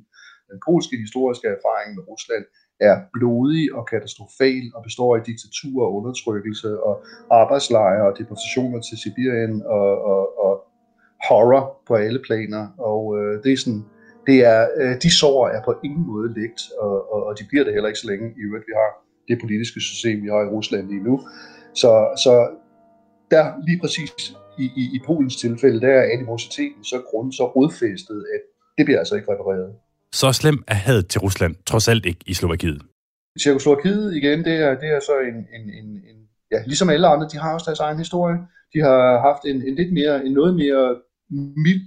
Den 0.51 0.59
polske 0.67 0.95
historiske 1.03 1.47
erfaring 1.55 1.89
med 1.95 2.03
Rusland 2.11 2.45
er 2.89 2.95
blodig 3.15 3.65
og 3.77 3.83
katastrofal 3.91 4.65
og 4.75 4.81
består 4.87 5.11
af 5.17 5.21
diktatur 5.29 5.77
og 5.85 5.95
undertrykkelse 5.99 6.69
og 6.87 6.95
arbejdslejre 7.41 8.05
og 8.09 8.17
deportationer 8.19 8.79
til 8.87 8.97
Sibirien 9.01 9.55
og, 9.77 9.89
og, 10.11 10.23
og 10.45 10.53
horror 11.27 11.63
på 11.87 11.93
alle 11.95 12.21
planer. 12.27 12.63
Og 12.91 13.01
øh, 13.17 13.43
det 13.43 13.51
er 13.53 13.57
sådan, 13.57 13.83
det 14.27 14.37
er, 14.53 14.61
øh, 14.81 14.95
de 15.03 15.11
sår 15.19 15.47
er 15.47 15.61
på 15.65 15.73
ingen 15.83 16.05
måde 16.11 16.33
lægt, 16.39 16.61
og, 16.79 17.13
og, 17.13 17.19
og 17.27 17.39
de 17.39 17.43
bliver 17.49 17.63
det 17.63 17.73
heller 17.73 17.89
ikke 17.89 18.03
så 18.03 18.07
længe 18.07 18.27
i 18.39 18.41
øvrigt, 18.47 18.65
vi 18.69 18.73
har 18.81 18.89
det 19.29 19.37
politiske 19.43 19.79
system, 19.79 20.23
vi 20.23 20.27
har 20.27 20.41
i 20.43 20.53
Rusland 20.55 20.87
lige 20.87 21.03
nu. 21.03 21.15
Så, 21.73 21.91
så 22.23 22.33
der 23.31 23.43
lige 23.67 23.79
præcis 23.83 24.11
i, 24.59 24.65
i, 24.81 24.83
i 24.95 24.99
Polens 25.05 25.35
tilfælde, 25.35 25.81
der 25.81 25.93
er 25.93 26.11
animositeten 26.15 26.83
så 26.83 27.01
grund, 27.09 27.31
så 27.31 27.45
rodfæstet, 27.55 28.25
at 28.35 28.41
det 28.77 28.85
bliver 28.85 28.99
altså 28.99 29.15
ikke 29.15 29.31
repareret. 29.33 29.75
Så 30.13 30.31
slem 30.31 30.63
er 30.67 30.73
hadet 30.73 31.07
til 31.07 31.21
Rusland 31.21 31.55
trods 31.65 31.87
alt 31.87 32.05
ikke 32.05 32.19
i 32.25 32.33
Slovakiet. 32.33 32.81
Tjekoslovakiet 33.43 34.15
igen, 34.15 34.45
det 34.45 34.55
er, 34.65 34.79
det 34.81 34.89
er 34.89 34.99
så 34.99 35.15
en, 35.29 35.37
en, 35.57 35.65
en, 35.79 35.87
en, 36.09 36.17
ja, 36.51 36.59
ligesom 36.65 36.89
alle 36.89 37.07
andre, 37.07 37.27
de 37.31 37.37
har 37.37 37.53
også 37.53 37.65
deres 37.69 37.79
egen 37.79 37.97
historie. 37.97 38.37
De 38.73 38.79
har 38.79 39.19
haft 39.27 39.43
en, 39.45 39.57
en 39.67 39.75
lidt 39.75 39.93
mere, 39.93 40.25
en 40.25 40.33
noget 40.33 40.55
mere 40.55 40.83
mild, 41.65 41.85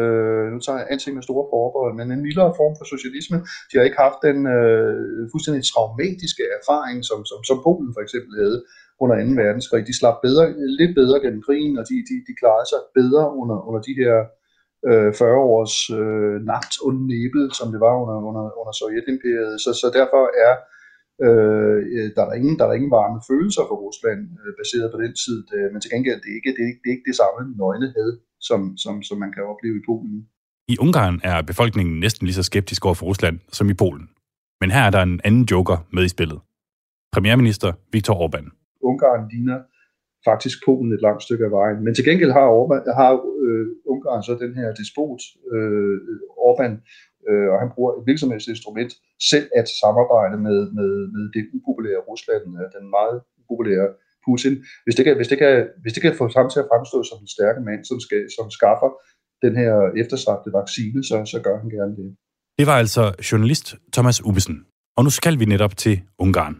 øh, 0.00 0.44
nu 0.52 0.58
tager 0.60 0.78
jeg 0.78 0.88
alting 0.90 1.14
med 1.14 1.22
store 1.28 1.46
forbehold, 1.52 1.94
men 1.98 2.06
en 2.08 2.24
mildere 2.26 2.52
form 2.60 2.74
for 2.78 2.86
socialisme. 2.94 3.38
De 3.68 3.74
har 3.76 3.84
ikke 3.88 4.02
haft 4.06 4.20
den 4.26 4.38
øh, 4.56 5.22
fuldstændig 5.32 5.62
traumatiske 5.72 6.44
erfaring, 6.58 6.98
som, 7.08 7.18
som, 7.30 7.38
som 7.48 7.58
Polen 7.66 7.92
for 7.96 8.02
eksempel 8.06 8.32
havde 8.42 8.58
under 9.02 9.16
2. 9.16 9.42
verdenskrig. 9.42 9.82
De 9.90 9.98
slap 10.00 10.16
bedre, 10.26 10.44
lidt 10.80 10.94
bedre 11.00 11.18
gennem 11.24 11.42
krigen, 11.46 11.74
og 11.80 11.84
de, 11.90 11.96
de, 12.08 12.16
de 12.28 12.34
klarede 12.40 12.68
sig 12.72 12.80
bedre 12.98 13.24
under, 13.40 13.58
under 13.68 13.80
de 13.88 13.94
her 14.02 14.16
øh, 14.88 15.10
40 15.14 15.36
års 15.54 15.76
øh, 16.00 16.36
nagt 16.50 16.74
und 16.86 16.98
nebel, 17.12 17.42
som 17.58 17.68
det 17.72 17.80
var 17.86 17.94
under, 18.02 18.16
under, 18.28 18.44
under 18.60 18.74
Sovjetimperiet. 18.78 19.54
Så, 19.64 19.70
så 19.80 19.86
derfor 19.98 20.22
er 20.46 20.54
øh, 21.26 21.80
der, 22.16 22.24
er 22.28 22.34
ingen, 22.40 22.56
der 22.58 22.66
er 22.66 22.74
ingen 22.78 22.92
varme 22.98 23.20
følelser 23.30 23.64
for 23.68 23.76
Rusland 23.84 24.20
øh, 24.42 24.52
baseret 24.60 24.88
på 24.92 24.98
den 25.04 25.12
tid, 25.24 25.38
øh, 25.56 25.66
men 25.72 25.78
til 25.80 25.90
gengæld 25.94 26.18
det 26.22 26.30
er 26.32 26.36
ikke 26.40 26.52
det, 26.58 26.64
er, 26.68 26.72
det 26.80 26.86
er 26.90 26.94
ikke 26.96 27.08
det 27.10 27.18
samme 27.22 27.40
nøgne 27.62 27.88
had, 27.96 28.10
som, 28.48 28.60
som, 28.82 28.94
som 29.08 29.16
man 29.24 29.30
kan 29.34 29.42
opleve 29.52 29.76
i 29.80 29.84
Polen. 29.90 30.16
I 30.72 30.76
Ungarn 30.84 31.16
er 31.30 31.42
befolkningen 31.42 32.00
næsten 32.04 32.26
lige 32.26 32.38
så 32.40 32.42
skeptisk 32.50 32.84
over 32.86 32.94
for 32.94 33.06
Rusland 33.06 33.36
som 33.56 33.70
i 33.70 33.74
Polen. 33.74 34.06
Men 34.60 34.70
her 34.70 34.82
er 34.88 34.92
der 34.96 35.02
en 35.02 35.20
anden 35.24 35.44
joker 35.52 35.76
med 35.94 36.04
i 36.04 36.08
spillet. 36.08 36.38
Premierminister 37.12 37.72
Viktor 37.92 38.14
Orbán. 38.22 38.46
Ungarn 38.88 39.28
ligner 39.32 39.58
faktisk 40.28 40.56
Polen 40.66 40.92
et 40.92 41.04
langt 41.06 41.22
stykke 41.22 41.44
af 41.48 41.52
vejen. 41.60 41.78
Men 41.84 41.94
til 41.94 42.04
gengæld 42.08 42.32
har, 42.38 42.46
Orbán, 42.60 42.82
har 43.00 43.12
øh, 43.44 43.66
Ungarn 43.92 44.22
så 44.22 44.32
den 44.44 44.54
her 44.60 44.68
despot, 44.80 45.20
øh, 45.54 45.96
Orbán, 46.48 46.72
øh, 47.28 47.48
og 47.52 47.56
han 47.62 47.70
bruger 47.74 47.92
et 47.92 48.06
virksomhedsinstrument 48.10 48.92
selv 49.30 49.46
at 49.60 49.66
samarbejde 49.82 50.36
med, 50.46 50.58
med, 50.78 50.92
med 51.14 51.24
det 51.36 51.44
upopulære 51.56 52.00
Rusland, 52.10 52.44
øh, 52.60 52.66
den 52.76 52.84
meget 52.98 53.16
upopulære 53.40 53.88
Putin. 54.26 54.54
Hvis 54.84 54.94
det, 54.96 55.04
kan, 55.04 55.14
hvis, 55.18 55.28
det 55.32 55.38
kan, 55.38 55.54
hvis 55.82 55.92
det 55.94 56.02
kan 56.02 56.14
få 56.20 56.24
ham 56.36 56.48
til 56.50 56.60
at 56.62 56.68
fremstå 56.72 56.98
som 57.10 57.18
en 57.24 57.30
stærke 57.36 57.60
mand, 57.68 57.82
som, 57.90 57.98
skal, 58.06 58.22
som 58.36 58.46
skaffer 58.58 58.90
den 59.44 59.54
her 59.60 59.74
eftersagte 60.02 60.50
vaccine, 60.60 61.04
så, 61.08 61.16
så 61.32 61.38
gør 61.46 61.56
han 61.62 61.70
gerne 61.78 61.94
det. 62.00 62.08
Det 62.58 62.66
var 62.66 62.76
altså 62.82 63.02
journalist 63.30 63.66
Thomas 63.92 64.24
Ubesen. 64.24 64.56
Og 64.96 65.04
nu 65.04 65.10
skal 65.10 65.38
vi 65.40 65.44
netop 65.44 65.76
til 65.76 66.00
Ungarn 66.18 66.56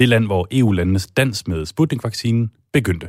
det 0.00 0.08
land, 0.08 0.26
hvor 0.26 0.48
EU-landenes 0.52 1.06
dans 1.06 1.46
med 1.46 1.66
Sputnik-vaccinen 1.66 2.50
begyndte. 2.72 3.08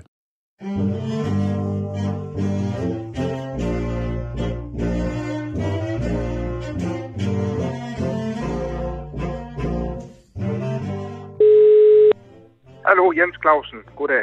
Hallo, 12.85 13.11
Jens 13.11 13.35
Clausen. 13.41 13.79
Goddag. 13.95 14.15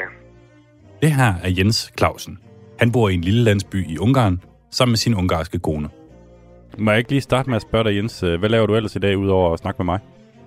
Det 1.02 1.12
her 1.12 1.34
er 1.42 1.50
Jens 1.58 1.92
Clausen. 1.98 2.38
Han 2.78 2.92
bor 2.92 3.08
i 3.08 3.14
en 3.14 3.20
lille 3.20 3.42
landsby 3.42 3.86
i 3.88 3.98
Ungarn, 3.98 4.42
sammen 4.70 4.92
med 4.92 4.96
sin 4.96 5.14
ungarske 5.14 5.58
kone. 5.58 5.88
Må 6.78 6.90
jeg 6.90 6.98
ikke 6.98 7.10
lige 7.10 7.20
starte 7.20 7.50
med 7.50 7.56
at 7.56 7.62
spørge 7.62 7.84
dig, 7.84 7.96
Jens, 7.96 8.20
hvad 8.20 8.48
laver 8.48 8.66
du 8.66 8.74
ellers 8.74 8.96
i 8.96 8.98
dag, 8.98 9.18
udover 9.18 9.52
at 9.52 9.58
snakke 9.58 9.78
med 9.78 9.84
mig? 9.84 10.00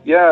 Jeg 0.05 0.27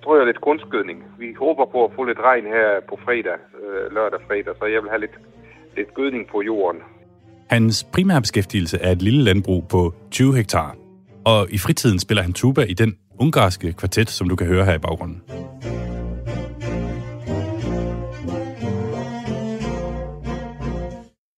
strøger 0.00 0.24
lidt 0.24 0.40
grundskydning. 0.40 1.04
Vi 1.18 1.34
håber 1.38 1.64
på 1.66 1.84
at 1.84 1.90
få 1.96 2.04
lidt 2.04 2.18
regn 2.18 2.44
her 2.44 2.80
på 2.88 2.98
fredag, 3.04 3.38
øh, 3.62 3.94
lørdag 3.94 4.20
fredag, 4.26 4.54
så 4.58 4.64
jeg 4.64 4.82
vil 4.82 4.90
have 4.90 5.00
lidt, 5.00 5.16
lidt 5.76 5.94
gødning 5.94 6.28
på 6.32 6.42
jorden. 6.42 6.80
Hans 7.50 7.84
primære 7.94 8.20
beskæftigelse 8.20 8.78
er 8.82 8.90
et 8.92 9.02
lille 9.02 9.22
landbrug 9.24 9.64
på 9.70 9.92
20 10.10 10.36
hektar. 10.36 10.76
Og 11.26 11.46
i 11.50 11.58
fritiden 11.58 11.98
spiller 11.98 12.22
han 12.22 12.32
tuba 12.32 12.60
i 12.62 12.74
den 12.74 12.98
ungarske 13.20 13.72
kvartet, 13.72 14.08
som 14.08 14.28
du 14.28 14.36
kan 14.36 14.46
høre 14.46 14.64
her 14.64 14.74
i 14.74 14.78
baggrunden. 14.78 15.22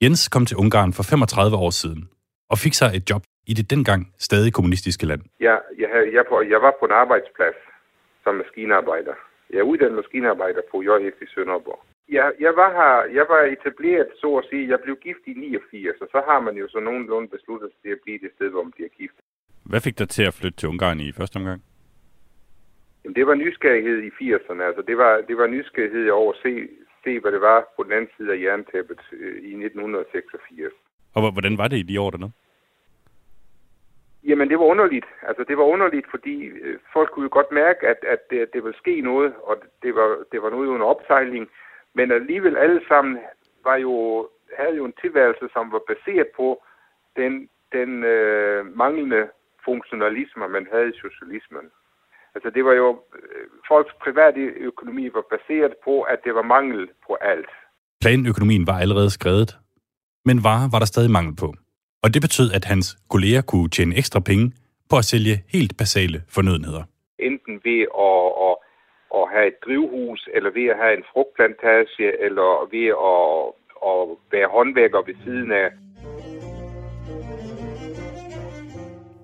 Jens 0.03 0.29
kom 0.29 0.47
til 0.47 0.57
Ungarn 0.57 0.93
for 0.93 1.03
35 1.03 1.57
år 1.57 1.71
siden 1.71 2.03
og 2.51 2.57
fik 2.59 2.75
sig 2.81 2.91
et 2.99 3.11
job 3.11 3.23
i 3.47 3.53
det 3.59 3.71
dengang 3.71 4.03
stadig 4.19 4.53
kommunistiske 4.53 5.07
land. 5.07 5.23
Ja, 5.41 5.57
jeg, 5.83 5.89
havde- 5.93 6.11
jeg, 6.17 6.25
på, 6.31 6.37
jeg 6.53 6.61
var 6.67 6.73
på 6.81 6.85
en 6.91 6.93
arbejdsplads 7.03 7.59
som 8.29 8.35
maskinarbejder. 8.43 9.15
Jeg 9.53 9.59
er 9.59 9.71
uddannet 9.73 9.97
maskinarbejder 10.01 10.63
på 10.71 10.77
JF 10.87 11.17
i 11.27 11.29
Sønderborg. 11.35 11.81
Jeg, 12.17 12.27
jeg, 12.47 12.53
var 12.61 12.71
her, 12.79 12.95
jeg 13.19 13.27
var 13.33 13.41
etableret, 13.57 14.09
så 14.23 14.29
at 14.41 14.45
sige, 14.51 14.69
jeg 14.73 14.79
blev 14.85 14.97
gift 15.07 15.25
i 15.27 15.33
89, 15.35 16.01
og 16.05 16.09
så 16.15 16.21
har 16.29 16.41
man 16.47 16.55
jo 16.63 16.67
så 16.69 16.81
nogenlunde 16.81 17.29
besluttet 17.37 17.69
sig 17.71 17.81
til 17.83 17.93
at 17.97 18.01
blive 18.05 18.19
det 18.25 18.31
sted, 18.37 18.49
hvor 18.51 18.63
man 18.63 18.73
bliver 18.77 18.89
gift. 19.01 19.19
Hvad 19.71 19.81
fik 19.87 19.99
dig 19.99 20.09
til 20.09 20.25
at 20.31 20.35
flytte 20.39 20.59
til 20.59 20.69
Ungarn 20.69 21.01
i 21.01 21.13
første 21.19 21.37
omgang? 21.37 21.61
Jamen, 23.05 23.17
det 23.17 23.27
var 23.27 23.35
nysgerrighed 23.35 23.99
i 24.09 24.11
80'erne. 24.21 24.63
Altså, 24.69 24.83
det 24.89 24.97
var, 25.03 25.13
det 25.29 25.37
var 25.41 25.47
nysgerrighed 25.47 26.09
over 26.11 26.33
at 26.33 26.39
se, 26.45 26.53
se, 27.05 27.21
hvad 27.21 27.33
det 27.33 27.41
var 27.41 27.59
på 27.77 27.83
den 27.85 27.93
anden 27.93 28.11
side 28.17 28.31
af 28.35 28.39
jerntæppet 28.45 29.01
øh, 29.13 29.37
i 29.51 29.53
1986. 29.67 30.73
Og 31.15 31.21
hvor- 31.23 31.31
hvordan 31.37 31.59
var 31.59 31.69
det 31.69 31.77
i 31.77 31.83
de 31.91 32.01
år 32.01 32.11
dernede? 32.11 32.33
Jamen, 34.29 34.49
det 34.51 34.59
var 34.59 34.65
underligt. 34.65 35.09
Altså, 35.29 35.43
det 35.49 35.57
var 35.59 35.65
underligt, 35.75 36.07
fordi 36.11 36.37
øh, 36.65 36.79
folk 36.93 37.09
kunne 37.11 37.27
jo 37.29 37.37
godt 37.39 37.51
mærke, 37.53 37.81
at, 37.93 38.01
at 38.15 38.21
det, 38.31 38.39
det 38.53 38.61
ville 38.65 38.79
ske 38.83 39.01
noget, 39.01 39.33
og 39.49 39.57
det 39.83 39.95
var, 39.95 40.09
det 40.33 40.43
var 40.43 40.51
noget 40.51 40.69
under 40.69 40.87
opsejling. 40.87 41.49
Men 41.95 42.13
alligevel 42.13 42.57
alle 42.57 42.81
sammen 42.89 43.19
var 43.65 43.77
jo, 43.77 44.29
havde 44.59 44.77
jo 44.77 44.85
en 44.85 44.99
tilværelse, 45.03 45.47
som 45.53 45.73
var 45.73 45.83
baseret 45.93 46.29
på 46.37 46.49
den, 47.17 47.49
den 47.73 48.05
øh, 48.05 48.77
manglende 48.77 49.23
funktionalisme, 49.65 50.49
man 50.49 50.67
havde 50.73 50.89
i 50.89 51.01
socialismen. 51.05 51.67
Altså, 52.35 52.51
det 52.51 52.65
var 52.65 52.73
jo, 52.73 52.89
øh, 53.19 53.47
folks 53.69 53.95
private 54.05 54.41
økonomi 54.41 55.05
var 55.15 55.25
baseret 55.35 55.75
på, 55.85 55.95
at 56.03 56.19
det 56.25 56.35
var 56.35 56.43
mangel 56.43 56.89
på 57.07 57.13
alt. 57.15 57.53
Planøkonomien 58.01 58.67
var 58.67 58.79
allerede 58.79 59.11
skrevet, 59.11 59.51
men 60.25 60.37
var, 60.45 60.59
var 60.73 60.79
der 60.79 60.87
stadig 60.87 61.11
mangel 61.11 61.37
på. 61.37 61.49
Og 62.05 62.15
det 62.15 62.23
betød, 62.23 62.49
at 62.53 62.65
hans 62.65 62.87
kolleger 63.11 63.41
kunne 63.41 63.69
tjene 63.69 63.97
ekstra 63.97 64.21
penge 64.21 64.53
på 64.91 64.97
at 64.97 65.05
sælge 65.05 65.37
helt 65.55 65.77
basale 65.77 66.23
fornødenheder. 66.29 66.83
enten 67.19 67.55
ved 67.65 67.81
at, 68.09 68.27
at, 68.49 68.55
at 69.19 69.25
have 69.33 69.47
et 69.53 69.59
drivhus, 69.65 70.21
eller 70.35 70.51
ved 70.59 70.67
at 70.73 70.77
have 70.83 70.95
en 70.99 71.05
frugtplantage, 71.13 72.09
eller 72.27 72.51
ved 72.75 72.89
at, 73.13 73.25
at 73.91 74.01
være 74.35 74.49
håndværker 74.57 75.01
ved 75.09 75.17
siden 75.25 75.51
af. 75.63 75.69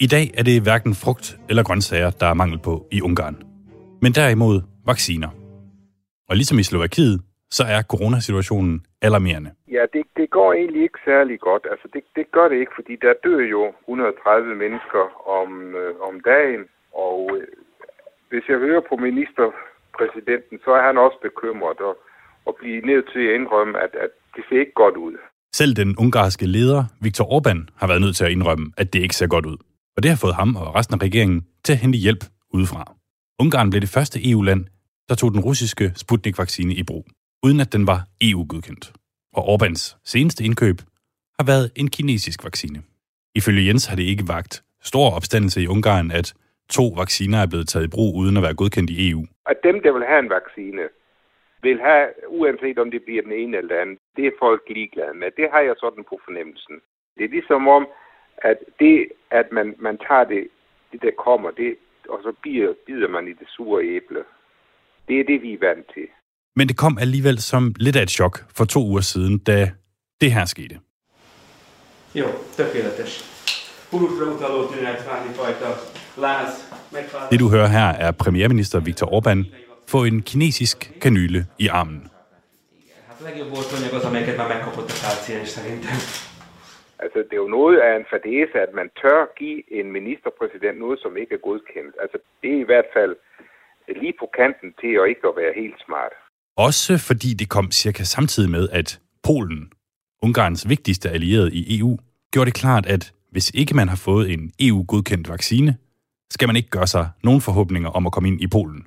I 0.01 0.07
dag 0.07 0.27
er 0.39 0.43
det 0.43 0.62
hverken 0.62 0.95
frugt 0.95 1.37
eller 1.49 1.62
grøntsager, 1.62 2.11
der 2.11 2.27
er 2.27 2.35
mangel 2.35 2.59
på 2.59 2.87
i 2.93 3.01
Ungarn. 3.01 3.37
Men 4.03 4.12
derimod 4.12 4.61
vacciner. 4.87 5.29
Og 6.29 6.37
ligesom 6.37 6.59
i 6.59 6.62
Slovakiet, 6.62 7.20
så 7.51 7.64
er 7.64 7.83
coronasituationen 7.83 8.87
alarmerende. 9.07 9.50
Ja, 9.76 9.82
det, 9.94 10.02
det 10.18 10.26
går 10.36 10.48
egentlig 10.52 10.82
ikke 10.82 11.00
særlig 11.11 11.36
godt. 11.48 11.64
Altså, 11.72 11.86
det, 11.94 12.02
det 12.16 12.26
gør 12.36 12.46
det 12.48 12.59
ikke, 12.62 12.74
fordi 12.78 12.94
der 13.05 13.12
dør 13.24 13.42
jo 13.55 13.62
130 13.88 14.55
mennesker 14.64 15.05
om, 15.40 15.50
øh, 15.80 15.94
om 16.09 16.14
dagen, 16.32 16.62
og 17.07 17.18
øh, 17.36 17.46
hvis 18.30 18.44
jeg 18.50 18.59
hører 18.66 18.82
på 18.90 18.94
ministerpræsidenten, 19.09 20.57
så 20.64 20.70
er 20.78 20.82
han 20.88 20.96
også 21.07 21.18
bekymret 21.28 21.78
og, 21.88 21.94
og 22.46 22.52
bliver 22.59 22.86
nødt 22.90 23.07
til 23.12 23.22
at 23.26 23.34
indrømme, 23.38 23.74
at, 23.84 23.92
at 24.05 24.11
det 24.36 24.42
ser 24.48 24.61
ikke 24.61 24.78
godt 24.84 24.96
ud. 25.07 25.14
Selv 25.61 25.72
den 25.82 25.90
ungarske 25.98 26.46
leder, 26.57 26.82
Viktor 27.07 27.26
Orbán, 27.34 27.61
har 27.80 27.86
været 27.90 28.00
nødt 28.05 28.16
til 28.16 28.24
at 28.24 28.30
indrømme, 28.36 28.66
at 28.76 28.92
det 28.92 29.00
ikke 29.02 29.16
ser 29.20 29.26
godt 29.26 29.46
ud. 29.46 29.59
Og 29.96 30.02
det 30.02 30.11
har 30.11 30.18
fået 30.24 30.34
ham 30.34 30.57
og 30.57 30.74
resten 30.74 30.94
af 30.94 31.02
regeringen 31.07 31.40
til 31.64 31.72
at 31.72 31.78
hente 31.78 31.98
hjælp 31.98 32.22
udefra. 32.57 32.82
Ungarn 33.42 33.70
blev 33.70 33.80
det 33.80 33.94
første 33.96 34.30
EU-land, 34.30 34.62
der 35.09 35.14
tog 35.14 35.32
den 35.34 35.40
russiske 35.40 35.92
Sputnik-vaccine 35.96 36.74
i 36.74 36.82
brug, 36.82 37.05
uden 37.45 37.61
at 37.64 37.72
den 37.76 37.84
var 37.92 38.01
EU-godkendt. 38.28 38.84
Og 39.36 39.42
Orbáns 39.53 39.82
seneste 40.12 40.45
indkøb 40.45 40.78
har 41.38 41.47
været 41.53 41.66
en 41.80 41.88
kinesisk 41.97 42.45
vaccine. 42.49 42.78
Ifølge 43.40 43.66
Jens 43.68 43.86
har 43.88 43.97
det 43.97 44.07
ikke 44.12 44.26
vagt 44.36 44.55
stor 44.90 45.07
opstandelse 45.16 45.59
i 45.62 45.70
Ungarn, 45.74 46.11
at 46.20 46.28
to 46.76 46.84
vacciner 47.03 47.38
er 47.38 47.49
blevet 47.53 47.68
taget 47.68 47.86
i 47.86 47.95
brug 47.97 48.11
uden 48.22 48.36
at 48.36 48.42
være 48.47 48.59
godkendt 48.61 48.90
i 48.90 48.97
EU. 49.11 49.22
At 49.53 49.59
dem, 49.68 49.76
der 49.84 49.92
vil 49.97 50.05
have 50.11 50.22
en 50.26 50.30
vaccine, 50.38 50.84
vil 51.62 51.78
have, 51.88 52.07
uanset 52.28 52.78
om 52.78 52.90
det 52.90 53.03
bliver 53.07 53.22
den 53.22 53.32
ene 53.32 53.57
eller 53.57 53.74
den 53.74 53.82
anden, 53.82 53.99
det 54.16 54.24
er 54.26 54.40
folk 54.45 54.62
ligeglade 54.68 55.14
med. 55.20 55.28
Det 55.40 55.47
har 55.53 55.61
jeg 55.61 55.74
sådan 55.78 56.05
på 56.11 56.16
fornemmelsen. 56.24 56.76
Det 57.16 57.24
er 57.24 57.34
ligesom 57.36 57.68
om, 57.68 57.84
at 58.51 58.59
det, 58.80 58.97
at 59.30 59.47
man, 59.53 59.74
man 59.78 59.97
tager 60.09 60.24
det, 60.24 60.49
det 60.92 61.03
der 61.03 61.14
kommer, 61.26 61.51
det, 61.51 61.76
og 62.09 62.18
så 62.22 62.32
bider, 62.42 62.74
bider 62.86 63.09
man 63.09 63.28
i 63.28 63.32
det 63.40 63.49
sure 63.49 63.84
æble. 63.84 64.22
Det 65.09 65.20
er 65.20 65.24
det, 65.24 65.42
vi 65.42 65.53
er 65.53 65.66
vant 65.68 65.86
til. 65.95 66.09
Men 66.57 66.68
det 66.68 66.76
kom 66.76 66.98
alligevel 67.00 67.38
som 67.38 67.74
lidt 67.76 67.96
af 67.96 68.02
et 68.02 68.11
chok 68.11 68.44
for 68.57 68.64
to 68.64 68.80
uger 68.80 69.00
siden, 69.00 69.38
da 69.38 69.70
det 70.20 70.32
her 70.32 70.44
skete. 70.44 70.78
Jó, 72.14 72.26
tökéletes. 72.57 73.12
Pulusra 73.90 74.24
utaló 74.34 74.66
tünetvány 74.70 75.30
fajta 75.38 75.68
láz. 76.16 76.50
Det 77.30 77.40
du 77.40 77.48
hører 77.48 77.66
her 77.66 77.88
er 77.88 78.11
premierminister 78.11 78.80
Viktor 78.80 79.07
Orbán 79.07 79.44
få 79.88 80.05
en 80.05 80.22
kinesisk 80.22 80.92
kanyle 81.00 81.46
i 81.59 81.68
armen. 81.68 82.11
Legjobb 83.20 83.52
orvonyag 83.52 83.92
az, 83.94 84.05
amelyeket 84.05 84.36
már 84.36 84.48
megkapott 84.48 84.90
a 84.94 84.96
páciens 85.05 85.48
szerintem. 85.57 85.98
Altså, 87.05 87.18
det 87.28 87.34
er 87.36 87.42
jo 87.46 87.55
noget 87.59 87.78
af 87.86 87.92
en 87.96 88.07
fadese, 88.12 88.57
at 88.66 88.72
man 88.80 88.88
tør 89.00 89.20
give 89.40 89.61
en 89.78 89.92
ministerpræsident 89.98 90.78
noget, 90.84 90.98
som 91.05 91.16
ikke 91.16 91.34
er 91.34 91.42
godkendt. 91.48 91.94
Altså, 92.02 92.18
det 92.42 92.50
er 92.57 92.61
i 92.64 92.68
hvert 92.70 92.90
fald 92.96 93.14
lige 94.02 94.14
på 94.20 94.26
kanten 94.40 94.68
til 94.80 94.92
at 95.00 95.09
ikke 95.12 95.26
at 95.30 95.36
være 95.42 95.52
helt 95.62 95.78
smart. 95.86 96.14
Også 96.57 96.98
fordi 96.98 97.34
det 97.34 97.48
kom 97.48 97.70
cirka 97.70 98.05
samtidig 98.05 98.50
med, 98.50 98.68
at 98.72 99.00
Polen, 99.22 99.68
Ungarns 100.22 100.68
vigtigste 100.68 101.11
allierede 101.11 101.55
i 101.55 101.78
EU, 101.78 101.98
gjorde 102.32 102.46
det 102.46 102.55
klart, 102.55 102.86
at 102.86 103.12
hvis 103.30 103.50
ikke 103.55 103.74
man 103.76 103.88
har 103.88 103.96
fået 103.96 104.32
en 104.32 104.52
EU-godkendt 104.61 105.28
vaccine, 105.28 105.76
skal 106.30 106.48
man 106.48 106.57
ikke 106.57 106.68
gøre 106.68 106.86
sig 106.86 107.09
nogen 107.24 107.40
forhåbninger 107.40 107.88
om 107.88 108.07
at 108.07 108.12
komme 108.12 108.28
ind 108.28 108.40
i 108.40 108.46
Polen. 108.46 108.86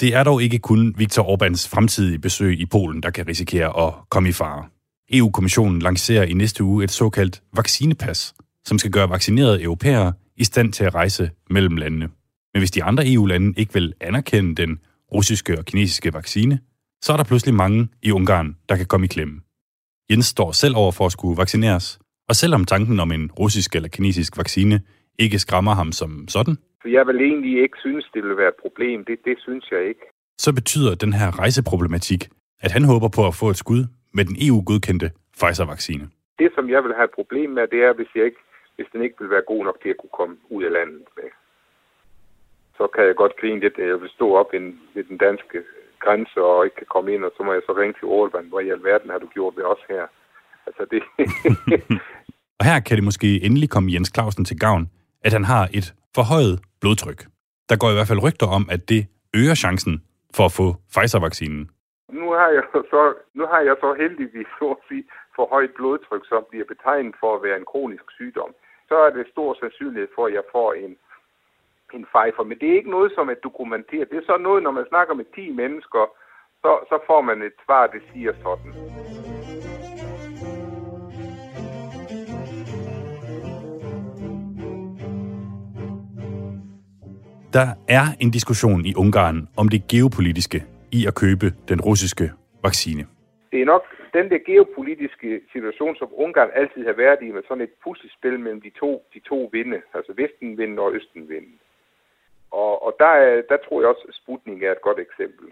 Det 0.00 0.14
er 0.14 0.24
dog 0.24 0.42
ikke 0.42 0.58
kun 0.58 0.94
Viktor 0.98 1.22
Orbáns 1.22 1.68
fremtidige 1.68 2.18
besøg 2.18 2.60
i 2.60 2.66
Polen, 2.66 3.02
der 3.02 3.10
kan 3.10 3.28
risikere 3.28 3.86
at 3.86 3.94
komme 4.10 4.28
i 4.28 4.32
fare. 4.32 4.64
EU-kommissionen 5.10 5.82
lancerer 5.82 6.24
i 6.24 6.32
næste 6.32 6.64
uge 6.64 6.84
et 6.84 6.90
såkaldt 6.90 7.42
vaccinepas, 7.52 8.34
som 8.64 8.78
skal 8.78 8.90
gøre 8.90 9.10
vaccinerede 9.10 9.62
europæere 9.62 10.12
i 10.36 10.44
stand 10.44 10.72
til 10.72 10.84
at 10.84 10.94
rejse 10.94 11.30
mellem 11.50 11.76
landene. 11.76 12.08
Men 12.54 12.60
hvis 12.60 12.70
de 12.70 12.84
andre 12.84 13.12
EU-lande 13.12 13.60
ikke 13.60 13.74
vil 13.74 13.94
anerkende 14.00 14.54
den 14.54 14.78
russiske 15.12 15.58
og 15.58 15.64
kinesiske 15.64 16.12
vaccine, 16.12 16.58
så 17.04 17.08
er 17.12 17.18
der 17.20 17.30
pludselig 17.30 17.54
mange 17.54 17.80
i 18.02 18.10
Ungarn, 18.18 18.48
der 18.68 18.76
kan 18.76 18.86
komme 18.92 19.04
i 19.06 19.12
klemme. 19.14 19.36
Jens 20.10 20.26
står 20.34 20.50
selv 20.62 20.74
over 20.82 20.92
for 20.98 21.04
at 21.06 21.12
skulle 21.16 21.36
vaccineres, 21.42 21.86
og 22.28 22.34
selvom 22.42 22.64
tanken 22.64 23.00
om 23.04 23.10
en 23.12 23.24
russisk 23.40 23.70
eller 23.76 23.90
kinesisk 23.96 24.32
vaccine 24.42 24.76
ikke 25.24 25.38
skræmmer 25.44 25.74
ham 25.80 25.92
som 26.00 26.10
sådan, 26.34 26.56
Så 26.82 26.88
jeg 26.96 27.06
vil 27.08 27.18
egentlig 27.28 27.62
ikke 27.64 27.78
synes, 27.86 28.04
det 28.14 28.22
vil 28.24 28.36
være 28.36 28.52
et 28.54 28.60
problem. 28.64 29.04
Det, 29.04 29.16
det 29.24 29.36
synes 29.46 29.64
jeg 29.74 29.82
ikke. 29.90 30.04
så 30.44 30.50
betyder 30.54 30.92
den 31.04 31.12
her 31.12 31.28
rejseproblematik, 31.42 32.20
at 32.64 32.70
han 32.76 32.84
håber 32.92 33.08
på 33.16 33.22
at 33.30 33.34
få 33.42 33.46
et 33.54 33.58
skud 33.64 33.82
med 34.16 34.24
den 34.28 34.36
EU-godkendte 34.46 35.08
Pfizer-vaccine. 35.38 36.04
Det, 36.38 36.48
som 36.56 36.64
jeg 36.74 36.80
vil 36.84 36.94
have 36.98 37.08
et 37.10 37.16
problem 37.20 37.50
med, 37.56 37.62
det 37.74 37.80
er, 37.88 37.92
hvis, 37.98 38.10
jeg 38.14 38.24
ikke, 38.24 38.42
hvis 38.76 38.88
den 38.92 39.00
ikke 39.02 39.16
vil 39.20 39.30
være 39.30 39.44
god 39.52 39.62
nok 39.64 39.78
til 39.82 39.90
at 39.94 39.98
kunne 40.00 40.16
komme 40.20 40.36
ud 40.54 40.62
af 40.68 40.72
landet 40.78 41.06
med. 41.16 41.28
Så 42.78 42.84
kan 42.94 43.04
jeg 43.08 43.16
godt 43.22 43.34
grine 43.40 43.60
lidt, 43.60 43.78
at 43.78 43.88
jeg 43.88 44.00
vil 44.02 44.10
stå 44.18 44.26
op 44.40 44.52
ved 44.94 45.04
den 45.10 45.18
danske 45.26 45.58
grænse 46.04 46.38
og 46.50 46.64
ikke 46.64 46.76
kan 46.76 46.90
komme 46.94 47.08
ind, 47.14 47.24
og 47.24 47.32
så 47.36 47.40
må 47.42 47.52
jeg 47.52 47.62
så 47.66 47.72
ringe 47.80 47.94
til 47.98 48.06
Orbán. 48.16 48.48
Hvor 48.50 48.60
i 48.60 48.70
alverden 48.76 49.10
har 49.10 49.18
du 49.18 49.28
gjort 49.36 49.56
ved 49.56 49.64
os 49.64 49.82
her? 49.92 50.04
Altså 50.66 50.82
det... 50.92 51.00
Og 52.60 52.64
her 52.70 52.80
kan 52.80 52.96
det 52.96 53.04
måske 53.04 53.28
endelig 53.46 53.70
komme 53.70 53.92
Jens 53.92 54.12
Clausen 54.14 54.44
til 54.44 54.58
gavn, 54.58 54.84
at 55.26 55.32
han 55.32 55.44
har 55.44 55.64
et 55.78 55.86
forhøjet 56.16 56.56
blodtryk. 56.80 57.20
Der 57.68 57.76
går 57.80 57.90
i 57.90 57.96
hvert 57.96 58.10
fald 58.10 58.24
rygter 58.26 58.48
om, 58.58 58.64
at 58.74 58.88
det 58.88 59.02
øger 59.40 59.56
chancen 59.64 59.94
for 60.36 60.44
at 60.48 60.52
få 60.58 60.66
Pfizer-vaccinen. 60.92 61.62
nu 62.20 62.26
har 62.40 62.50
jeg 62.56 62.64
så, 62.72 63.02
nu 63.38 63.44
har 63.52 63.60
jeg 63.68 63.76
så 63.84 63.90
heldigvis 64.02 64.50
så 64.58 64.66
at 64.76 64.82
sige, 64.88 65.04
for 65.36 65.44
højt 65.54 65.72
blodtryk, 65.78 66.24
som 66.32 66.40
bliver 66.50 66.66
betegnet 66.72 67.14
for 67.20 67.30
at 67.36 67.42
være 67.46 67.56
en 67.60 67.70
kronisk 67.72 68.06
sygdom. 68.18 68.50
Så 68.88 68.94
er 69.06 69.10
det 69.10 69.32
stor 69.34 69.50
sandsynlighed 69.60 70.08
for, 70.14 70.24
at 70.26 70.34
jeg 70.38 70.44
får 70.54 70.68
en, 70.84 70.92
en 71.94 72.06
Pfizer. 72.12 72.44
Men 72.48 72.58
det 72.58 72.66
er 72.68 72.76
ikke 72.80 72.96
noget, 72.96 73.12
som 73.14 73.28
er 73.28 73.38
dokumenteret. 73.48 74.10
Det 74.10 74.18
er 74.18 74.26
så 74.26 74.36
noget, 74.40 74.62
når 74.62 74.70
man 74.70 74.86
snakker 74.88 75.14
med 75.14 75.24
10 75.34 75.50
mennesker, 75.62 76.04
så, 76.62 76.70
så 76.90 76.96
får 77.06 77.20
man 77.20 77.42
et 77.42 77.56
svar, 77.64 77.86
det 77.86 78.02
siger 78.12 78.32
sådan. 78.42 78.72
Der 87.58 87.68
er 87.88 88.06
en 88.20 88.30
diskussion 88.30 88.80
i 88.90 88.92
Ungarn 89.02 89.48
om 89.56 89.68
det 89.68 89.80
geopolitiske 89.88 90.58
i 90.92 91.00
at 91.06 91.14
købe 91.14 91.46
den 91.68 91.80
russiske 91.80 92.26
vaccine. 92.62 93.02
Det 93.52 93.60
er 93.62 93.64
nok 93.74 93.84
den 94.18 94.26
der 94.32 94.40
geopolitiske 94.50 95.40
situation, 95.52 95.96
som 95.96 96.08
Ungarn 96.24 96.50
altid 96.60 96.82
har 96.90 96.96
været 97.04 97.18
i, 97.26 97.28
med 97.36 97.42
sådan 97.48 97.64
et 97.68 97.74
puslespil 97.84 98.40
mellem 98.40 98.60
de 98.66 98.70
to, 98.80 98.90
de 99.14 99.20
to 99.30 99.38
vinde, 99.52 99.78
altså 99.96 100.12
Vestenvinden 100.20 100.78
og 100.78 100.94
Østenvinden. 100.94 101.56
Og, 102.62 102.72
og 102.86 102.90
der, 103.02 103.12
er, 103.24 103.42
der 103.50 103.58
tror 103.64 103.80
jeg 103.80 103.88
også, 103.92 104.04
at 104.08 104.14
Sputnik 104.20 104.62
er 104.62 104.72
et 104.72 104.82
godt 104.88 105.00
eksempel. 105.06 105.46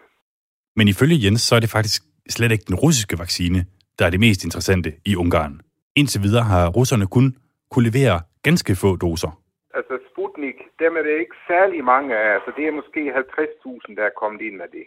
Men 0.76 0.88
ifølge 0.88 1.16
Jens, 1.24 1.42
så 1.48 1.52
er 1.56 1.60
det 1.60 1.70
faktisk 1.78 2.02
slet 2.36 2.52
ikke 2.52 2.68
den 2.70 2.78
russiske 2.84 3.18
vaccine, 3.18 3.60
der 3.98 4.04
er 4.06 4.10
det 4.10 4.20
mest 4.20 4.44
interessante 4.44 4.90
i 5.10 5.16
Ungarn. 5.16 5.60
Indtil 5.96 6.22
videre 6.22 6.44
har 6.52 6.64
russerne 6.78 7.06
kun 7.16 7.26
kunne 7.70 7.88
levere 7.90 8.16
ganske 8.42 8.72
få 8.82 8.96
doser. 8.96 9.32
Altså 9.74 9.94
Sputnik, 10.10 10.58
dem 10.82 10.92
er 10.98 11.02
det 11.02 11.14
ikke 11.22 11.36
særlig 11.52 11.84
mange 11.84 12.10
af, 12.16 12.34
altså 12.36 12.50
det 12.56 12.64
er 12.68 12.72
måske 12.80 13.00
50.000, 13.14 13.96
der 13.98 14.04
er 14.10 14.18
kommet 14.22 14.40
ind 14.48 14.62
af 14.62 14.68
det. 14.76 14.86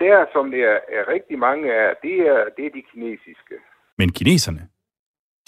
Der, 0.00 0.26
som 0.32 0.50
det 0.50 0.62
er, 0.72 0.78
er 0.96 1.02
rigtig 1.14 1.38
mange 1.38 1.74
af, 1.74 1.94
det 2.02 2.16
er, 2.32 2.40
det 2.56 2.66
er 2.66 2.72
de 2.78 2.82
kinesiske. 2.92 3.56
Men 3.98 4.12
kineserne, 4.12 4.62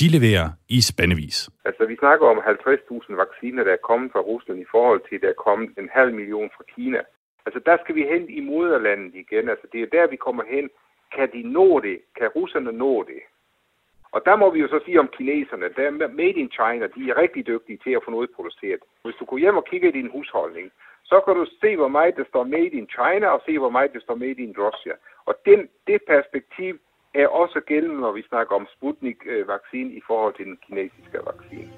de 0.01 0.07
leverer 0.17 0.49
i 0.69 0.79
spandevis. 0.91 1.51
Altså 1.65 1.87
vi 1.87 1.97
snakker 1.97 2.27
om 2.27 2.39
50.000 2.39 3.15
vacciner, 3.25 3.65
der 3.65 3.73
er 3.73 3.87
kommet 3.91 4.13
fra 4.13 4.21
Rusland 4.21 4.61
i 4.61 4.71
forhold 4.71 5.03
til, 5.09 5.21
der 5.23 5.29
er 5.29 5.43
kommet 5.47 5.79
en 5.79 5.91
halv 5.93 6.15
million 6.15 6.51
fra 6.57 6.65
Kina. 6.75 7.01
Altså 7.47 7.61
der 7.67 7.77
skal 7.83 7.95
vi 7.95 8.05
hen 8.13 8.25
i 8.39 8.41
moderlandet 8.41 9.15
igen. 9.15 9.49
Altså 9.49 9.67
det 9.73 9.83
er 9.83 9.87
der, 9.97 10.07
vi 10.07 10.17
kommer 10.17 10.45
hen. 10.55 10.71
Kan 11.15 11.29
de 11.33 11.43
nå 11.43 11.81
det? 11.81 11.99
Kan 12.19 12.29
russerne 12.29 12.73
nå 12.73 13.03
det? 13.03 13.23
Og 14.15 14.21
der 14.25 14.37
må 14.37 14.51
vi 14.51 14.61
jo 14.61 14.69
så 14.69 14.81
sige 14.85 15.01
om 15.01 15.11
kineserne, 15.17 15.69
der 15.77 15.87
er 15.87 16.17
made 16.21 16.39
in 16.43 16.51
China, 16.59 16.85
de 16.97 17.11
er 17.11 17.21
rigtig 17.23 17.47
dygtige 17.47 17.79
til 17.85 17.93
at 17.97 18.03
få 18.05 18.11
noget 18.11 18.31
produceret. 18.37 18.81
Hvis 19.05 19.19
du 19.21 19.25
går 19.25 19.39
hjem 19.39 19.57
og 19.57 19.65
kigger 19.71 19.89
i 19.89 19.99
din 20.01 20.11
husholdning, 20.15 20.73
så 21.05 21.21
kan 21.25 21.35
du 21.35 21.47
se, 21.61 21.77
hvor 21.77 21.89
meget 21.89 22.17
der 22.17 22.25
står 22.29 22.45
made 22.45 22.75
in 22.81 22.89
China, 22.97 23.27
og 23.27 23.41
se, 23.47 23.59
hvor 23.59 23.71
meget 23.71 23.93
der 23.93 24.01
står 24.01 24.15
made 24.15 24.43
in 24.47 24.55
Russia. 24.59 24.95
Og 25.29 25.35
den, 25.45 25.69
det 25.87 26.01
perspektiv 26.13 26.79
er 27.15 27.29
også 27.29 27.61
gældende, 27.67 28.01
når 28.01 28.13
vi 28.13 28.23
snakker 28.29 28.57
om 28.57 28.67
Sputnik-vaccine 28.77 29.93
i 29.93 30.01
forhold 30.07 30.35
til 30.35 30.45
den 30.45 30.59
kinesiske 30.67 31.19
vaccine. 31.31 31.69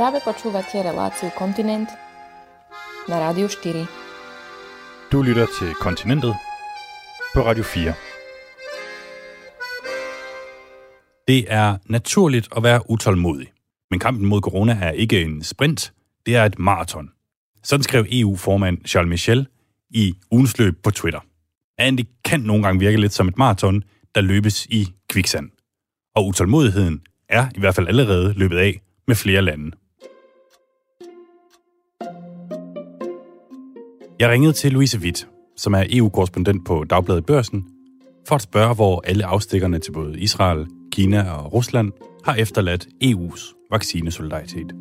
Práve 0.00 0.18
počúvate 0.24 0.78
reláciu 0.88 1.28
Kontinent 1.38 1.90
na 3.08 3.16
Rádiu 3.20 3.48
4. 3.48 3.86
Du 5.12 5.22
lytter 5.22 5.46
til 5.58 5.74
Kontinentet 5.74 6.34
på 7.34 7.40
Radio 7.40 7.64
4. 7.64 7.94
Det 11.28 11.52
er 11.52 11.76
naturligt 11.86 12.48
at 12.56 12.62
være 12.62 12.90
utålmodig. 12.90 13.52
Men 13.90 14.00
kampen 14.00 14.26
mod 14.26 14.40
corona 14.40 14.78
er 14.82 14.90
ikke 14.90 15.22
en 15.22 15.42
sprint, 15.42 15.92
det 16.26 16.36
er 16.36 16.44
et 16.44 16.58
maraton. 16.58 17.10
Sådan 17.62 17.82
skrev 17.82 18.06
EU-formand 18.12 18.78
Charles 18.86 19.08
Michel 19.08 19.46
i 19.90 20.14
ugens 20.30 20.58
løb 20.58 20.82
på 20.82 20.90
Twitter. 20.90 21.20
And 21.78 21.98
det 21.98 22.06
kan 22.24 22.40
nogle 22.40 22.62
gange 22.62 22.80
virke 22.80 23.00
lidt 23.00 23.12
som 23.12 23.28
et 23.28 23.38
maraton, 23.38 23.84
der 24.14 24.20
løbes 24.20 24.66
i 24.66 24.88
kviksand. 25.08 25.50
Og 26.16 26.26
utålmodigheden 26.26 27.02
er 27.28 27.48
i 27.56 27.60
hvert 27.60 27.74
fald 27.74 27.88
allerede 27.88 28.34
løbet 28.36 28.58
af 28.58 28.80
med 29.06 29.16
flere 29.16 29.42
lande. 29.42 29.70
Jeg 34.20 34.30
ringede 34.30 34.52
til 34.52 34.72
Louise 34.72 34.98
Witt, 34.98 35.26
som 35.60 35.74
er 35.74 35.84
EU-korrespondent 35.90 36.66
på 36.66 36.84
Dagbladet 36.84 37.26
Børsen, 37.26 37.66
for 38.28 38.34
at 38.34 38.42
spørge, 38.42 38.74
hvor 38.74 39.02
alle 39.06 39.24
afstikkerne 39.24 39.78
til 39.78 39.92
både 39.92 40.20
Israel, 40.20 40.66
Kina 40.92 41.30
og 41.32 41.52
Rusland 41.52 41.92
har 42.24 42.34
efterladt 42.34 42.88
EU's 43.04 43.68
vaccinesolidaritet. 43.70 44.72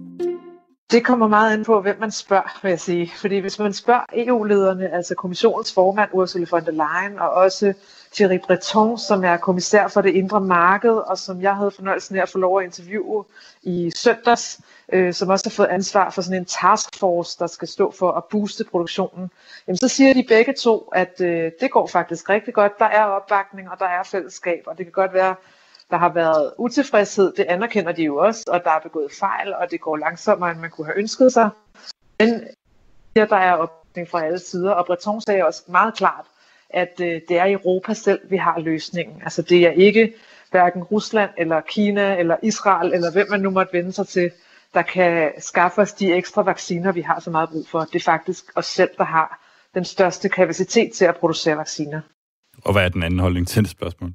Det 0.92 1.06
kommer 1.06 1.28
meget 1.28 1.54
an 1.54 1.66
på, 1.66 1.82
hvem 1.82 2.00
man 2.00 2.12
spørger, 2.12 2.60
vil 2.64 2.70
jeg 2.70 2.80
sige. 2.80 3.12
Fordi 3.16 3.38
hvis 3.38 3.60
man 3.60 3.74
spørger 3.74 4.02
EU-lederne, 4.14 4.94
altså 4.94 5.16
kommissionens 5.16 5.74
formand 5.74 6.10
Ursula 6.14 6.46
von 6.52 6.66
der 6.66 6.72
Leyen, 6.72 7.20
og 7.20 7.30
også 7.30 7.74
Thierry 8.14 8.40
Breton, 8.40 8.98
som 8.98 9.24
er 9.24 9.38
kommissær 9.38 9.88
for 9.88 10.02
det 10.02 10.16
indre 10.16 10.42
marked, 10.42 10.92
og 10.92 11.18
som 11.18 11.42
jeg 11.42 11.56
havde 11.56 11.72
fornøjelsen 11.72 12.16
af 12.16 12.22
at 12.22 12.30
få 12.30 12.38
lov 12.38 12.60
at 12.60 12.66
interviewe 12.66 13.26
i 13.62 13.92
søndags, 13.96 14.62
øh, 14.94 15.14
som 15.14 15.30
også 15.30 15.50
har 15.50 15.52
fået 15.52 15.68
ansvar 15.68 16.10
for 16.10 16.22
sådan 16.22 16.38
en 16.38 16.46
taskforce, 16.46 17.40
der 17.40 17.48
skal 17.48 17.68
stå 17.68 17.92
for 17.92 18.12
at 18.12 18.24
booste 18.24 18.64
produktionen, 18.64 19.32
jamen 19.68 19.78
så 19.78 19.88
siger 19.88 20.14
de 20.14 20.26
begge 20.28 20.54
to, 20.54 20.90
at 20.96 21.22
øh, 21.22 21.52
det 21.62 21.72
går 21.72 21.88
faktisk 21.88 22.30
rigtig 22.30 22.54
godt. 22.54 22.80
Der 22.80 22.86
er 22.86 23.04
opbakning, 23.04 23.70
og 23.70 23.80
der 23.80 23.86
er 23.86 24.04
fællesskab, 24.04 24.64
og 24.66 24.78
det 24.78 24.86
kan 24.86 24.94
godt 24.94 25.14
være, 25.14 25.36
der 25.90 25.98
har 25.98 26.10
været 26.10 26.54
utilfredshed, 26.58 27.34
det 27.38 27.46
anerkender 27.50 27.92
de 27.92 28.04
jo 28.04 28.16
også, 28.18 28.44
og 28.48 28.64
der 28.64 28.72
er 28.72 28.80
begået 28.80 29.12
fejl, 29.20 29.54
og 29.54 29.72
det 29.72 29.82
går 29.82 29.98
langsommere, 29.98 30.52
end 30.52 30.60
man 30.60 30.70
kunne 30.70 30.86
have 30.86 30.98
ønsket 30.98 31.34
sig. 31.34 31.50
Men 32.20 32.44
ja, 33.16 33.26
der 33.26 33.36
er 33.36 33.54
opbakning 33.54 34.10
fra 34.10 34.26
alle 34.26 34.40
sider, 34.40 34.72
og 34.72 34.86
Breton 34.86 35.22
sagde 35.22 35.46
også 35.46 35.64
meget 35.68 35.94
klart, 35.94 36.26
at 36.70 36.94
øh, 37.02 37.22
det 37.30 37.38
er 37.38 37.52
Europa 37.52 37.94
selv, 37.94 38.20
vi 38.30 38.38
har 38.38 38.60
løsningen. 38.60 39.22
Altså 39.24 39.42
det 39.42 39.66
er 39.66 39.72
ikke 39.72 40.14
hverken 40.52 40.84
Rusland 40.84 41.30
eller 41.38 41.62
Kina 41.62 42.20
eller 42.20 42.36
Israel 42.44 42.94
eller 42.94 43.12
hvem 43.12 43.28
man 43.30 43.40
nu 43.40 43.50
måtte 43.50 43.74
vende 43.74 43.92
sig 43.92 44.08
til, 44.08 44.32
der 44.74 44.82
kan 44.82 45.32
skaffe 45.38 45.82
os 45.82 45.94
de 45.94 46.14
ekstra 46.14 46.42
vacciner, 46.42 46.92
vi 46.92 47.02
har 47.02 47.20
så 47.20 47.32
meget 47.32 47.50
brug 47.50 47.68
for. 47.68 47.80
Det 47.80 47.96
er 47.96 48.04
faktisk 48.04 48.46
os 48.56 48.66
selv, 48.66 48.90
der 48.98 49.04
har 49.04 49.46
den 49.74 49.86
største 49.86 50.30
kapacitet 50.30 50.94
til 50.94 51.06
at 51.06 51.16
producere 51.16 51.58
vacciner. 51.58 52.02
Og 52.66 52.72
hvad 52.72 52.86
er 52.86 52.90
den 52.90 53.04
anden 53.04 53.20
holdning 53.20 53.48
til 53.48 53.64
det 53.64 53.72
spørgsmål? 53.72 54.14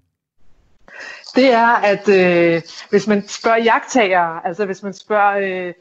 Det 1.34 1.52
er, 1.52 1.68
at 1.68 2.08
øh, 2.08 2.62
hvis 2.90 3.06
man 3.06 3.28
spørger 3.28 3.58
jagttager, 3.58 4.20
altså 4.20 4.66
hvis 4.66 4.82
man 4.82 4.94
spørger 4.94 5.66
øh, 5.66 5.74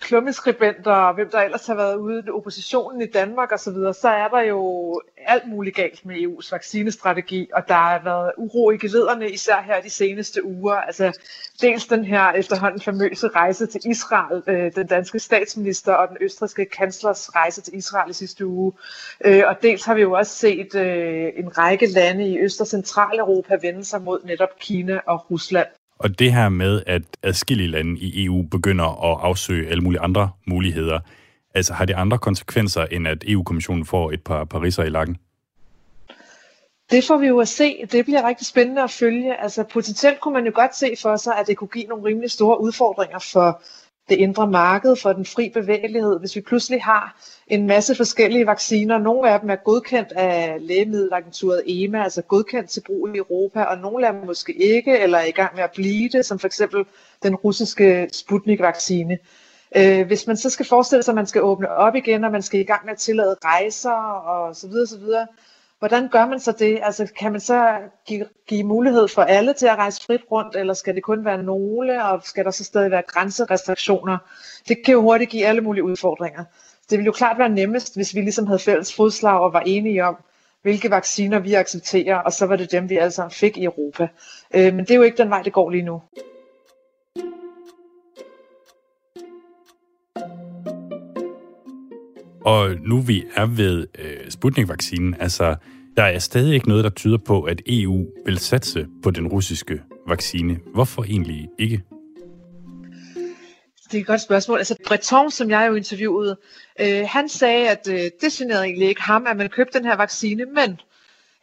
klummeskribenter 0.00 0.92
og 0.92 1.14
hvem 1.14 1.30
der 1.30 1.40
ellers 1.40 1.66
har 1.66 1.74
været 1.74 1.96
ude 1.96 2.22
i 2.26 2.30
oppositionen 2.30 3.02
i 3.02 3.06
Danmark 3.06 3.52
osv., 3.52 3.58
så, 3.58 3.70
videre, 3.70 3.94
så 3.94 4.08
er 4.08 4.28
der 4.28 4.40
jo 4.40 5.02
alt 5.26 5.48
muligt 5.48 5.76
galt 5.76 6.06
med 6.06 6.16
EU's 6.16 6.48
vaccinestrategi, 6.52 7.48
og 7.54 7.68
der 7.68 7.74
har 7.74 8.00
været 8.04 8.32
uro 8.36 8.70
i 8.70 8.78
gelederne, 8.78 9.30
især 9.30 9.62
her 9.62 9.80
de 9.80 9.90
seneste 9.90 10.44
uger. 10.44 10.74
Altså 10.74 11.18
dels 11.60 11.86
den 11.86 12.04
her 12.04 12.32
efterhånden 12.32 12.80
famøse 12.80 13.28
rejse 13.28 13.66
til 13.66 13.80
Israel, 13.86 14.42
øh, 14.46 14.72
den 14.74 14.86
danske 14.86 15.18
statsminister 15.18 15.92
og 15.92 16.08
den 16.08 16.16
østrigske 16.20 16.64
kanslers 16.64 17.34
rejse 17.34 17.60
til 17.60 17.76
Israel 17.76 18.10
i 18.10 18.12
sidste 18.12 18.46
uge. 18.46 18.72
Øh, 19.24 19.42
og 19.46 19.62
dels 19.62 19.84
har 19.84 19.94
vi 19.94 20.00
jo 20.00 20.12
også 20.12 20.34
set 20.34 20.74
øh, 20.74 21.32
en 21.36 21.58
række 21.58 21.86
lande 21.86 22.28
i 22.28 22.38
Øst- 22.38 22.60
og 22.60 22.66
Centraleuropa 22.66 23.56
vende 23.62 23.84
sig 23.84 24.02
mod 24.02 24.20
netop 24.24 24.58
Kina 24.60 25.00
og 25.06 25.30
Rusland. 25.30 25.66
Og 25.98 26.18
det 26.18 26.32
her 26.32 26.48
med, 26.48 26.82
at 26.86 27.02
adskillige 27.22 27.68
lande 27.68 28.00
i 28.00 28.24
EU 28.24 28.42
begynder 28.42 28.84
at 28.84 29.20
afsøge 29.22 29.68
alle 29.68 29.82
mulige 29.82 30.00
andre 30.00 30.30
muligheder, 30.46 31.00
altså 31.54 31.74
har 31.74 31.84
det 31.84 31.94
andre 31.94 32.18
konsekvenser, 32.18 32.84
end 32.84 33.08
at 33.08 33.24
EU-kommissionen 33.26 33.84
får 33.84 34.12
et 34.12 34.22
par 34.22 34.44
pariser 34.44 34.82
i 34.82 34.88
lakken? 34.88 35.16
Det 36.90 37.04
får 37.04 37.16
vi 37.16 37.26
jo 37.26 37.38
at 37.38 37.48
se. 37.48 37.86
Det 37.92 38.04
bliver 38.04 38.28
rigtig 38.28 38.46
spændende 38.46 38.82
at 38.82 38.90
følge. 38.90 39.42
Altså 39.42 39.64
potentielt 39.64 40.20
kunne 40.20 40.34
man 40.34 40.46
jo 40.46 40.52
godt 40.54 40.76
se 40.76 40.94
for 41.02 41.16
sig, 41.16 41.38
at 41.38 41.46
det 41.46 41.56
kunne 41.56 41.68
give 41.68 41.84
nogle 41.84 42.04
rimelig 42.04 42.30
store 42.30 42.60
udfordringer 42.60 43.18
for 43.18 43.62
det 44.08 44.16
indre 44.16 44.46
marked, 44.46 44.96
for 44.96 45.12
den 45.12 45.24
fri 45.24 45.50
bevægelighed, 45.54 46.18
hvis 46.20 46.36
vi 46.36 46.40
pludselig 46.40 46.82
har 46.82 47.20
en 47.46 47.66
masse 47.66 47.94
forskellige 47.94 48.46
vacciner. 48.46 48.98
Nogle 48.98 49.30
af 49.30 49.40
dem 49.40 49.50
er 49.50 49.56
godkendt 49.56 50.12
af 50.12 50.56
lægemiddelagenturet 50.60 51.62
EMA, 51.66 52.02
altså 52.02 52.22
godkendt 52.22 52.70
til 52.70 52.82
brug 52.86 53.08
i 53.14 53.18
Europa, 53.18 53.62
og 53.62 53.78
nogle 53.78 54.06
af 54.06 54.12
dem 54.12 54.26
måske 54.26 54.52
ikke, 54.52 54.98
eller 54.98 55.18
er 55.18 55.26
i 55.26 55.30
gang 55.30 55.54
med 55.54 55.62
at 55.62 55.70
blive 55.74 56.08
det, 56.08 56.26
som 56.26 56.38
for 56.38 56.46
eksempel 56.46 56.84
den 57.22 57.34
russiske 57.34 58.08
Sputnik-vaccine. 58.12 59.18
Øh, 59.76 60.06
hvis 60.06 60.26
man 60.26 60.36
så 60.36 60.50
skal 60.50 60.66
forestille 60.66 61.02
sig, 61.02 61.12
at 61.12 61.16
man 61.16 61.26
skal 61.26 61.42
åbne 61.42 61.70
op 61.70 61.94
igen, 61.94 62.24
og 62.24 62.32
man 62.32 62.42
skal 62.42 62.60
i 62.60 62.64
gang 62.64 62.84
med 62.84 62.92
at 62.92 62.98
tillade 62.98 63.36
rejser 63.44 63.90
og 63.90 64.56
så 64.56 64.68
videre, 64.68 64.86
så 64.86 64.98
videre, 64.98 65.26
Hvordan 65.78 66.08
gør 66.08 66.26
man 66.26 66.40
så 66.40 66.52
det? 66.52 66.80
Altså, 66.82 67.12
kan 67.18 67.32
man 67.32 67.40
så 67.40 67.78
give, 68.06 68.26
give 68.46 68.64
mulighed 68.64 69.08
for 69.08 69.22
alle 69.22 69.52
til 69.52 69.66
at 69.66 69.76
rejse 69.76 70.02
frit 70.02 70.20
rundt, 70.30 70.56
eller 70.56 70.74
skal 70.74 70.94
det 70.94 71.02
kun 71.02 71.24
være 71.24 71.42
nogle, 71.42 72.04
og 72.04 72.22
skal 72.24 72.44
der 72.44 72.50
så 72.50 72.64
stadig 72.64 72.90
være 72.90 73.02
grænserestriktioner? 73.02 74.18
Det 74.68 74.76
kan 74.84 74.92
jo 74.92 75.00
hurtigt 75.00 75.30
give 75.30 75.46
alle 75.46 75.60
mulige 75.60 75.84
udfordringer. 75.84 76.44
Det 76.90 76.98
ville 76.98 77.06
jo 77.06 77.12
klart 77.12 77.38
være 77.38 77.48
nemmest, 77.48 77.96
hvis 77.96 78.14
vi 78.14 78.20
ligesom 78.20 78.46
havde 78.46 78.58
fælles 78.58 78.94
fodslag 78.94 79.40
og 79.40 79.52
var 79.52 79.62
enige 79.66 80.04
om, 80.04 80.16
hvilke 80.62 80.90
vacciner 80.90 81.38
vi 81.38 81.54
accepterer, 81.54 82.16
og 82.18 82.32
så 82.32 82.46
var 82.46 82.56
det 82.56 82.72
dem, 82.72 82.90
vi 82.90 82.96
alle 82.96 83.10
sammen 83.10 83.30
fik 83.30 83.56
i 83.56 83.64
Europa. 83.64 84.08
Øh, 84.54 84.74
men 84.74 84.78
det 84.78 84.90
er 84.90 84.96
jo 84.96 85.02
ikke 85.02 85.18
den 85.18 85.30
vej, 85.30 85.42
det 85.42 85.52
går 85.52 85.70
lige 85.70 85.82
nu. 85.82 86.02
Og 92.46 92.70
nu 92.84 93.00
vi 93.00 93.24
er 93.34 93.46
ved 93.46 93.86
øh, 93.98 94.30
Sputnik-vaccinen, 94.30 95.14
altså 95.20 95.56
der 95.96 96.02
er 96.02 96.18
stadig 96.18 96.54
ikke 96.54 96.68
noget, 96.68 96.84
der 96.84 96.90
tyder 96.90 97.18
på, 97.18 97.42
at 97.42 97.62
EU 97.66 98.06
vil 98.26 98.38
satse 98.38 98.86
på 99.02 99.10
den 99.10 99.28
russiske 99.28 99.82
vaccine. 100.08 100.58
Hvorfor 100.74 101.04
egentlig 101.04 101.48
ikke? 101.58 101.82
Det 103.90 103.94
er 103.94 104.00
et 104.00 104.06
godt 104.06 104.20
spørgsmål. 104.20 104.58
Altså 104.58 104.76
Breton, 104.86 105.30
som 105.30 105.50
jeg 105.50 105.68
jo 105.68 105.74
interviewede, 105.74 106.36
øh, 106.80 107.02
han 107.08 107.28
sagde, 107.28 107.68
at 107.68 107.88
øh, 107.90 107.98
det 108.20 108.32
generede 108.32 108.64
egentlig 108.64 108.88
ikke 108.88 109.02
ham, 109.02 109.26
at 109.26 109.36
man 109.36 109.48
købte 109.48 109.78
den 109.78 109.86
her 109.86 109.96
vaccine, 109.96 110.44
men 110.44 110.80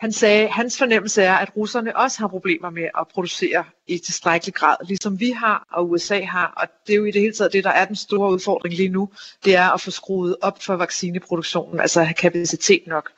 han 0.04 0.12
sagde, 0.12 0.44
at 0.44 0.54
hans 0.54 0.78
fornemmelse 0.78 1.24
er, 1.24 1.34
at 1.34 1.58
russerne 1.58 1.98
også 1.98 2.20
har 2.20 2.28
problemer 2.28 2.70
med 2.70 2.84
at 3.00 3.08
producere 3.14 3.64
i 3.88 3.98
tilstrækkelig 3.98 4.54
grad, 4.54 4.76
ligesom 4.88 5.20
vi 5.20 5.32
har 5.32 5.68
og 5.72 5.90
USA 5.90 6.22
har. 6.22 6.54
Og 6.58 6.68
det 6.88 6.94
er 6.94 6.98
jo 6.98 7.06
i 7.06 7.12
det 7.12 7.22
hele 7.22 7.34
taget 7.34 7.54
det, 7.54 7.64
der 7.64 7.70
er 7.70 7.86
den 7.86 7.96
store 7.96 8.32
udfordring 8.32 8.76
lige 8.76 8.90
nu, 8.90 9.10
det 9.46 9.56
er 9.56 9.70
at 9.70 9.82
få 9.82 9.92
skruet 9.92 10.36
op 10.42 10.64
for 10.64 10.76
vaccineproduktionen, 10.76 11.80
altså 11.80 12.04
have 12.04 12.14
kapacitet 12.14 12.88
nok. 12.88 13.12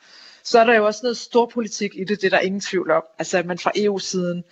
Så 0.44 0.58
er 0.58 0.64
der 0.64 0.74
jo 0.74 0.86
også 0.86 1.00
noget 1.02 1.16
storpolitik 1.16 1.90
i 1.94 2.04
det, 2.04 2.20
det 2.20 2.24
er 2.24 2.30
der 2.30 2.38
ingen 2.38 2.60
tvivl 2.60 2.90
om. 2.90 3.02
Altså 3.18 3.38
at 3.38 3.46
man 3.46 3.58
fra 3.58 3.72
EU-siden 3.76 4.44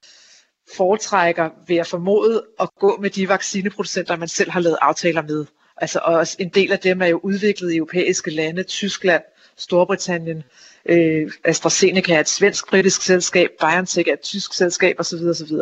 foretrækker 0.77 1.51
ved 1.69 1.77
at 1.77 1.87
formode 1.87 2.45
at 2.61 2.69
gå 2.81 2.99
med 3.01 3.11
de 3.11 3.29
vaccineproducenter, 3.29 4.17
man 4.17 4.29
selv 4.29 4.51
har 4.51 4.61
lavet 4.61 4.79
aftaler 4.81 5.23
med. 5.23 5.47
Altså 5.77 6.01
også 6.05 6.37
en 6.39 6.49
del 6.49 6.73
af 6.73 6.79
dem 6.79 7.03
er 7.03 7.07
jo 7.07 7.21
udviklet 7.23 7.73
i 7.73 7.77
europæiske 7.77 8.31
lande, 8.31 8.63
Tyskland, 8.63 9.23
Storbritannien, 9.57 10.45
øh, 10.89 11.31
AstraZeneca 11.45 12.15
er 12.15 12.21
et 12.21 12.29
svensk-britisk 12.29 13.03
selskab, 13.03 13.51
BioNTech 13.61 14.09
er 14.09 14.13
et 14.13 14.21
tysk 14.21 14.55
selskab 14.55 14.97
osv. 14.99 15.19
osv. 15.31 15.53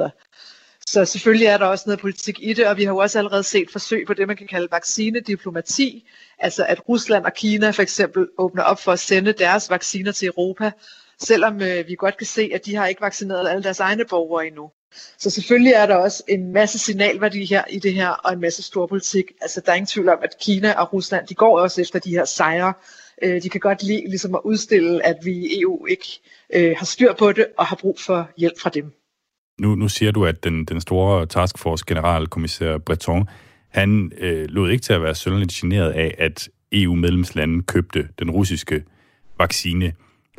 Så 0.86 1.04
selvfølgelig 1.04 1.46
er 1.46 1.58
der 1.58 1.66
også 1.66 1.84
noget 1.86 2.00
politik 2.00 2.38
i 2.42 2.52
det, 2.52 2.66
og 2.66 2.76
vi 2.76 2.84
har 2.84 2.92
jo 2.92 2.98
også 2.98 3.18
allerede 3.18 3.42
set 3.42 3.70
forsøg 3.72 4.06
på 4.06 4.14
det, 4.14 4.26
man 4.26 4.36
kan 4.36 4.46
kalde 4.46 4.68
vaccinediplomati, 4.70 6.08
altså 6.38 6.64
at 6.64 6.88
Rusland 6.88 7.24
og 7.24 7.34
Kina 7.34 7.70
for 7.70 7.82
eksempel 7.82 8.28
åbner 8.38 8.62
op 8.62 8.80
for 8.80 8.92
at 8.92 8.98
sende 8.98 9.32
deres 9.32 9.70
vacciner 9.70 10.12
til 10.12 10.26
Europa, 10.28 10.70
selvom 11.18 11.62
øh, 11.62 11.88
vi 11.88 11.94
godt 11.94 12.16
kan 12.16 12.26
se, 12.26 12.50
at 12.54 12.66
de 12.66 12.76
har 12.76 12.86
ikke 12.86 13.00
vaccineret 13.00 13.50
alle 13.50 13.62
deres 13.62 13.80
egne 13.80 14.04
borgere 14.04 14.46
endnu. 14.46 14.70
Så 15.18 15.30
selvfølgelig 15.30 15.72
er 15.72 15.86
der 15.86 15.96
også 15.96 16.22
en 16.28 16.52
masse 16.52 16.78
signalværdi 16.78 17.44
her 17.44 17.64
i 17.70 17.78
det 17.78 17.94
her, 17.94 18.08
og 18.08 18.32
en 18.32 18.40
masse 18.40 18.62
storpolitik. 18.62 19.24
Altså 19.40 19.60
der 19.60 19.72
er 19.72 19.76
ingen 19.76 19.86
tvivl 19.86 20.08
om, 20.08 20.18
at 20.22 20.38
Kina 20.40 20.72
og 20.72 20.92
Rusland, 20.92 21.26
de 21.26 21.34
går 21.34 21.60
også 21.60 21.80
efter 21.80 21.98
de 21.98 22.10
her 22.10 22.24
sejre. 22.24 22.72
Øh, 23.22 23.42
de 23.42 23.48
kan 23.48 23.60
godt 23.60 23.82
lide 23.82 24.08
ligesom 24.08 24.34
at 24.34 24.40
udstille, 24.44 25.06
at 25.06 25.16
vi 25.24 25.32
i 25.32 25.60
EU 25.60 25.86
ikke 25.86 26.06
øh, 26.54 26.74
har 26.78 26.84
styr 26.84 27.12
på 27.18 27.32
det, 27.32 27.46
og 27.58 27.66
har 27.66 27.76
brug 27.76 27.98
for 28.00 28.30
hjælp 28.36 28.54
fra 28.62 28.70
dem. 28.70 28.92
Nu, 29.60 29.74
nu 29.74 29.88
siger 29.88 30.12
du, 30.12 30.26
at 30.26 30.44
den, 30.44 30.64
den 30.64 30.80
store 30.80 31.26
taskforce 31.26 31.84
generalkommissær 31.86 32.78
Breton, 32.78 33.28
han 33.68 34.12
øh, 34.18 34.48
lod 34.48 34.70
ikke 34.70 34.82
til 34.82 34.92
at 34.92 35.02
være 35.02 35.14
sønderligt 35.14 35.52
generet 35.52 35.90
af, 35.90 36.14
at 36.18 36.48
EU-medlemslandene 36.72 37.62
købte 37.62 38.08
den 38.18 38.30
russiske 38.30 38.84
vaccine. 39.38 39.92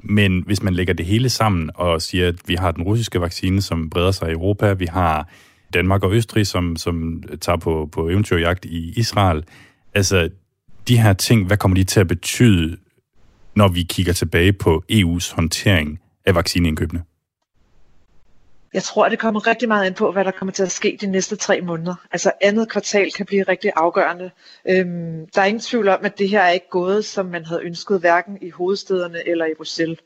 Men 0.04 0.44
hvis 0.46 0.64
man 0.64 0.74
lægger 0.74 0.94
det 0.94 1.06
hele 1.06 1.30
sammen 1.30 1.70
og 1.76 2.02
siger, 2.02 2.28
at 2.28 2.36
vi 2.48 2.56
har 2.56 2.72
den 2.72 2.84
russiske 2.84 3.22
vaccine, 3.22 3.62
som 3.62 3.90
breder 3.90 4.12
sig 4.12 4.30
i 4.30 4.32
Europa, 4.32 4.74
vi 4.74 4.86
har 4.86 5.30
Danmark 5.74 6.04
og 6.04 6.14
Østrig, 6.14 6.48
som, 6.48 6.76
som 6.76 7.24
tager 7.42 7.58
på, 7.58 7.90
på 7.92 8.10
eventyrjagt 8.10 8.66
i 8.66 8.94
Israel. 8.96 9.44
Altså, 9.94 10.30
de 10.88 10.98
her 10.98 11.14
ting, 11.14 11.48
hvad 11.48 11.58
kommer 11.58 11.76
de 11.76 11.84
til 11.84 12.00
at 12.00 12.08
betyde, 12.08 12.78
når 13.56 13.68
vi 13.68 13.84
kigger 13.84 14.14
tilbage 14.14 14.54
på 14.54 14.84
EU's 14.92 15.36
håndtering 15.36 16.00
af 16.26 16.36
vaccineindkøbene? 16.36 17.04
Jeg 18.74 18.84
tror, 18.84 19.10
det 19.10 19.20
kommer 19.20 19.48
rigtig 19.48 19.68
meget 19.68 19.88
ind 19.88 19.96
på, 19.96 20.12
hvad 20.12 20.26
der 20.26 20.32
kommer 20.32 20.54
til 20.54 20.64
at 20.64 20.72
ske 20.72 20.98
de 21.02 21.08
næste 21.08 21.36
tre 21.36 21.62
måneder. 21.62 21.96
Altså 22.12 22.32
andet 22.42 22.70
kvartal 22.70 23.12
kan 23.12 23.26
blive 23.26 23.44
rigtig 23.44 23.72
afgørende. 23.76 24.32
Øhm, 24.70 25.28
der 25.36 25.42
er 25.42 25.46
ingen 25.46 25.62
tvivl 25.62 25.88
om, 25.88 26.00
at 26.04 26.18
det 26.18 26.30
her 26.30 26.42
er 26.42 26.50
ikke 26.50 26.70
gået, 26.70 27.06
som 27.06 27.26
man 27.26 27.46
havde 27.46 27.64
ønsket, 27.64 28.00
hverken 28.00 28.38
i 28.42 28.50
hovedstederne 28.50 29.28
eller 29.28 29.46
i 29.46 29.54
Bruxelles. 29.58 30.00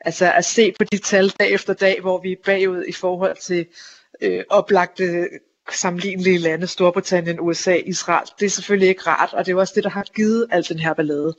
Altså 0.00 0.32
at 0.32 0.44
se 0.44 0.72
på 0.78 0.84
de 0.84 0.98
tal 0.98 1.28
dag 1.28 1.50
efter 1.50 1.74
dag, 1.74 2.00
hvor 2.00 2.20
vi 2.20 2.32
er 2.32 2.36
bagud 2.44 2.84
i 2.88 2.92
forhold 2.92 3.36
til 3.36 3.66
øh, 4.20 4.44
oplagte 4.50 5.28
sammenlignelige 5.72 6.38
lande, 6.38 6.66
Storbritannien, 6.66 7.40
USA, 7.40 7.74
Israel, 7.74 8.26
det 8.40 8.46
er 8.46 8.50
selvfølgelig 8.50 8.88
ikke 8.88 9.02
rart, 9.06 9.32
og 9.32 9.46
det 9.46 9.52
er 9.52 9.56
også 9.56 9.72
det, 9.76 9.84
der 9.84 9.90
har 9.90 10.04
givet 10.16 10.46
al 10.50 10.66
den 10.68 10.78
her 10.78 10.94
ballade. 10.94 11.36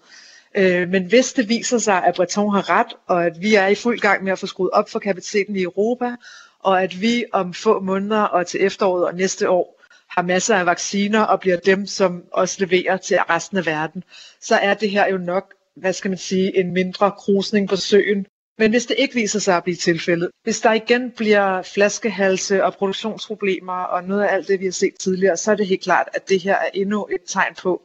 Øh, 0.56 0.90
men 0.90 1.06
hvis 1.06 1.34
det 1.34 1.50
viser 1.50 1.78
sig, 1.78 2.06
at 2.06 2.16
Breton 2.16 2.54
har 2.54 2.70
ret, 2.70 2.88
og 3.08 3.26
at 3.26 3.42
vi 3.42 3.56
er 3.56 3.68
i 3.68 3.76
fuld 3.76 4.00
gang 4.00 4.24
med 4.24 4.32
at 4.32 4.40
få 4.40 4.48
skruet 4.48 4.72
op 4.72 4.90
for 4.90 5.00
kapaciteten 5.00 5.56
i 5.56 5.62
Europa, 5.62 6.16
og 6.60 6.84
at 6.84 7.02
vi 7.02 7.26
om 7.34 7.54
få 7.54 7.80
måneder 7.80 8.22
og 8.22 8.48
til 8.48 8.66
efteråret 8.66 9.06
og 9.06 9.16
næste 9.16 9.50
år 9.50 9.82
har 10.10 10.22
masser 10.22 10.56
af 10.56 10.66
vacciner 10.66 11.22
og 11.22 11.40
bliver 11.40 11.58
dem, 11.58 11.86
som 11.86 12.24
også 12.34 12.66
leverer 12.66 12.98
til 12.98 13.18
resten 13.18 13.58
af 13.58 13.66
verden, 13.66 14.04
så 14.42 14.56
er 14.56 14.74
det 14.74 14.90
her 14.90 15.08
jo 15.12 15.18
nok, 15.18 15.54
hvad 15.76 15.94
skal 15.94 16.10
man 16.10 16.18
sige, 16.18 16.58
en 16.58 16.74
mindre 16.74 17.12
krusning 17.12 17.70
på 17.70 17.76
søen. 17.76 18.26
Men 18.60 18.72
hvis 18.72 18.86
det 18.86 18.96
ikke 19.00 19.14
viser 19.16 19.40
sig 19.40 19.58
at 19.58 19.64
blive 19.64 19.76
tilfældet, 19.76 20.30
hvis 20.44 20.60
der 20.60 20.74
igen 20.74 21.12
bliver 21.12 21.62
flaskehalse 21.62 22.64
og 22.64 22.74
produktionsproblemer 22.74 23.74
og 23.74 24.04
noget 24.04 24.24
af 24.24 24.34
alt 24.34 24.48
det, 24.48 24.60
vi 24.60 24.66
har 24.66 24.72
set 24.72 24.94
tidligere, 25.00 25.38
så 25.38 25.52
er 25.52 25.56
det 25.56 25.68
helt 25.68 25.84
klart, 25.84 26.08
at 26.14 26.30
det 26.30 26.42
her 26.42 26.56
er 26.56 26.70
endnu 26.74 27.08
et 27.12 27.22
tegn 27.28 27.56
på, 27.62 27.82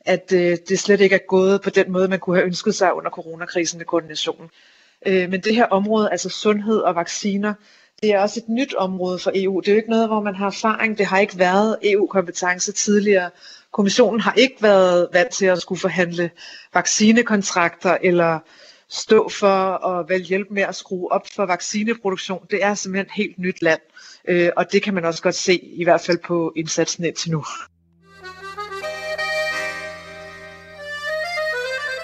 at 0.00 0.32
øh, 0.32 0.56
det 0.68 0.78
slet 0.78 1.00
ikke 1.00 1.14
er 1.14 1.26
gået 1.28 1.62
på 1.62 1.70
den 1.70 1.92
måde, 1.92 2.08
man 2.08 2.18
kunne 2.18 2.36
have 2.36 2.46
ønsket 2.46 2.74
sig 2.74 2.94
under 2.94 3.10
coronakrisen 3.10 3.78
med 3.78 3.86
koordinationen. 3.86 4.50
Øh, 5.06 5.30
men 5.30 5.40
det 5.40 5.54
her 5.54 5.64
område, 5.64 6.10
altså 6.10 6.28
sundhed 6.28 6.78
og 6.78 6.94
vacciner, 6.94 7.54
det 8.02 8.10
er 8.10 8.18
også 8.18 8.40
et 8.40 8.48
nyt 8.48 8.74
område 8.74 9.18
for 9.18 9.32
EU. 9.34 9.60
Det 9.60 9.68
er 9.68 9.72
jo 9.72 9.76
ikke 9.76 9.90
noget, 9.90 10.08
hvor 10.08 10.20
man 10.20 10.34
har 10.34 10.46
erfaring. 10.46 10.98
Det 10.98 11.06
har 11.06 11.18
ikke 11.18 11.38
været 11.38 11.78
EU-kompetence 11.82 12.72
tidligere. 12.72 13.30
Kommissionen 13.72 14.20
har 14.20 14.32
ikke 14.32 14.56
været 14.62 15.08
vant 15.12 15.30
til 15.30 15.46
at 15.46 15.62
skulle 15.62 15.80
forhandle 15.80 16.30
vaccinekontrakter 16.74 17.96
eller 18.02 18.38
stå 18.92 19.28
for 19.28 19.86
at 19.86 20.08
vel 20.08 20.22
hjælpe 20.22 20.54
med 20.54 20.62
at 20.62 20.74
skrue 20.74 21.12
op 21.12 21.26
for 21.34 21.46
vaccineproduktion. 21.46 22.46
Det 22.50 22.64
er 22.64 22.74
simpelthen 22.74 23.06
et 23.06 23.12
helt 23.12 23.38
nyt 23.38 23.62
land, 23.62 23.80
øh, 24.28 24.50
og 24.56 24.72
det 24.72 24.82
kan 24.82 24.94
man 24.94 25.04
også 25.04 25.22
godt 25.22 25.34
se, 25.34 25.58
i 25.58 25.84
hvert 25.84 26.00
fald 26.00 26.18
på 26.26 26.52
indsatsen 26.56 27.04
indtil 27.04 27.30
nu. 27.30 27.44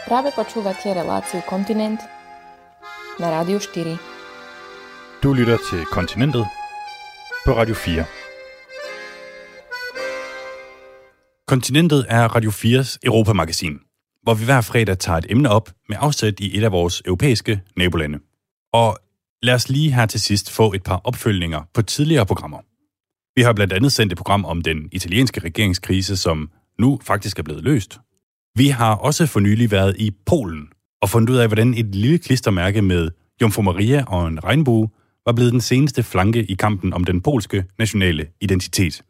Práve 0.09 0.31
počúvate 0.41 0.89
reláciu 1.01 1.41
Kontinent 1.49 2.01
na 3.21 3.27
Rádiu 3.41 3.59
4. 3.59 3.97
Du 5.23 5.33
lytter 5.33 5.59
til 5.71 5.85
Kontinentet 5.85 6.47
på 7.47 7.53
Radio 7.53 7.75
4. 7.75 8.05
Kontinentet 11.47 12.07
er 12.09 12.25
Radio 12.37 12.51
4's 12.51 12.99
Europamagasin, 13.05 13.79
hvor 14.29 14.35
vi 14.35 14.45
hver 14.45 14.61
fredag 14.61 14.99
tager 14.99 15.19
et 15.19 15.27
emne 15.29 15.51
op 15.51 15.71
med 15.89 15.97
afsæt 16.01 16.41
i 16.41 16.59
et 16.59 16.65
af 16.65 16.73
vores 16.73 17.03
europæiske 17.07 17.61
nabolande. 17.77 18.19
Og 18.73 18.99
lad 19.43 19.55
os 19.55 19.69
lige 19.69 19.93
her 19.93 20.07
til 20.07 20.21
sidst 20.21 20.51
få 20.51 20.73
et 20.73 20.83
par 20.83 21.01
opfølgninger 21.05 21.63
på 21.75 21.83
tidligere 21.83 22.27
programmer. 22.27 22.59
Vi 23.37 23.43
har 23.43 23.53
blandt 23.53 23.73
andet 23.73 23.93
sendt 23.93 24.13
et 24.13 24.17
program 24.17 24.45
om 24.45 24.63
den 24.63 24.89
italienske 24.93 25.41
regeringskrise, 25.41 26.17
som 26.17 26.51
nu 26.79 27.01
faktisk 27.03 27.39
er 27.39 27.43
blevet 27.43 27.65
løst. 27.65 27.99
Vi 28.57 28.69
har 28.69 28.95
også 28.95 29.27
for 29.27 29.41
nylig 29.41 29.71
været 29.71 29.97
i 29.99 30.11
Polen 30.27 30.69
og 31.03 31.09
fundet 31.09 31.31
ud 31.31 31.37
af, 31.37 31.49
hvordan 31.49 31.75
et 31.75 31.95
lille 31.95 32.19
klistermærke 32.19 32.83
med 32.83 33.11
Jomfru 33.43 33.63
Maria 33.63 34.05
og 34.07 34.29
en 34.29 34.45
regnbue 34.45 34.89
var 35.27 35.33
blevet 35.33 35.53
den 35.53 35.61
seneste 35.61 36.03
flanke 36.03 36.45
i 36.45 36.55
kampen 36.55 36.93
om 36.93 37.05
den 37.05 37.21
polske 37.21 37.65
nationale 37.79 38.27
identitet. 38.41 39.03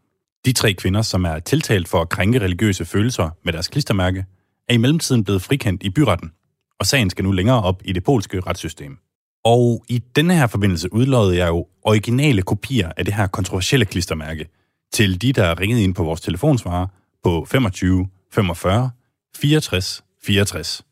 De 0.44 0.52
tre 0.52 0.72
kvinder, 0.72 1.02
som 1.02 1.24
er 1.24 1.38
tiltalt 1.38 1.88
for 1.88 2.00
at 2.00 2.08
krænke 2.08 2.38
religiøse 2.38 2.84
følelser 2.84 3.30
med 3.44 3.52
deres 3.52 3.68
klistermærke, 3.68 4.24
er 4.68 4.74
i 4.74 4.82
mellemtiden 4.84 5.24
blevet 5.24 5.42
frikendt 5.42 5.82
i 5.82 5.90
byretten, 5.90 6.32
og 6.80 6.86
sagen 6.86 7.10
skal 7.10 7.24
nu 7.24 7.32
længere 7.32 7.62
op 7.62 7.78
i 7.84 7.92
det 7.92 8.04
polske 8.04 8.40
retssystem. 8.40 8.98
Og 9.44 9.82
i 9.88 9.98
denne 10.16 10.34
her 10.34 10.46
forbindelse 10.46 10.88
udlodede 10.92 11.36
jeg 11.38 11.48
jo 11.48 11.66
originale 11.84 12.42
kopier 12.42 12.88
af 12.96 13.04
det 13.04 13.14
her 13.14 13.26
kontroversielle 13.26 13.86
klistermærke 13.86 14.44
til 14.92 15.22
de, 15.22 15.32
der 15.32 15.60
ringede 15.60 15.84
ind 15.84 15.94
på 15.94 16.02
vores 16.02 16.20
telefonsvarer 16.20 16.86
på 17.24 17.44
25 17.44 18.08
45 18.34 18.90
64 19.36 20.04
64. 20.26 20.82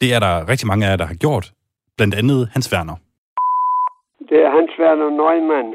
Det 0.00 0.14
er 0.14 0.20
der 0.26 0.48
rigtig 0.48 0.66
mange 0.66 0.86
af 0.86 0.90
jer, 0.90 0.96
der 0.96 1.06
har 1.06 1.14
gjort, 1.14 1.52
blandt 1.96 2.14
andet 2.14 2.48
Hans 2.54 2.72
Werner. 2.72 2.96
Det 4.28 4.38
er 4.46 4.50
Hans 4.58 4.72
Werner 4.80 5.10
Neumann. 5.20 5.74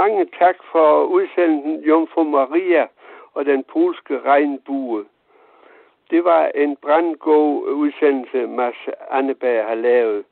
Mange 0.00 0.20
tak 0.40 0.56
for 0.72 0.88
udsendelsen 1.16 1.74
Jomfru 1.88 2.22
Maria 2.36 2.84
og 3.36 3.44
den 3.44 3.64
polske 3.72 4.14
regnbue. 4.30 5.04
Det 6.10 6.24
var 6.24 6.42
en 6.64 6.76
brandgod 6.82 7.52
udsendelse, 7.82 8.38
Mads 8.58 8.80
Anneberg 9.10 9.62
har 9.68 9.78
lavet 9.88 10.22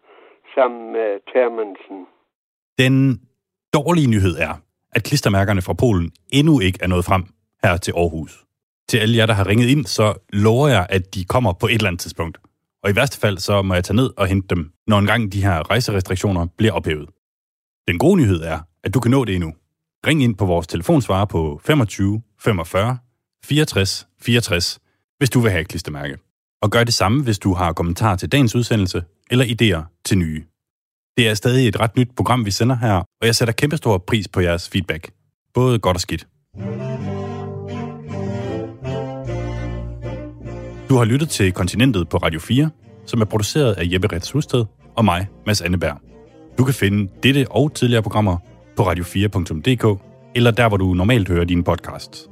sammen 0.55 0.93
med 0.93 1.11
Termansen. 1.33 2.01
Den 2.79 2.95
dårlige 3.77 4.11
nyhed 4.14 4.35
er, 4.49 4.55
at 4.93 5.05
klistermærkerne 5.05 5.62
fra 5.62 5.72
Polen 5.72 6.12
endnu 6.33 6.61
ikke 6.61 6.79
er 6.83 6.87
nået 6.87 7.05
frem 7.05 7.25
her 7.64 7.77
til 7.77 7.93
Aarhus. 7.97 8.45
Til 8.89 8.99
alle 8.99 9.16
jer, 9.16 9.27
der 9.27 9.35
har 9.35 9.47
ringet 9.47 9.68
ind, 9.68 9.85
så 9.85 10.14
lover 10.33 10.68
jeg, 10.68 10.87
at 10.91 11.14
de 11.14 11.25
kommer 11.25 11.53
på 11.53 11.66
et 11.66 11.75
eller 11.75 11.89
andet 11.89 12.01
tidspunkt. 12.01 12.39
Og 12.83 12.91
i 12.91 12.97
værste 12.97 13.20
fald, 13.20 13.39
så 13.39 13.62
må 13.62 13.75
jeg 13.75 13.85
tage 13.85 13.97
ned 13.97 14.11
og 14.16 14.27
hente 14.27 14.55
dem, 14.55 14.72
når 14.87 14.99
engang 14.99 15.33
de 15.33 15.45
her 15.45 15.70
rejserestriktioner 15.70 16.47
bliver 16.59 16.72
ophævet. 16.72 17.09
Den 17.89 17.99
gode 17.99 18.16
nyhed 18.16 18.41
er, 18.43 18.59
at 18.85 18.95
du 18.95 19.01
kan 19.01 19.11
nå 19.11 19.25
det 19.25 19.35
endnu. 19.35 19.53
Ring 20.07 20.22
ind 20.22 20.37
på 20.37 20.45
vores 20.47 20.66
telefonsvarer 20.66 21.25
på 21.25 21.61
25 21.64 22.22
45 22.41 22.99
64 23.45 24.07
64, 24.22 24.79
hvis 25.25 25.31
du 25.31 25.41
vil 25.41 25.51
have 25.51 25.61
et 25.61 25.68
klistermærke. 25.68 26.16
Og 26.62 26.70
gør 26.70 26.85
det 26.85 26.95
samme, 26.95 27.22
hvis 27.22 27.39
du 27.39 27.55
har 27.55 27.72
kommentarer 27.72 28.16
til 28.16 28.33
dagens 28.33 28.55
udsendelse 28.55 29.03
eller 29.31 29.45
idéer 29.45 30.03
til 30.05 30.18
nye. 30.18 30.45
Det 31.16 31.29
er 31.29 31.35
stadig 31.35 31.68
et 31.68 31.81
ret 31.81 31.97
nyt 31.97 32.09
program, 32.16 32.47
vi 32.47 32.51
sender 32.51 32.77
her, 32.77 32.95
og 32.95 33.27
jeg 33.27 33.35
sætter 33.35 33.55
kæmpestor 33.55 33.99
pris 33.99 34.29
på 34.29 34.41
jeres 34.41 34.68
feedback. 34.68 35.11
Både 35.55 35.79
godt 35.79 35.97
og 35.97 36.01
skidt. 36.01 36.27
Du 40.89 40.97
har 40.97 41.05
lyttet 41.05 41.29
til 41.29 41.53
Kontinentet 41.53 42.09
på 42.09 42.16
Radio 42.16 42.41
4, 42.41 42.70
som 43.07 43.20
er 43.20 43.25
produceret 43.25 43.72
af 43.72 43.85
Jeppe 43.93 44.12
Rets 44.12 44.31
Husted 44.31 44.64
og 44.97 45.05
mig, 45.05 45.29
Mads 45.47 45.61
Anneberg. 45.61 46.01
Du 46.59 46.64
kan 46.64 46.75
finde 46.75 47.12
dette 47.22 47.47
og 47.51 47.75
tidligere 47.75 48.03
programmer 48.03 48.37
på 48.77 48.83
radio4.dk 48.93 50.03
eller 50.37 50.51
der, 50.51 50.68
hvor 50.68 50.77
du 50.77 50.95
normalt 50.95 51.29
hører 51.29 51.45
dine 51.45 51.64
podcasts. 51.64 52.29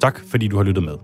Tak 0.00 0.20
fordi 0.30 0.48
du 0.48 0.56
har 0.56 0.64
lyttet 0.64 0.84
med. 0.84 0.96